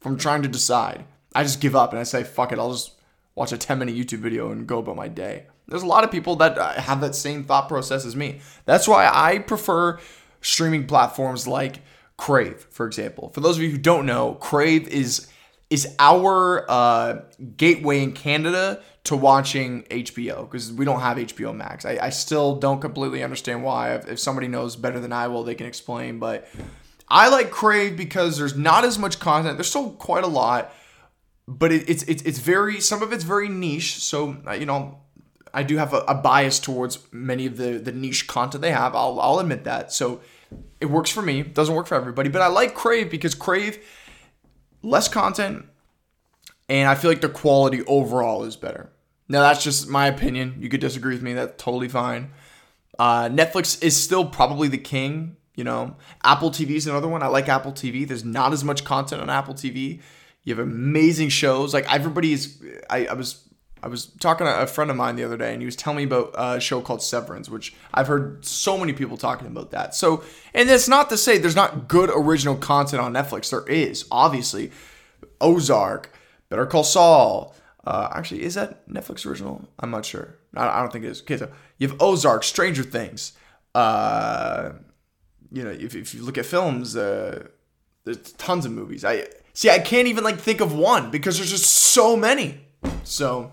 from 0.00 0.16
trying 0.16 0.42
to 0.42 0.48
decide. 0.48 1.04
I 1.34 1.42
just 1.42 1.60
give 1.60 1.76
up 1.76 1.90
and 1.90 2.00
I 2.00 2.04
say 2.04 2.24
fuck 2.24 2.52
it. 2.52 2.58
I'll 2.58 2.72
just 2.72 2.92
watch 3.34 3.52
a 3.52 3.58
10 3.58 3.78
minute 3.78 3.94
YouTube 3.94 4.18
video 4.20 4.50
and 4.50 4.66
go 4.66 4.78
about 4.78 4.96
my 4.96 5.08
day. 5.08 5.46
There's 5.66 5.82
a 5.82 5.86
lot 5.86 6.04
of 6.04 6.10
people 6.10 6.36
that 6.36 6.56
uh, 6.58 6.72
have 6.80 7.00
that 7.00 7.14
same 7.14 7.44
thought 7.44 7.68
process 7.68 8.04
as 8.04 8.14
me. 8.14 8.40
That's 8.66 8.86
why 8.86 9.10
I 9.12 9.38
prefer 9.38 9.98
streaming 10.40 10.86
platforms 10.86 11.48
like 11.48 11.80
Crave, 12.16 12.66
for 12.70 12.86
example. 12.86 13.30
For 13.30 13.40
those 13.40 13.56
of 13.56 13.62
you 13.62 13.70
who 13.70 13.78
don't 13.78 14.06
know, 14.06 14.34
Crave 14.34 14.88
is 14.88 15.28
is 15.70 15.94
our 15.98 16.64
uh, 16.70 17.22
gateway 17.56 18.02
in 18.02 18.12
Canada 18.12 18.80
to 19.04 19.16
watching 19.16 19.82
HBO 19.84 20.48
because 20.48 20.72
we 20.72 20.84
don't 20.84 21.00
have 21.00 21.16
HBO 21.16 21.54
Max. 21.54 21.84
I, 21.84 21.98
I, 22.00 22.10
still 22.10 22.56
don't 22.56 22.80
completely 22.80 23.22
understand 23.22 23.62
why. 23.62 23.94
If, 23.94 24.08
if 24.08 24.18
somebody 24.20 24.46
knows 24.46 24.76
better 24.76 25.00
than 25.00 25.12
I 25.12 25.28
will, 25.28 25.42
they 25.42 25.54
can 25.54 25.66
explain. 25.66 26.18
But 26.18 26.48
I 27.08 27.28
like 27.28 27.50
Crave 27.50 27.96
because 27.96 28.38
there's 28.38 28.56
not 28.56 28.84
as 28.84 28.98
much 28.98 29.18
content. 29.18 29.56
There's 29.56 29.68
still 29.68 29.90
quite 29.90 30.24
a 30.24 30.28
lot, 30.28 30.72
but 31.48 31.72
it, 31.72 31.88
it's 31.88 32.02
it's 32.04 32.22
it's 32.22 32.38
very 32.38 32.80
some 32.80 33.02
of 33.02 33.12
it's 33.12 33.24
very 33.24 33.48
niche. 33.48 33.96
So 34.02 34.36
uh, 34.46 34.52
you 34.52 34.66
know, 34.66 35.00
I 35.52 35.62
do 35.64 35.76
have 35.76 35.92
a, 35.92 35.98
a 36.08 36.14
bias 36.14 36.58
towards 36.58 36.98
many 37.12 37.46
of 37.46 37.56
the 37.56 37.78
the 37.78 37.92
niche 37.92 38.26
content 38.26 38.62
they 38.62 38.72
have. 38.72 38.94
I'll 38.94 39.20
I'll 39.20 39.38
admit 39.38 39.64
that. 39.64 39.92
So 39.92 40.20
it 40.80 40.86
works 40.86 41.10
for 41.10 41.22
me. 41.22 41.42
Doesn't 41.42 41.74
work 41.74 41.86
for 41.86 41.94
everybody, 41.94 42.28
but 42.28 42.42
I 42.42 42.48
like 42.48 42.74
Crave 42.74 43.10
because 43.10 43.34
Crave 43.34 43.84
less 44.82 45.08
content 45.08 45.66
and 46.68 46.88
I 46.88 46.94
feel 46.94 47.10
like 47.10 47.20
the 47.20 47.28
quality 47.28 47.82
overall 47.86 48.44
is 48.44 48.56
better. 48.56 48.90
Now 49.28 49.40
that's 49.40 49.62
just 49.62 49.88
my 49.88 50.06
opinion. 50.06 50.56
You 50.60 50.68
could 50.68 50.80
disagree 50.80 51.14
with 51.14 51.22
me. 51.22 51.32
That's 51.32 51.62
totally 51.62 51.88
fine. 51.88 52.30
Uh, 52.98 53.28
Netflix 53.28 53.82
is 53.82 54.02
still 54.02 54.24
probably 54.24 54.68
the 54.68 54.78
king. 54.78 55.36
You 55.56 55.64
know, 55.64 55.96
Apple 56.22 56.50
TV 56.50 56.70
is 56.70 56.86
another 56.86 57.08
one. 57.08 57.22
I 57.22 57.28
like 57.28 57.48
Apple 57.48 57.72
TV. 57.72 58.06
There's 58.06 58.24
not 58.24 58.52
as 58.52 58.64
much 58.64 58.84
content 58.84 59.22
on 59.22 59.30
Apple 59.30 59.54
TV. 59.54 60.00
You 60.42 60.54
have 60.54 60.64
amazing 60.64 61.28
shows. 61.28 61.72
Like 61.72 61.90
everybody 61.92 62.32
is. 62.32 62.62
I, 62.90 63.06
I 63.06 63.12
was 63.14 63.48
I 63.84 63.88
was 63.88 64.06
talking 64.06 64.46
to 64.46 64.62
a 64.62 64.66
friend 64.66 64.90
of 64.90 64.96
mine 64.96 65.16
the 65.16 65.24
other 65.24 65.36
day, 65.36 65.52
and 65.52 65.60
he 65.60 65.66
was 65.66 65.76
telling 65.76 65.98
me 65.98 66.04
about 66.04 66.34
a 66.38 66.58
show 66.58 66.80
called 66.80 67.02
Severance, 67.02 67.50
which 67.50 67.74
I've 67.92 68.06
heard 68.06 68.42
so 68.42 68.78
many 68.78 68.94
people 68.94 69.18
talking 69.18 69.46
about 69.46 69.72
that. 69.72 69.94
So, 69.94 70.24
and 70.54 70.70
it's 70.70 70.88
not 70.88 71.10
to 71.10 71.18
say 71.18 71.36
there's 71.36 71.54
not 71.54 71.86
good 71.86 72.10
original 72.14 72.56
content 72.56 73.02
on 73.02 73.12
Netflix. 73.12 73.50
There 73.50 73.68
is, 73.68 74.06
obviously. 74.10 74.70
Ozark, 75.38 76.16
Better 76.48 76.64
Call 76.64 76.82
Saul. 76.82 77.54
Uh, 77.86 78.08
actually, 78.14 78.42
is 78.42 78.54
that 78.54 78.88
Netflix 78.88 79.26
original? 79.26 79.68
I'm 79.78 79.90
not 79.90 80.06
sure. 80.06 80.38
I, 80.56 80.66
I 80.66 80.80
don't 80.80 80.90
think 80.90 81.04
it 81.04 81.10
is. 81.10 81.20
Okay, 81.20 81.36
so 81.36 81.50
you 81.76 81.86
have 81.88 82.00
Ozark, 82.00 82.42
Stranger 82.42 82.84
Things. 82.84 83.34
Uh, 83.74 84.72
you 85.52 85.62
know, 85.62 85.70
if, 85.70 85.94
if 85.94 86.14
you 86.14 86.22
look 86.22 86.38
at 86.38 86.46
films, 86.46 86.96
uh, 86.96 87.48
there's 88.04 88.32
tons 88.32 88.64
of 88.64 88.72
movies. 88.72 89.04
I 89.04 89.26
see. 89.52 89.68
I 89.68 89.78
can't 89.78 90.08
even 90.08 90.24
like 90.24 90.38
think 90.38 90.62
of 90.62 90.74
one 90.74 91.10
because 91.10 91.36
there's 91.36 91.50
just 91.50 91.70
so 91.70 92.16
many. 92.16 92.62
So 93.02 93.52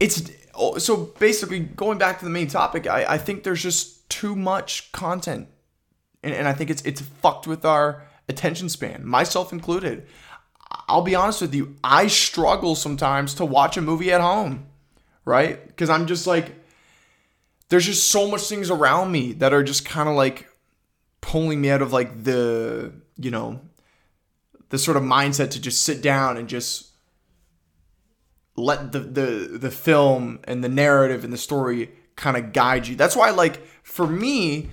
it's 0.00 0.30
oh, 0.54 0.78
so 0.78 0.96
basically 1.18 1.60
going 1.60 1.98
back 1.98 2.18
to 2.18 2.24
the 2.24 2.30
main 2.30 2.48
topic. 2.48 2.86
I, 2.86 3.04
I 3.14 3.18
think 3.18 3.42
there's 3.42 3.62
just 3.62 4.08
too 4.08 4.36
much 4.36 4.92
content, 4.92 5.48
and, 6.22 6.34
and 6.34 6.48
I 6.48 6.52
think 6.52 6.70
it's 6.70 6.82
it's 6.82 7.00
fucked 7.00 7.46
with 7.46 7.64
our 7.64 8.06
attention 8.28 8.68
span, 8.68 9.06
myself 9.06 9.52
included. 9.52 10.06
I'll 10.88 11.02
be 11.02 11.14
honest 11.14 11.40
with 11.40 11.54
you, 11.54 11.76
I 11.84 12.08
struggle 12.08 12.74
sometimes 12.74 13.34
to 13.34 13.44
watch 13.44 13.76
a 13.76 13.82
movie 13.82 14.12
at 14.12 14.20
home, 14.20 14.66
right? 15.24 15.64
Because 15.66 15.88
I'm 15.88 16.06
just 16.06 16.26
like, 16.26 16.52
there's 17.68 17.86
just 17.86 18.10
so 18.10 18.28
much 18.28 18.42
things 18.42 18.70
around 18.70 19.12
me 19.12 19.32
that 19.34 19.52
are 19.52 19.62
just 19.62 19.84
kind 19.84 20.08
of 20.08 20.16
like 20.16 20.48
pulling 21.20 21.60
me 21.60 21.70
out 21.70 21.82
of 21.82 21.92
like 21.92 22.24
the, 22.24 22.92
you 23.16 23.30
know, 23.30 23.60
the 24.70 24.78
sort 24.78 24.96
of 24.96 25.02
mindset 25.02 25.50
to 25.50 25.60
just 25.60 25.82
sit 25.82 26.02
down 26.02 26.36
and 26.36 26.48
just 26.48 26.90
let 28.56 28.92
the 28.92 29.00
the 29.00 29.58
the 29.58 29.70
film 29.70 30.40
and 30.44 30.62
the 30.62 30.68
narrative 30.68 31.24
and 31.24 31.32
the 31.32 31.38
story 31.38 31.90
kind 32.16 32.36
of 32.36 32.52
guide 32.52 32.86
you. 32.86 32.96
That's 32.96 33.16
why 33.16 33.30
like 33.30 33.64
for 33.82 34.06
me, 34.06 34.68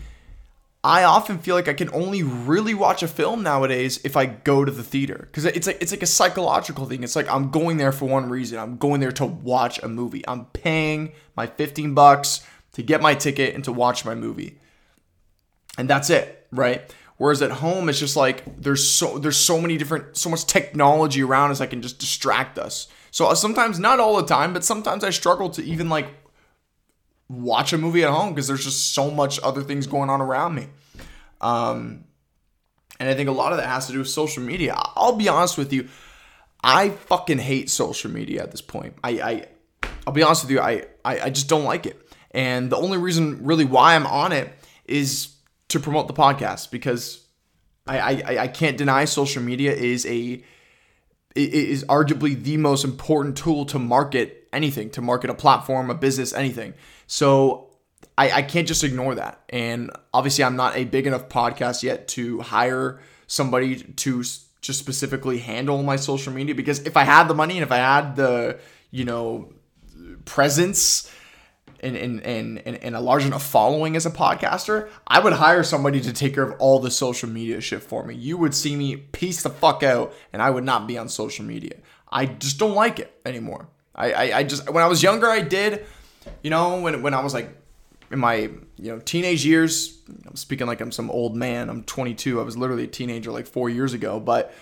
I 0.83 1.03
often 1.03 1.37
feel 1.37 1.55
like 1.55 1.67
I 1.67 1.73
can 1.73 1.89
only 1.93 2.23
really 2.23 2.73
watch 2.73 3.03
a 3.03 3.07
film 3.07 3.43
nowadays 3.43 3.99
if 4.03 4.17
I 4.17 4.25
go 4.25 4.65
to 4.65 4.71
the 4.71 4.83
theater 4.83 5.27
because 5.31 5.45
it's 5.45 5.67
like 5.67 5.77
it's 5.81 5.91
like 5.91 6.01
a 6.01 6.07
psychological 6.07 6.85
thing. 6.85 7.03
It's 7.03 7.15
like 7.15 7.29
I'm 7.29 7.51
going 7.51 7.77
there 7.77 7.91
for 7.91 8.07
one 8.07 8.29
reason. 8.29 8.57
I'm 8.57 8.77
going 8.77 8.99
there 8.99 9.11
to 9.13 9.25
watch 9.25 9.81
a 9.83 9.87
movie. 9.87 10.23
I'm 10.27 10.45
paying 10.45 11.11
my 11.35 11.47
15 11.47 11.93
bucks 11.93 12.45
to 12.73 12.83
get 12.83 13.01
my 13.01 13.13
ticket 13.13 13.53
and 13.53 13.63
to 13.65 13.71
watch 13.71 14.05
my 14.05 14.15
movie. 14.15 14.59
And 15.77 15.89
that's 15.89 16.09
it, 16.09 16.47
right? 16.51 16.93
Whereas 17.17 17.43
at 17.43 17.51
home 17.51 17.87
it's 17.87 17.99
just 17.99 18.15
like 18.15 18.43
there's 18.59 18.87
so 18.87 19.19
there's 19.19 19.37
so 19.37 19.61
many 19.61 19.77
different 19.77 20.17
so 20.17 20.29
much 20.29 20.45
technology 20.45 21.21
around 21.21 21.51
us 21.51 21.59
that 21.59 21.69
can 21.69 21.83
just 21.83 21.99
distract 21.99 22.57
us. 22.57 22.87
So 23.11 23.27
uh, 23.27 23.35
sometimes, 23.35 23.79
not 23.79 23.99
all 23.99 24.17
the 24.17 24.25
time, 24.25 24.53
but 24.53 24.63
sometimes 24.63 25.03
I 25.03 25.09
struggle 25.09 25.49
to 25.51 25.63
even 25.63 25.89
like 25.89 26.07
watch 27.29 27.73
a 27.73 27.77
movie 27.77 28.03
at 28.03 28.09
home 28.09 28.33
because 28.33 28.47
there's 28.47 28.63
just 28.63 28.93
so 28.93 29.11
much 29.11 29.39
other 29.43 29.61
things 29.61 29.87
going 29.87 30.09
on 30.09 30.21
around 30.21 30.55
me. 30.55 30.67
Um, 31.39 32.05
and 32.99 33.09
I 33.09 33.13
think 33.13 33.29
a 33.29 33.33
lot 33.33 33.51
of 33.51 33.57
that 33.57 33.67
has 33.67 33.87
to 33.87 33.93
do 33.93 33.99
with 33.99 34.09
social 34.09 34.43
media. 34.43 34.75
I'll 34.77 35.15
be 35.15 35.27
honest 35.27 35.57
with 35.57 35.73
you, 35.73 35.87
I 36.63 36.89
fucking 36.89 37.39
hate 37.39 37.69
social 37.69 38.11
media 38.11 38.43
at 38.43 38.51
this 38.51 38.61
point. 38.61 38.95
I, 39.03 39.09
I 39.21 39.45
I'll 40.05 40.13
be 40.13 40.23
honest 40.23 40.43
with 40.43 40.51
you, 40.51 40.59
I, 40.59 40.85
I, 41.03 41.19
I 41.21 41.29
just 41.29 41.47
don't 41.47 41.63
like 41.63 41.85
it. 41.85 41.99
And 42.31 42.71
the 42.71 42.77
only 42.77 42.97
reason 42.97 43.43
really 43.43 43.65
why 43.65 43.95
I'm 43.95 44.07
on 44.07 44.31
it 44.31 44.53
is 44.85 45.35
to 45.69 45.79
promote 45.79 46.07
the 46.07 46.13
podcast 46.13 46.71
because 46.71 47.25
I, 47.87 47.99
I, 47.99 48.41
I 48.43 48.47
can't 48.47 48.77
deny 48.77 49.05
social 49.05 49.41
media 49.41 49.73
is 49.73 50.05
a 50.05 50.43
is 51.35 51.83
arguably 51.85 52.41
the 52.41 52.57
most 52.57 52.83
important 52.83 53.37
tool 53.37 53.65
to 53.65 53.79
market 53.79 54.47
anything, 54.51 54.89
to 54.91 55.01
market 55.01 55.29
a 55.29 55.33
platform, 55.33 55.89
a 55.89 55.95
business, 55.95 56.33
anything. 56.33 56.73
So 57.07 57.69
I, 58.17 58.31
I 58.31 58.41
can't 58.41 58.67
just 58.67 58.83
ignore 58.83 59.15
that. 59.15 59.41
And 59.49 59.91
obviously, 60.13 60.43
I'm 60.43 60.55
not 60.55 60.75
a 60.75 60.83
big 60.83 61.07
enough 61.07 61.29
podcast 61.29 61.83
yet 61.83 62.07
to 62.09 62.41
hire 62.41 62.99
somebody 63.27 63.77
to 63.77 64.23
just 64.61 64.79
specifically 64.79 65.39
handle 65.39 65.81
my 65.83 65.95
social 65.95 66.31
media 66.33 66.53
because 66.53 66.79
if 66.85 66.95
I 66.95 67.03
had 67.03 67.27
the 67.27 67.33
money 67.33 67.55
and 67.55 67.63
if 67.63 67.71
I 67.71 67.77
had 67.77 68.15
the, 68.15 68.59
you 68.91 69.05
know, 69.05 69.53
presence 70.25 71.11
and, 71.81 71.97
and, 71.97 72.21
and, 72.21 72.59
and, 72.59 72.95
a 72.95 72.99
large 72.99 73.25
enough 73.25 73.43
following 73.43 73.95
as 73.95 74.05
a 74.05 74.11
podcaster, 74.11 74.89
I 75.07 75.19
would 75.19 75.33
hire 75.33 75.63
somebody 75.63 75.99
to 76.01 76.13
take 76.13 76.35
care 76.35 76.43
of 76.43 76.59
all 76.59 76.79
the 76.79 76.91
social 76.91 77.27
media 77.27 77.59
shit 77.59 77.81
for 77.81 78.05
me. 78.05 78.15
You 78.15 78.37
would 78.37 78.53
see 78.53 78.75
me 78.75 78.97
piece 78.97 79.41
the 79.41 79.49
fuck 79.49 79.81
out 79.81 80.13
and 80.31 80.41
I 80.41 80.49
would 80.49 80.63
not 80.63 80.87
be 80.87 80.97
on 80.97 81.09
social 81.09 81.43
media. 81.43 81.73
I 82.11 82.27
just 82.27 82.59
don't 82.59 82.75
like 82.75 82.99
it 82.99 83.19
anymore. 83.25 83.67
I, 83.95 84.11
I, 84.11 84.37
I 84.37 84.43
just, 84.43 84.69
when 84.69 84.83
I 84.83 84.87
was 84.87 85.01
younger, 85.01 85.27
I 85.27 85.41
did, 85.41 85.85
you 86.43 86.51
know, 86.51 86.79
when, 86.81 87.01
when 87.01 87.13
I 87.13 87.23
was 87.23 87.33
like 87.33 87.49
in 88.11 88.19
my, 88.19 88.35
you 88.35 88.91
know, 88.91 88.99
teenage 88.99 89.45
years, 89.45 89.99
I'm 90.27 90.35
speaking 90.35 90.67
like 90.67 90.81
I'm 90.81 90.91
some 90.91 91.09
old 91.09 91.35
man. 91.35 91.69
I'm 91.69 91.83
22. 91.83 92.39
I 92.39 92.43
was 92.43 92.57
literally 92.57 92.83
a 92.83 92.87
teenager 92.87 93.31
like 93.31 93.47
four 93.47 93.69
years 93.69 93.93
ago. 93.93 94.19
But 94.19 94.53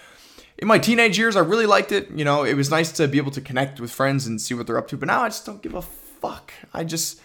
in 0.57 0.67
my 0.67 0.79
teenage 0.79 1.17
years, 1.17 1.35
I 1.35 1.41
really 1.41 1.65
liked 1.65 1.91
it. 1.91 2.11
You 2.11 2.23
know, 2.23 2.43
it 2.43 2.53
was 2.53 2.69
nice 2.69 2.91
to 2.93 3.07
be 3.07 3.17
able 3.17 3.31
to 3.31 3.41
connect 3.41 3.79
with 3.79 3.91
friends 3.91 4.27
and 4.27 4.39
see 4.39 4.53
what 4.53 4.67
they're 4.67 4.77
up 4.77 4.87
to. 4.89 4.97
But 4.97 5.07
now 5.07 5.23
I 5.23 5.29
just 5.29 5.45
don't 5.45 5.61
give 5.61 5.73
a 5.73 5.81
fuck. 6.21 6.53
I 6.73 6.83
just 6.83 7.21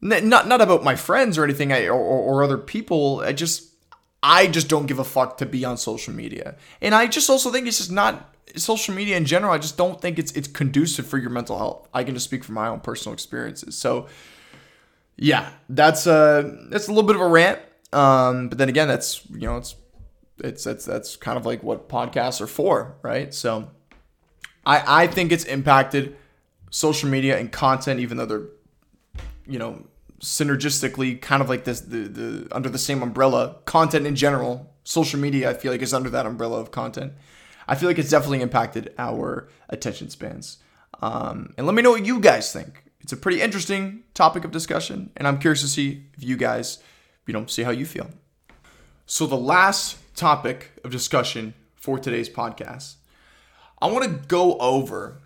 not 0.00 0.46
not 0.46 0.60
about 0.60 0.82
my 0.82 0.96
friends 0.96 1.38
or 1.38 1.44
anything 1.44 1.72
I, 1.72 1.86
or, 1.86 1.94
or 1.94 2.42
other 2.42 2.58
people. 2.58 3.20
I 3.20 3.32
just 3.32 3.70
I 4.22 4.46
just 4.46 4.68
don't 4.68 4.86
give 4.86 4.98
a 4.98 5.04
fuck 5.04 5.38
to 5.38 5.46
be 5.46 5.64
on 5.64 5.76
social 5.76 6.12
media, 6.12 6.56
and 6.80 6.94
I 6.94 7.06
just 7.06 7.30
also 7.30 7.50
think 7.50 7.66
it's 7.66 7.78
just 7.78 7.92
not 7.92 8.34
social 8.56 8.94
media 8.94 9.16
in 9.16 9.24
general. 9.24 9.52
I 9.52 9.58
just 9.58 9.76
don't 9.76 10.00
think 10.00 10.18
it's 10.18 10.32
it's 10.32 10.48
conducive 10.48 11.06
for 11.06 11.18
your 11.18 11.30
mental 11.30 11.58
health. 11.58 11.88
I 11.94 12.04
can 12.04 12.14
just 12.14 12.26
speak 12.26 12.44
from 12.44 12.56
my 12.56 12.68
own 12.68 12.80
personal 12.80 13.14
experiences. 13.14 13.76
So 13.76 14.08
yeah, 15.16 15.50
that's 15.68 16.06
uh 16.06 16.50
that's 16.68 16.88
a 16.88 16.90
little 16.90 17.06
bit 17.06 17.16
of 17.16 17.22
a 17.22 17.28
rant. 17.28 17.60
Um, 17.92 18.48
but 18.48 18.58
then 18.58 18.68
again, 18.68 18.88
that's 18.88 19.24
you 19.30 19.46
know 19.46 19.56
it's 19.56 19.76
it's 20.38 20.64
that's 20.64 20.84
that's 20.84 21.16
kind 21.16 21.38
of 21.38 21.46
like 21.46 21.62
what 21.62 21.88
podcasts 21.88 22.40
are 22.40 22.46
for, 22.46 22.96
right? 23.02 23.32
So 23.32 23.70
I 24.66 25.04
I 25.04 25.06
think 25.06 25.32
it's 25.32 25.44
impacted 25.44 26.16
social 26.72 27.08
media 27.08 27.38
and 27.38 27.52
content, 27.52 28.00
even 28.00 28.16
though 28.16 28.26
they're 28.26 28.48
you 29.46 29.58
know 29.58 29.86
synergistically 30.20 31.20
kind 31.20 31.42
of 31.42 31.48
like 31.48 31.64
this 31.64 31.80
the, 31.80 32.08
the 32.08 32.48
under 32.52 32.68
the 32.68 32.78
same 32.78 33.02
umbrella 33.02 33.56
content 33.64 34.06
in 34.06 34.14
general 34.14 34.72
social 34.84 35.18
media 35.18 35.50
i 35.50 35.54
feel 35.54 35.72
like 35.72 35.82
is 35.82 35.92
under 35.92 36.10
that 36.10 36.26
umbrella 36.26 36.58
of 36.58 36.72
content. 36.72 37.12
I 37.68 37.76
feel 37.76 37.88
like 37.88 37.98
it's 37.98 38.10
definitely 38.10 38.40
impacted 38.40 38.92
our 38.98 39.48
attention 39.68 40.10
spans. 40.10 40.58
Um, 41.00 41.54
and 41.56 41.64
let 41.64 41.76
me 41.76 41.82
know 41.82 41.92
what 41.92 42.04
you 42.04 42.18
guys 42.18 42.52
think. 42.52 42.82
It's 43.00 43.12
a 43.12 43.16
pretty 43.16 43.40
interesting 43.40 44.02
topic 44.14 44.44
of 44.44 44.50
discussion 44.50 45.10
and 45.16 45.28
i'm 45.28 45.38
curious 45.38 45.60
to 45.60 45.68
see 45.68 46.04
if 46.16 46.24
you 46.24 46.36
guys 46.36 46.78
you 47.26 47.32
know 47.32 47.46
see 47.46 47.62
how 47.62 47.70
you 47.70 47.86
feel. 47.86 48.08
So 49.06 49.26
the 49.26 49.36
last 49.36 49.98
topic 50.16 50.72
of 50.84 50.90
discussion 50.90 51.54
for 51.74 51.98
today's 51.98 52.28
podcast 52.28 52.96
i 53.80 53.86
want 53.86 54.04
to 54.04 54.28
go 54.28 54.56
over 54.58 55.21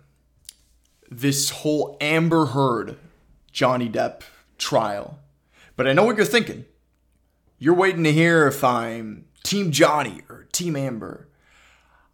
this 1.09 1.49
whole 1.49 1.97
amber 2.01 2.47
heard 2.47 2.97
johnny 3.51 3.89
depp 3.89 4.21
trial. 4.57 5.19
But 5.75 5.87
I 5.87 5.93
know 5.93 6.03
what 6.03 6.17
you're 6.17 6.25
thinking. 6.25 6.65
You're 7.59 7.75
waiting 7.75 8.03
to 8.03 8.11
hear 8.11 8.47
if 8.47 8.63
I'm 8.63 9.25
Team 9.43 9.71
Johnny 9.71 10.21
or 10.29 10.47
Team 10.51 10.75
Amber. 10.75 11.27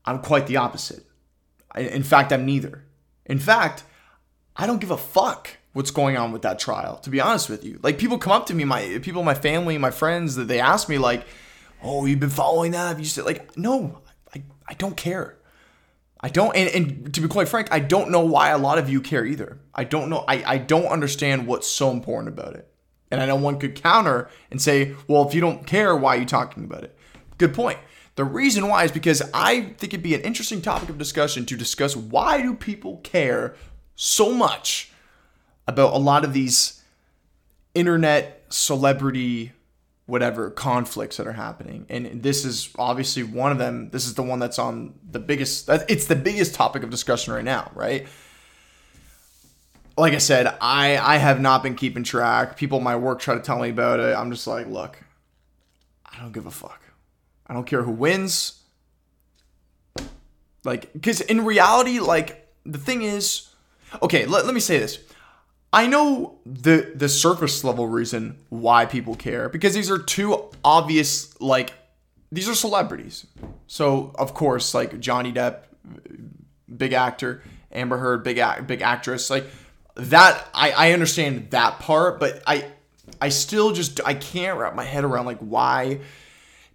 I'm 0.05 0.19
quite 0.19 0.47
the 0.47 0.57
opposite. 0.57 1.05
in 1.75 2.03
fact, 2.03 2.31
I'm 2.31 2.45
neither. 2.45 2.85
In 3.25 3.39
fact, 3.39 3.83
I 4.55 4.67
don't 4.67 4.79
give 4.79 4.91
a 4.91 4.97
fuck 4.97 5.49
what's 5.73 5.91
going 5.91 6.17
on 6.17 6.31
with 6.31 6.43
that 6.43 6.59
trial, 6.59 6.97
to 6.97 7.09
be 7.09 7.19
honest 7.19 7.49
with 7.49 7.63
you. 7.63 7.79
Like, 7.81 7.97
people 7.97 8.17
come 8.17 8.31
up 8.31 8.45
to 8.47 8.53
me, 8.53 8.63
my 8.63 8.99
people, 9.01 9.23
my 9.23 9.33
family, 9.33 9.77
my 9.77 9.91
friends, 9.91 10.35
that 10.35 10.47
they 10.47 10.59
ask 10.59 10.87
me, 10.87 10.97
like, 10.97 11.25
oh, 11.81 12.05
you've 12.05 12.19
been 12.19 12.29
following 12.29 12.71
that? 12.71 12.89
Have 12.89 12.99
you 12.99 13.05
said, 13.05 13.25
like, 13.25 13.57
no, 13.57 14.01
I, 14.35 14.43
I 14.67 14.73
don't 14.75 14.95
care. 14.95 15.37
I 16.23 16.29
don't, 16.29 16.55
and, 16.55 16.69
and 16.69 17.13
to 17.13 17.19
be 17.19 17.27
quite 17.27 17.49
frank, 17.49 17.67
I 17.69 17.79
don't 17.79 18.09
know 18.09 18.21
why 18.21 18.49
a 18.49 18.57
lot 18.57 18.77
of 18.77 18.89
you 18.89 19.01
care 19.01 19.25
either. 19.25 19.59
I 19.75 19.83
don't 19.83 20.09
know. 20.09 20.23
I, 20.25 20.43
I 20.53 20.57
don't 20.57 20.85
understand 20.85 21.45
what's 21.45 21.67
so 21.67 21.91
important 21.91 22.29
about 22.29 22.55
it. 22.55 22.73
And 23.11 23.21
I 23.21 23.25
know 23.25 23.35
one 23.35 23.59
could 23.59 23.75
counter 23.75 24.29
and 24.49 24.61
say, 24.61 24.95
well, 25.09 25.27
if 25.27 25.35
you 25.35 25.41
don't 25.41 25.67
care, 25.67 25.95
why 25.95 26.15
are 26.15 26.19
you 26.19 26.25
talking 26.25 26.63
about 26.63 26.85
it? 26.85 26.97
Good 27.37 27.53
point. 27.53 27.77
The 28.15 28.23
reason 28.23 28.69
why 28.69 28.85
is 28.85 28.91
because 28.91 29.21
I 29.33 29.73
think 29.77 29.93
it'd 29.93 30.01
be 30.01 30.15
an 30.15 30.21
interesting 30.21 30.61
topic 30.61 30.87
of 30.87 30.97
discussion 30.97 31.45
to 31.47 31.57
discuss 31.57 31.95
why 31.95 32.41
do 32.41 32.55
people 32.55 32.97
care 33.03 33.55
so 33.95 34.31
much 34.31 34.91
about 35.67 35.93
a 35.93 35.97
lot 35.97 36.23
of 36.23 36.31
these 36.31 36.81
internet 37.75 38.45
celebrity 38.49 39.51
whatever 40.05 40.49
conflicts 40.49 41.17
that 41.17 41.27
are 41.27 41.33
happening. 41.33 41.85
And 41.89 42.21
this 42.21 42.43
is 42.43 42.69
obviously 42.77 43.23
one 43.23 43.51
of 43.51 43.57
them. 43.57 43.89
This 43.89 44.05
is 44.05 44.15
the 44.15 44.23
one 44.23 44.39
that's 44.39 44.59
on 44.59 44.95
the 45.09 45.19
biggest 45.19 45.69
it's 45.69 46.07
the 46.07 46.15
biggest 46.15 46.55
topic 46.55 46.83
of 46.83 46.89
discussion 46.89 47.33
right 47.33 47.43
now 47.43 47.71
right? 47.73 48.07
Like 49.95 50.13
i 50.13 50.17
said 50.17 50.47
i 50.59 50.97
i 50.97 51.17
have 51.17 51.39
not 51.39 51.63
been 51.63 51.75
keeping 51.75 52.03
track. 52.03 52.57
People 52.57 52.79
at 52.79 52.83
my 52.83 52.95
work 52.95 53.19
try 53.19 53.35
to 53.35 53.41
tell 53.41 53.59
me 53.59 53.69
about 53.69 53.99
it. 53.99 54.15
I'm 54.15 54.31
just 54.31 54.47
like 54.47 54.67
look 54.67 55.01
i 56.05 56.19
don't 56.19 56.33
give 56.33 56.45
a 56.45 56.51
fuck. 56.51 56.81
I 57.47 57.53
don't 57.53 57.65
care 57.65 57.83
who 57.83 57.91
wins. 57.91 58.59
Like 60.65 60.91
because 60.93 61.21
in 61.21 61.45
reality 61.45 61.99
like 61.99 62.49
the 62.65 62.77
thing 62.77 63.03
is 63.03 63.49
okay 64.01 64.25
let, 64.25 64.45
let 64.45 64.53
me 64.53 64.59
say 64.59 64.79
this 64.79 64.99
I 65.73 65.87
know 65.87 66.37
the 66.45 66.91
the 66.95 67.09
surface 67.09 67.63
level 67.63 67.87
reason 67.87 68.37
why 68.49 68.85
people 68.85 69.15
care 69.15 69.49
because 69.49 69.73
these 69.73 69.89
are 69.89 69.97
two 69.97 70.51
obvious 70.63 71.39
like 71.41 71.73
these 72.31 72.47
are 72.47 72.53
celebrities. 72.53 73.25
So 73.65 74.13
of 74.15 74.35
course, 74.35 74.75
like 74.75 74.99
Johnny 74.99 75.33
Depp, 75.33 75.63
big 76.77 76.93
actor, 76.93 77.41
Amber 77.71 77.97
Heard, 77.97 78.23
big 78.23 78.39
big 78.67 78.81
actress, 78.83 79.31
like 79.31 79.45
that. 79.95 80.47
I 80.53 80.71
I 80.71 80.91
understand 80.91 81.49
that 81.49 81.79
part, 81.79 82.19
but 82.19 82.43
I 82.45 82.65
I 83.19 83.29
still 83.29 83.73
just 83.73 83.99
I 84.05 84.13
can't 84.13 84.59
wrap 84.59 84.75
my 84.75 84.83
head 84.83 85.03
around 85.03 85.25
like 85.25 85.39
why 85.39 86.01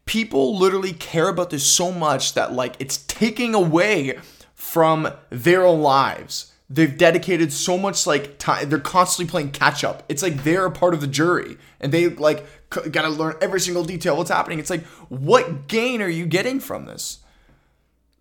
people 0.06 0.58
literally 0.58 0.92
care 0.92 1.28
about 1.28 1.50
this 1.50 1.64
so 1.64 1.92
much 1.92 2.34
that 2.34 2.52
like 2.52 2.74
it's 2.80 2.98
taking 2.98 3.54
away 3.54 4.18
from 4.56 5.08
their 5.30 5.68
lives 5.68 6.47
they've 6.70 6.96
dedicated 6.98 7.52
so 7.52 7.78
much 7.78 8.06
like 8.06 8.38
time 8.38 8.68
they're 8.68 8.78
constantly 8.78 9.30
playing 9.30 9.50
catch 9.50 9.84
up. 9.84 10.02
It's 10.08 10.22
like 10.22 10.44
they're 10.44 10.66
a 10.66 10.70
part 10.70 10.94
of 10.94 11.00
the 11.00 11.06
jury 11.06 11.56
and 11.80 11.92
they 11.92 12.08
like 12.08 12.46
c- 12.72 12.90
gotta 12.90 13.08
learn 13.08 13.36
every 13.40 13.60
single 13.60 13.84
detail 13.84 14.16
what's 14.16 14.30
happening. 14.30 14.58
It's 14.58 14.70
like 14.70 14.84
what 15.08 15.68
gain 15.68 16.02
are 16.02 16.08
you 16.08 16.26
getting 16.26 16.60
from 16.60 16.84
this? 16.86 17.18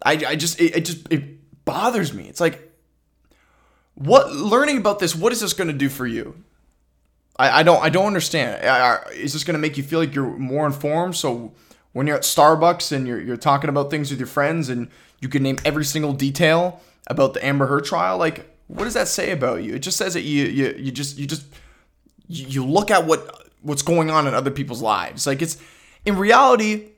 I, 0.04 0.12
I 0.28 0.36
just 0.36 0.62
it, 0.62 0.78
it 0.78 0.86
just 0.86 1.12
it 1.12 1.66
bothers 1.66 2.14
me. 2.14 2.28
It's 2.30 2.40
like 2.40 2.72
what 3.96 4.32
learning 4.32 4.78
about 4.78 5.00
this 5.00 5.16
what 5.16 5.34
is 5.34 5.42
this 5.42 5.54
going 5.54 5.70
to 5.70 5.74
do 5.74 5.90
for 5.90 6.08
you? 6.08 6.44
I, 7.40 7.60
I 7.60 7.64
don't 7.64 7.84
i 7.84 7.90
don't 7.90 8.08
understand. 8.08 8.64
Is 9.14 9.34
this 9.34 9.44
going 9.44 9.56
to 9.56 9.60
make 9.60 9.78
you 9.78 9.84
feel 9.84 10.00
like 10.00 10.16
you're 10.16 10.38
more 10.38 10.66
informed? 10.66 11.16
So 11.18 11.54
when 11.92 12.08
you're 12.08 12.18
at 12.18 12.24
starbucks 12.24 12.92
and 12.92 13.08
you're, 13.08 13.20
you're 13.20 13.38
talking 13.38 13.70
about 13.70 13.90
things 13.90 14.10
with 14.10 14.20
your 14.20 14.28
friends 14.28 14.70
and 14.70 14.90
you 15.20 15.28
can 15.28 15.44
name 15.44 15.58
every 15.66 15.84
single 15.84 16.14
detail 16.14 16.80
about 17.08 17.34
the 17.34 17.46
Amber 17.46 17.66
Heard 17.68 17.86
trial, 17.86 18.18
like 18.18 18.46
what 18.68 18.84
does 18.84 18.94
that 18.94 19.08
say 19.08 19.32
about 19.32 19.64
you? 19.64 19.76
It 19.76 19.80
just 19.80 19.98
says 19.98 20.14
that 20.14 20.22
you 20.22 20.46
you 20.46 20.76
you 20.78 20.92
just 20.92 21.18
you 21.18 21.26
just 21.26 21.46
you 22.28 22.66
look 22.66 22.92
at 22.92 23.06
what 23.06 23.50
what's 23.62 23.82
going 23.82 24.10
on 24.10 24.28
in 24.28 24.34
other 24.34 24.52
people's 24.52 24.82
lives. 24.82 25.26
Like 25.26 25.42
it's 25.42 25.58
in 26.06 26.18
reality, 26.18 26.90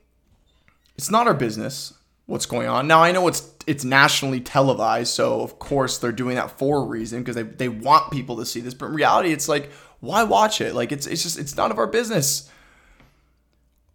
it's 0.96 1.10
not 1.10 1.26
our 1.26 1.34
business 1.34 1.94
what's 2.26 2.46
going 2.46 2.68
on. 2.68 2.86
Now 2.86 3.02
I 3.02 3.12
know 3.12 3.26
it's 3.28 3.52
it's 3.66 3.84
nationally 3.84 4.40
televised, 4.40 5.12
so 5.12 5.42
of 5.42 5.58
course 5.58 5.98
they're 5.98 6.12
doing 6.12 6.36
that 6.36 6.58
for 6.58 6.78
a 6.78 6.84
reason 6.84 7.20
because 7.20 7.36
they, 7.36 7.42
they 7.42 7.68
want 7.68 8.10
people 8.10 8.36
to 8.36 8.46
see 8.46 8.60
this. 8.60 8.74
But 8.74 8.86
in 8.86 8.94
reality, 8.94 9.32
it's 9.32 9.48
like, 9.48 9.70
why 10.00 10.22
watch 10.24 10.60
it? 10.60 10.74
Like 10.74 10.92
it's 10.92 11.06
it's 11.06 11.22
just 11.22 11.38
it's 11.38 11.56
none 11.56 11.70
of 11.70 11.78
our 11.78 11.86
business. 11.86 12.50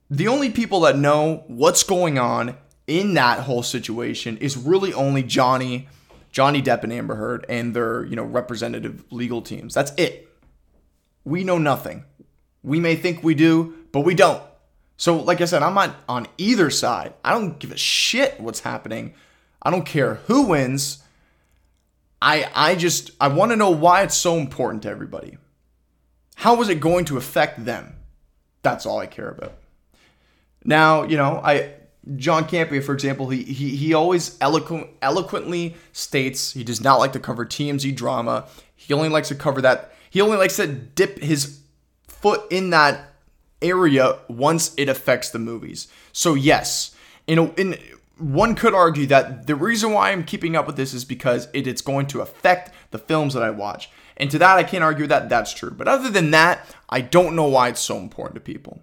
The 0.10 0.28
only 0.28 0.52
people 0.52 0.82
that 0.82 0.98
know 0.98 1.44
what's 1.48 1.84
going 1.84 2.20
on 2.20 2.58
in 2.88 3.16
that 3.16 3.40
whole 3.40 3.64
situation 3.64 4.38
is 4.38 4.56
really 4.56 4.94
only 4.94 5.24
Johnny 5.24 5.88
Johnny 6.36 6.62
Depp 6.62 6.84
and 6.84 6.92
Amber 6.92 7.16
Heard 7.16 7.46
and 7.48 7.74
their, 7.74 8.04
you 8.04 8.18
know, 8.18 8.26
representative 8.26 9.06
legal 9.10 9.42
teams. 9.42 9.74
That's 9.74 9.94
it. 9.96 10.30
We 11.24 11.46
know 11.46 11.58
nothing. 11.58 12.04
We 12.62 12.82
may 12.82 12.98
think 12.98 13.24
we 13.24 13.36
do, 13.36 13.74
but 13.94 14.02
we 14.02 14.16
don't. 14.16 14.44
So, 14.98 15.16
like 15.16 15.40
I 15.40 15.46
said, 15.46 15.64
I'm 15.64 15.74
not 15.74 15.96
on 16.10 16.28
either 16.38 16.70
side. 16.70 17.14
I 17.24 17.32
don't 17.32 17.58
give 17.58 17.72
a 17.72 17.78
shit 17.78 18.38
what's 18.38 18.60
happening. 18.60 19.14
I 19.62 19.72
don't 19.72 19.86
care 19.86 20.16
who 20.28 20.48
wins. 20.48 21.02
I 22.22 22.52
I 22.54 22.76
just 22.76 23.12
I 23.22 23.30
want 23.30 23.52
to 23.54 23.56
know 23.56 23.70
why 23.70 24.04
it's 24.04 24.18
so 24.18 24.36
important 24.36 24.84
to 24.84 24.90
everybody. 24.90 25.38
How 26.36 26.62
is 26.62 26.68
it 26.68 26.82
going 26.82 27.06
to 27.06 27.18
affect 27.18 27.64
them? 27.64 27.96
That's 28.62 28.86
all 28.86 29.00
I 29.00 29.08
care 29.08 29.30
about. 29.30 29.54
Now, 30.66 31.04
you 31.04 31.16
know, 31.16 31.40
I 31.42 31.76
John 32.18 32.46
Campea, 32.48 32.84
for 32.84 32.94
example, 32.94 33.30
he 33.30 33.44
he, 33.44 33.76
he 33.76 33.94
always 33.94 34.38
eloquent, 34.40 34.88
eloquently 35.02 35.76
states 35.92 36.54
he 36.54 36.64
does 36.64 36.82
not 36.82 36.98
like 36.98 37.14
to 37.14 37.20
cover 37.20 37.46
TMZ 37.46 37.96
drama. 37.96 38.48
He 38.76 38.94
only 38.94 39.10
likes 39.10 39.30
to 39.30 39.36
cover 39.36 39.62
that. 39.62 39.94
He 40.10 40.22
only 40.22 40.38
likes 40.38 40.56
to 40.58 40.68
dip 40.68 41.20
his 41.20 41.60
foot 42.08 42.42
in 42.52 42.70
that 42.70 43.14
area 43.62 44.20
once 44.28 44.74
it 44.78 44.88
affects 44.88 45.32
the 45.32 45.40
movies. 45.40 45.88
So 46.14 46.36
yes, 46.36 46.96
you 47.28 47.36
know, 47.36 47.54
in 47.58 47.78
one 48.18 48.56
could 48.56 48.74
argue 48.74 49.08
that 49.08 49.48
the 49.48 49.56
reason 49.56 49.92
why 49.92 50.12
I'm 50.12 50.24
keeping 50.24 50.56
up 50.56 50.68
with 50.68 50.78
this 50.78 50.94
is 50.94 51.04
because 51.04 51.48
it, 51.54 51.68
it's 51.68 51.82
going 51.82 52.08
to 52.08 52.22
affect 52.22 52.72
the 52.92 53.00
films 53.00 53.34
that 53.34 53.44
I 53.44 53.50
watch. 53.50 53.90
And 54.18 54.32
to 54.32 54.40
that, 54.40 54.58
I 54.58 54.64
can't 54.64 54.84
argue 54.84 55.08
that 55.08 55.28
that's 55.28 55.54
true. 55.54 55.72
But 55.72 55.90
other 55.90 56.10
than 56.10 56.32
that, 56.32 56.66
I 56.88 57.02
don't 57.02 57.36
know 57.36 57.48
why 57.48 57.70
it's 57.70 57.82
so 57.82 57.98
important 57.98 58.36
to 58.36 58.42
people 58.42 58.82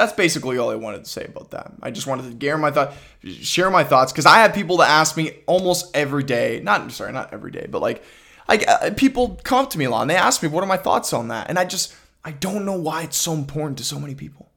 that's 0.00 0.14
basically 0.14 0.56
all 0.56 0.70
I 0.70 0.76
wanted 0.76 1.04
to 1.04 1.10
say 1.10 1.26
about 1.26 1.50
that. 1.50 1.72
I 1.82 1.90
just 1.90 2.06
wanted 2.06 2.40
to 2.40 2.46
share 2.46 2.56
my 2.56 2.70
thought, 2.70 2.94
share 3.22 3.70
my 3.70 3.84
thoughts 3.84 4.12
because 4.12 4.24
I 4.24 4.38
have 4.38 4.54
people 4.54 4.78
that 4.78 4.88
ask 4.88 5.14
me 5.14 5.42
almost 5.46 5.94
every 5.94 6.24
day. 6.24 6.58
Not 6.62 6.90
sorry, 6.92 7.12
not 7.12 7.34
every 7.34 7.50
day, 7.50 7.66
but 7.70 7.82
like, 7.82 8.02
like 8.48 8.66
uh, 8.66 8.92
people 8.96 9.38
come 9.44 9.66
to 9.66 9.78
me 9.78 9.84
a 9.84 9.90
lot 9.90 10.00
and 10.00 10.10
they 10.10 10.16
ask 10.16 10.42
me 10.42 10.48
what 10.48 10.64
are 10.64 10.66
my 10.66 10.78
thoughts 10.78 11.12
on 11.12 11.28
that, 11.28 11.50
and 11.50 11.58
I 11.58 11.66
just 11.66 11.94
I 12.24 12.30
don't 12.32 12.64
know 12.64 12.78
why 12.80 13.02
it's 13.02 13.18
so 13.18 13.34
important 13.34 13.76
to 13.76 13.84
so 13.84 14.00
many 14.00 14.14
people. 14.14 14.50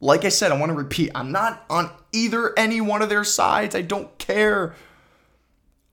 Like 0.00 0.24
I 0.24 0.30
said, 0.30 0.50
I 0.50 0.58
want 0.58 0.70
to 0.70 0.76
repeat, 0.76 1.10
I'm 1.14 1.30
not 1.30 1.62
on 1.68 1.90
either 2.12 2.58
any 2.58 2.80
one 2.80 3.02
of 3.02 3.10
their 3.10 3.22
sides. 3.22 3.74
I 3.74 3.82
don't 3.82 4.16
care. 4.16 4.74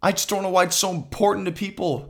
I 0.02 0.14
just 0.14 0.30
don't 0.30 0.44
know 0.44 0.50
why 0.50 0.64
it's 0.64 0.78
so 0.78 0.92
important 0.92 1.46
to 1.48 1.52
people. 1.52 2.10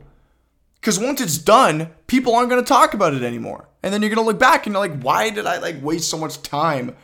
Because 0.80 0.96
once 1.00 1.20
it's 1.20 1.38
done, 1.38 1.90
people 2.06 2.36
aren't 2.36 2.50
going 2.50 2.62
to 2.62 2.68
talk 2.68 2.94
about 2.94 3.14
it 3.14 3.24
anymore. 3.24 3.67
And 3.82 3.92
then 3.92 4.02
you're 4.02 4.10
going 4.10 4.24
to 4.24 4.26
look 4.26 4.38
back 4.38 4.66
and 4.66 4.74
you're 4.74 4.86
like, 4.86 5.00
why 5.02 5.30
did 5.30 5.46
I 5.46 5.58
like 5.58 5.82
waste 5.82 6.10
so 6.10 6.18
much 6.18 6.42
time 6.42 6.96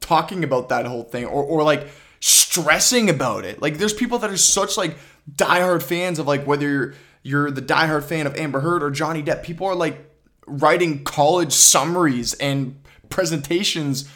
talking 0.00 0.44
about 0.44 0.68
that 0.68 0.86
whole 0.86 1.02
thing 1.02 1.24
or, 1.24 1.42
or 1.42 1.62
like 1.62 1.88
stressing 2.20 3.10
about 3.10 3.44
it? 3.44 3.60
Like 3.60 3.78
there's 3.78 3.94
people 3.94 4.18
that 4.20 4.30
are 4.30 4.36
such 4.36 4.76
like 4.76 4.96
diehard 5.30 5.82
fans 5.82 6.18
of 6.18 6.26
like 6.26 6.46
whether 6.46 6.68
you're 6.68 6.94
you're 7.24 7.50
the 7.50 7.62
diehard 7.62 8.04
fan 8.04 8.26
of 8.26 8.34
Amber 8.36 8.60
Heard 8.60 8.82
or 8.82 8.90
Johnny 8.90 9.22
Depp. 9.22 9.44
People 9.44 9.66
are 9.68 9.76
like 9.76 10.10
writing 10.46 11.04
college 11.04 11.52
summaries 11.52 12.34
and 12.34 12.80
presentations, 13.08 14.08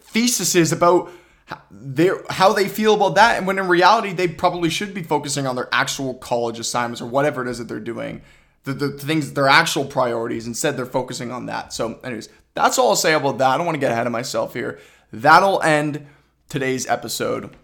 theses 0.00 0.72
about 0.72 1.10
their 1.70 2.22
how 2.30 2.52
they 2.52 2.68
feel 2.68 2.94
about 2.94 3.16
that 3.16 3.36
and 3.36 3.46
when 3.46 3.58
in 3.58 3.68
reality 3.68 4.14
they 4.14 4.26
probably 4.26 4.70
should 4.70 4.94
be 4.94 5.02
focusing 5.02 5.46
on 5.46 5.56
their 5.56 5.68
actual 5.72 6.14
college 6.14 6.58
assignments 6.58 7.02
or 7.02 7.06
whatever 7.06 7.42
it 7.42 7.48
is 7.48 7.58
that 7.58 7.68
they're 7.68 7.78
doing 7.78 8.22
the, 8.64 8.72
the, 8.72 8.88
things 8.92 9.32
their 9.32 9.48
actual 9.48 9.84
priorities 9.84 10.46
instead 10.46 10.76
they're 10.76 10.86
focusing 10.86 11.30
on 11.30 11.46
that. 11.46 11.72
So 11.72 11.98
anyways 12.04 12.28
that's 12.54 12.78
all 12.78 12.90
i'll 12.90 12.96
say 12.96 13.14
about 13.14 13.38
that. 13.38 13.50
I 13.50 13.56
don't 13.56 13.66
want 13.66 13.76
to 13.76 13.80
get 13.80 13.92
ahead 13.92 14.06
of 14.06 14.12
myself 14.12 14.54
here. 14.54 14.78
That'll 15.12 15.62
end 15.62 16.06
today's 16.48 16.86
episode 16.86 17.56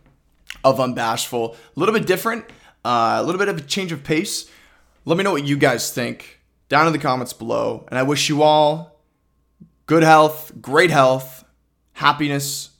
of 0.65 0.79
unbashful. 0.79 1.55
A 1.55 1.81
little 1.81 1.95
bit 1.95 2.07
different 2.07 2.45
uh, 2.85 3.19
a 3.21 3.23
little 3.23 3.39
bit 3.39 3.49
of 3.49 3.59
a 3.59 3.63
change 3.63 3.93
of 3.93 4.05
pace. 4.05 4.51
Let 5.05 5.17
me 5.19 5.25
know 5.25 5.33
what 5.33 5.45
you 5.45 5.57
guys 5.57 5.93
think 5.93 6.41
down 6.69 6.87
in 6.87 6.93
the 6.93 6.99
comments 6.99 7.33
below 7.33 7.85
and 7.89 7.99
i 7.99 8.03
wish 8.05 8.29
you 8.29 8.43
all 8.43 9.01
good 9.87 10.05
health 10.05 10.53
great 10.61 10.91
health 10.91 11.45
happiness 11.95 12.71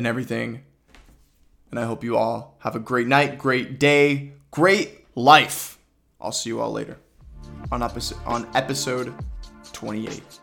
and 0.00 0.06
everything. 0.06 0.62
And 1.70 1.78
I 1.78 1.84
hope 1.84 2.02
you 2.02 2.16
all 2.16 2.56
have 2.60 2.74
a 2.74 2.80
great 2.80 3.06
night, 3.06 3.38
great 3.38 3.78
day, 3.78 4.32
great 4.50 5.06
life. 5.14 5.78
I'll 6.20 6.32
see 6.32 6.50
you 6.50 6.60
all 6.60 6.72
later 6.72 6.98
on 7.72 7.82
episode 7.82 8.18
on 8.26 8.48
episode 8.54 9.14
28. 9.72 10.39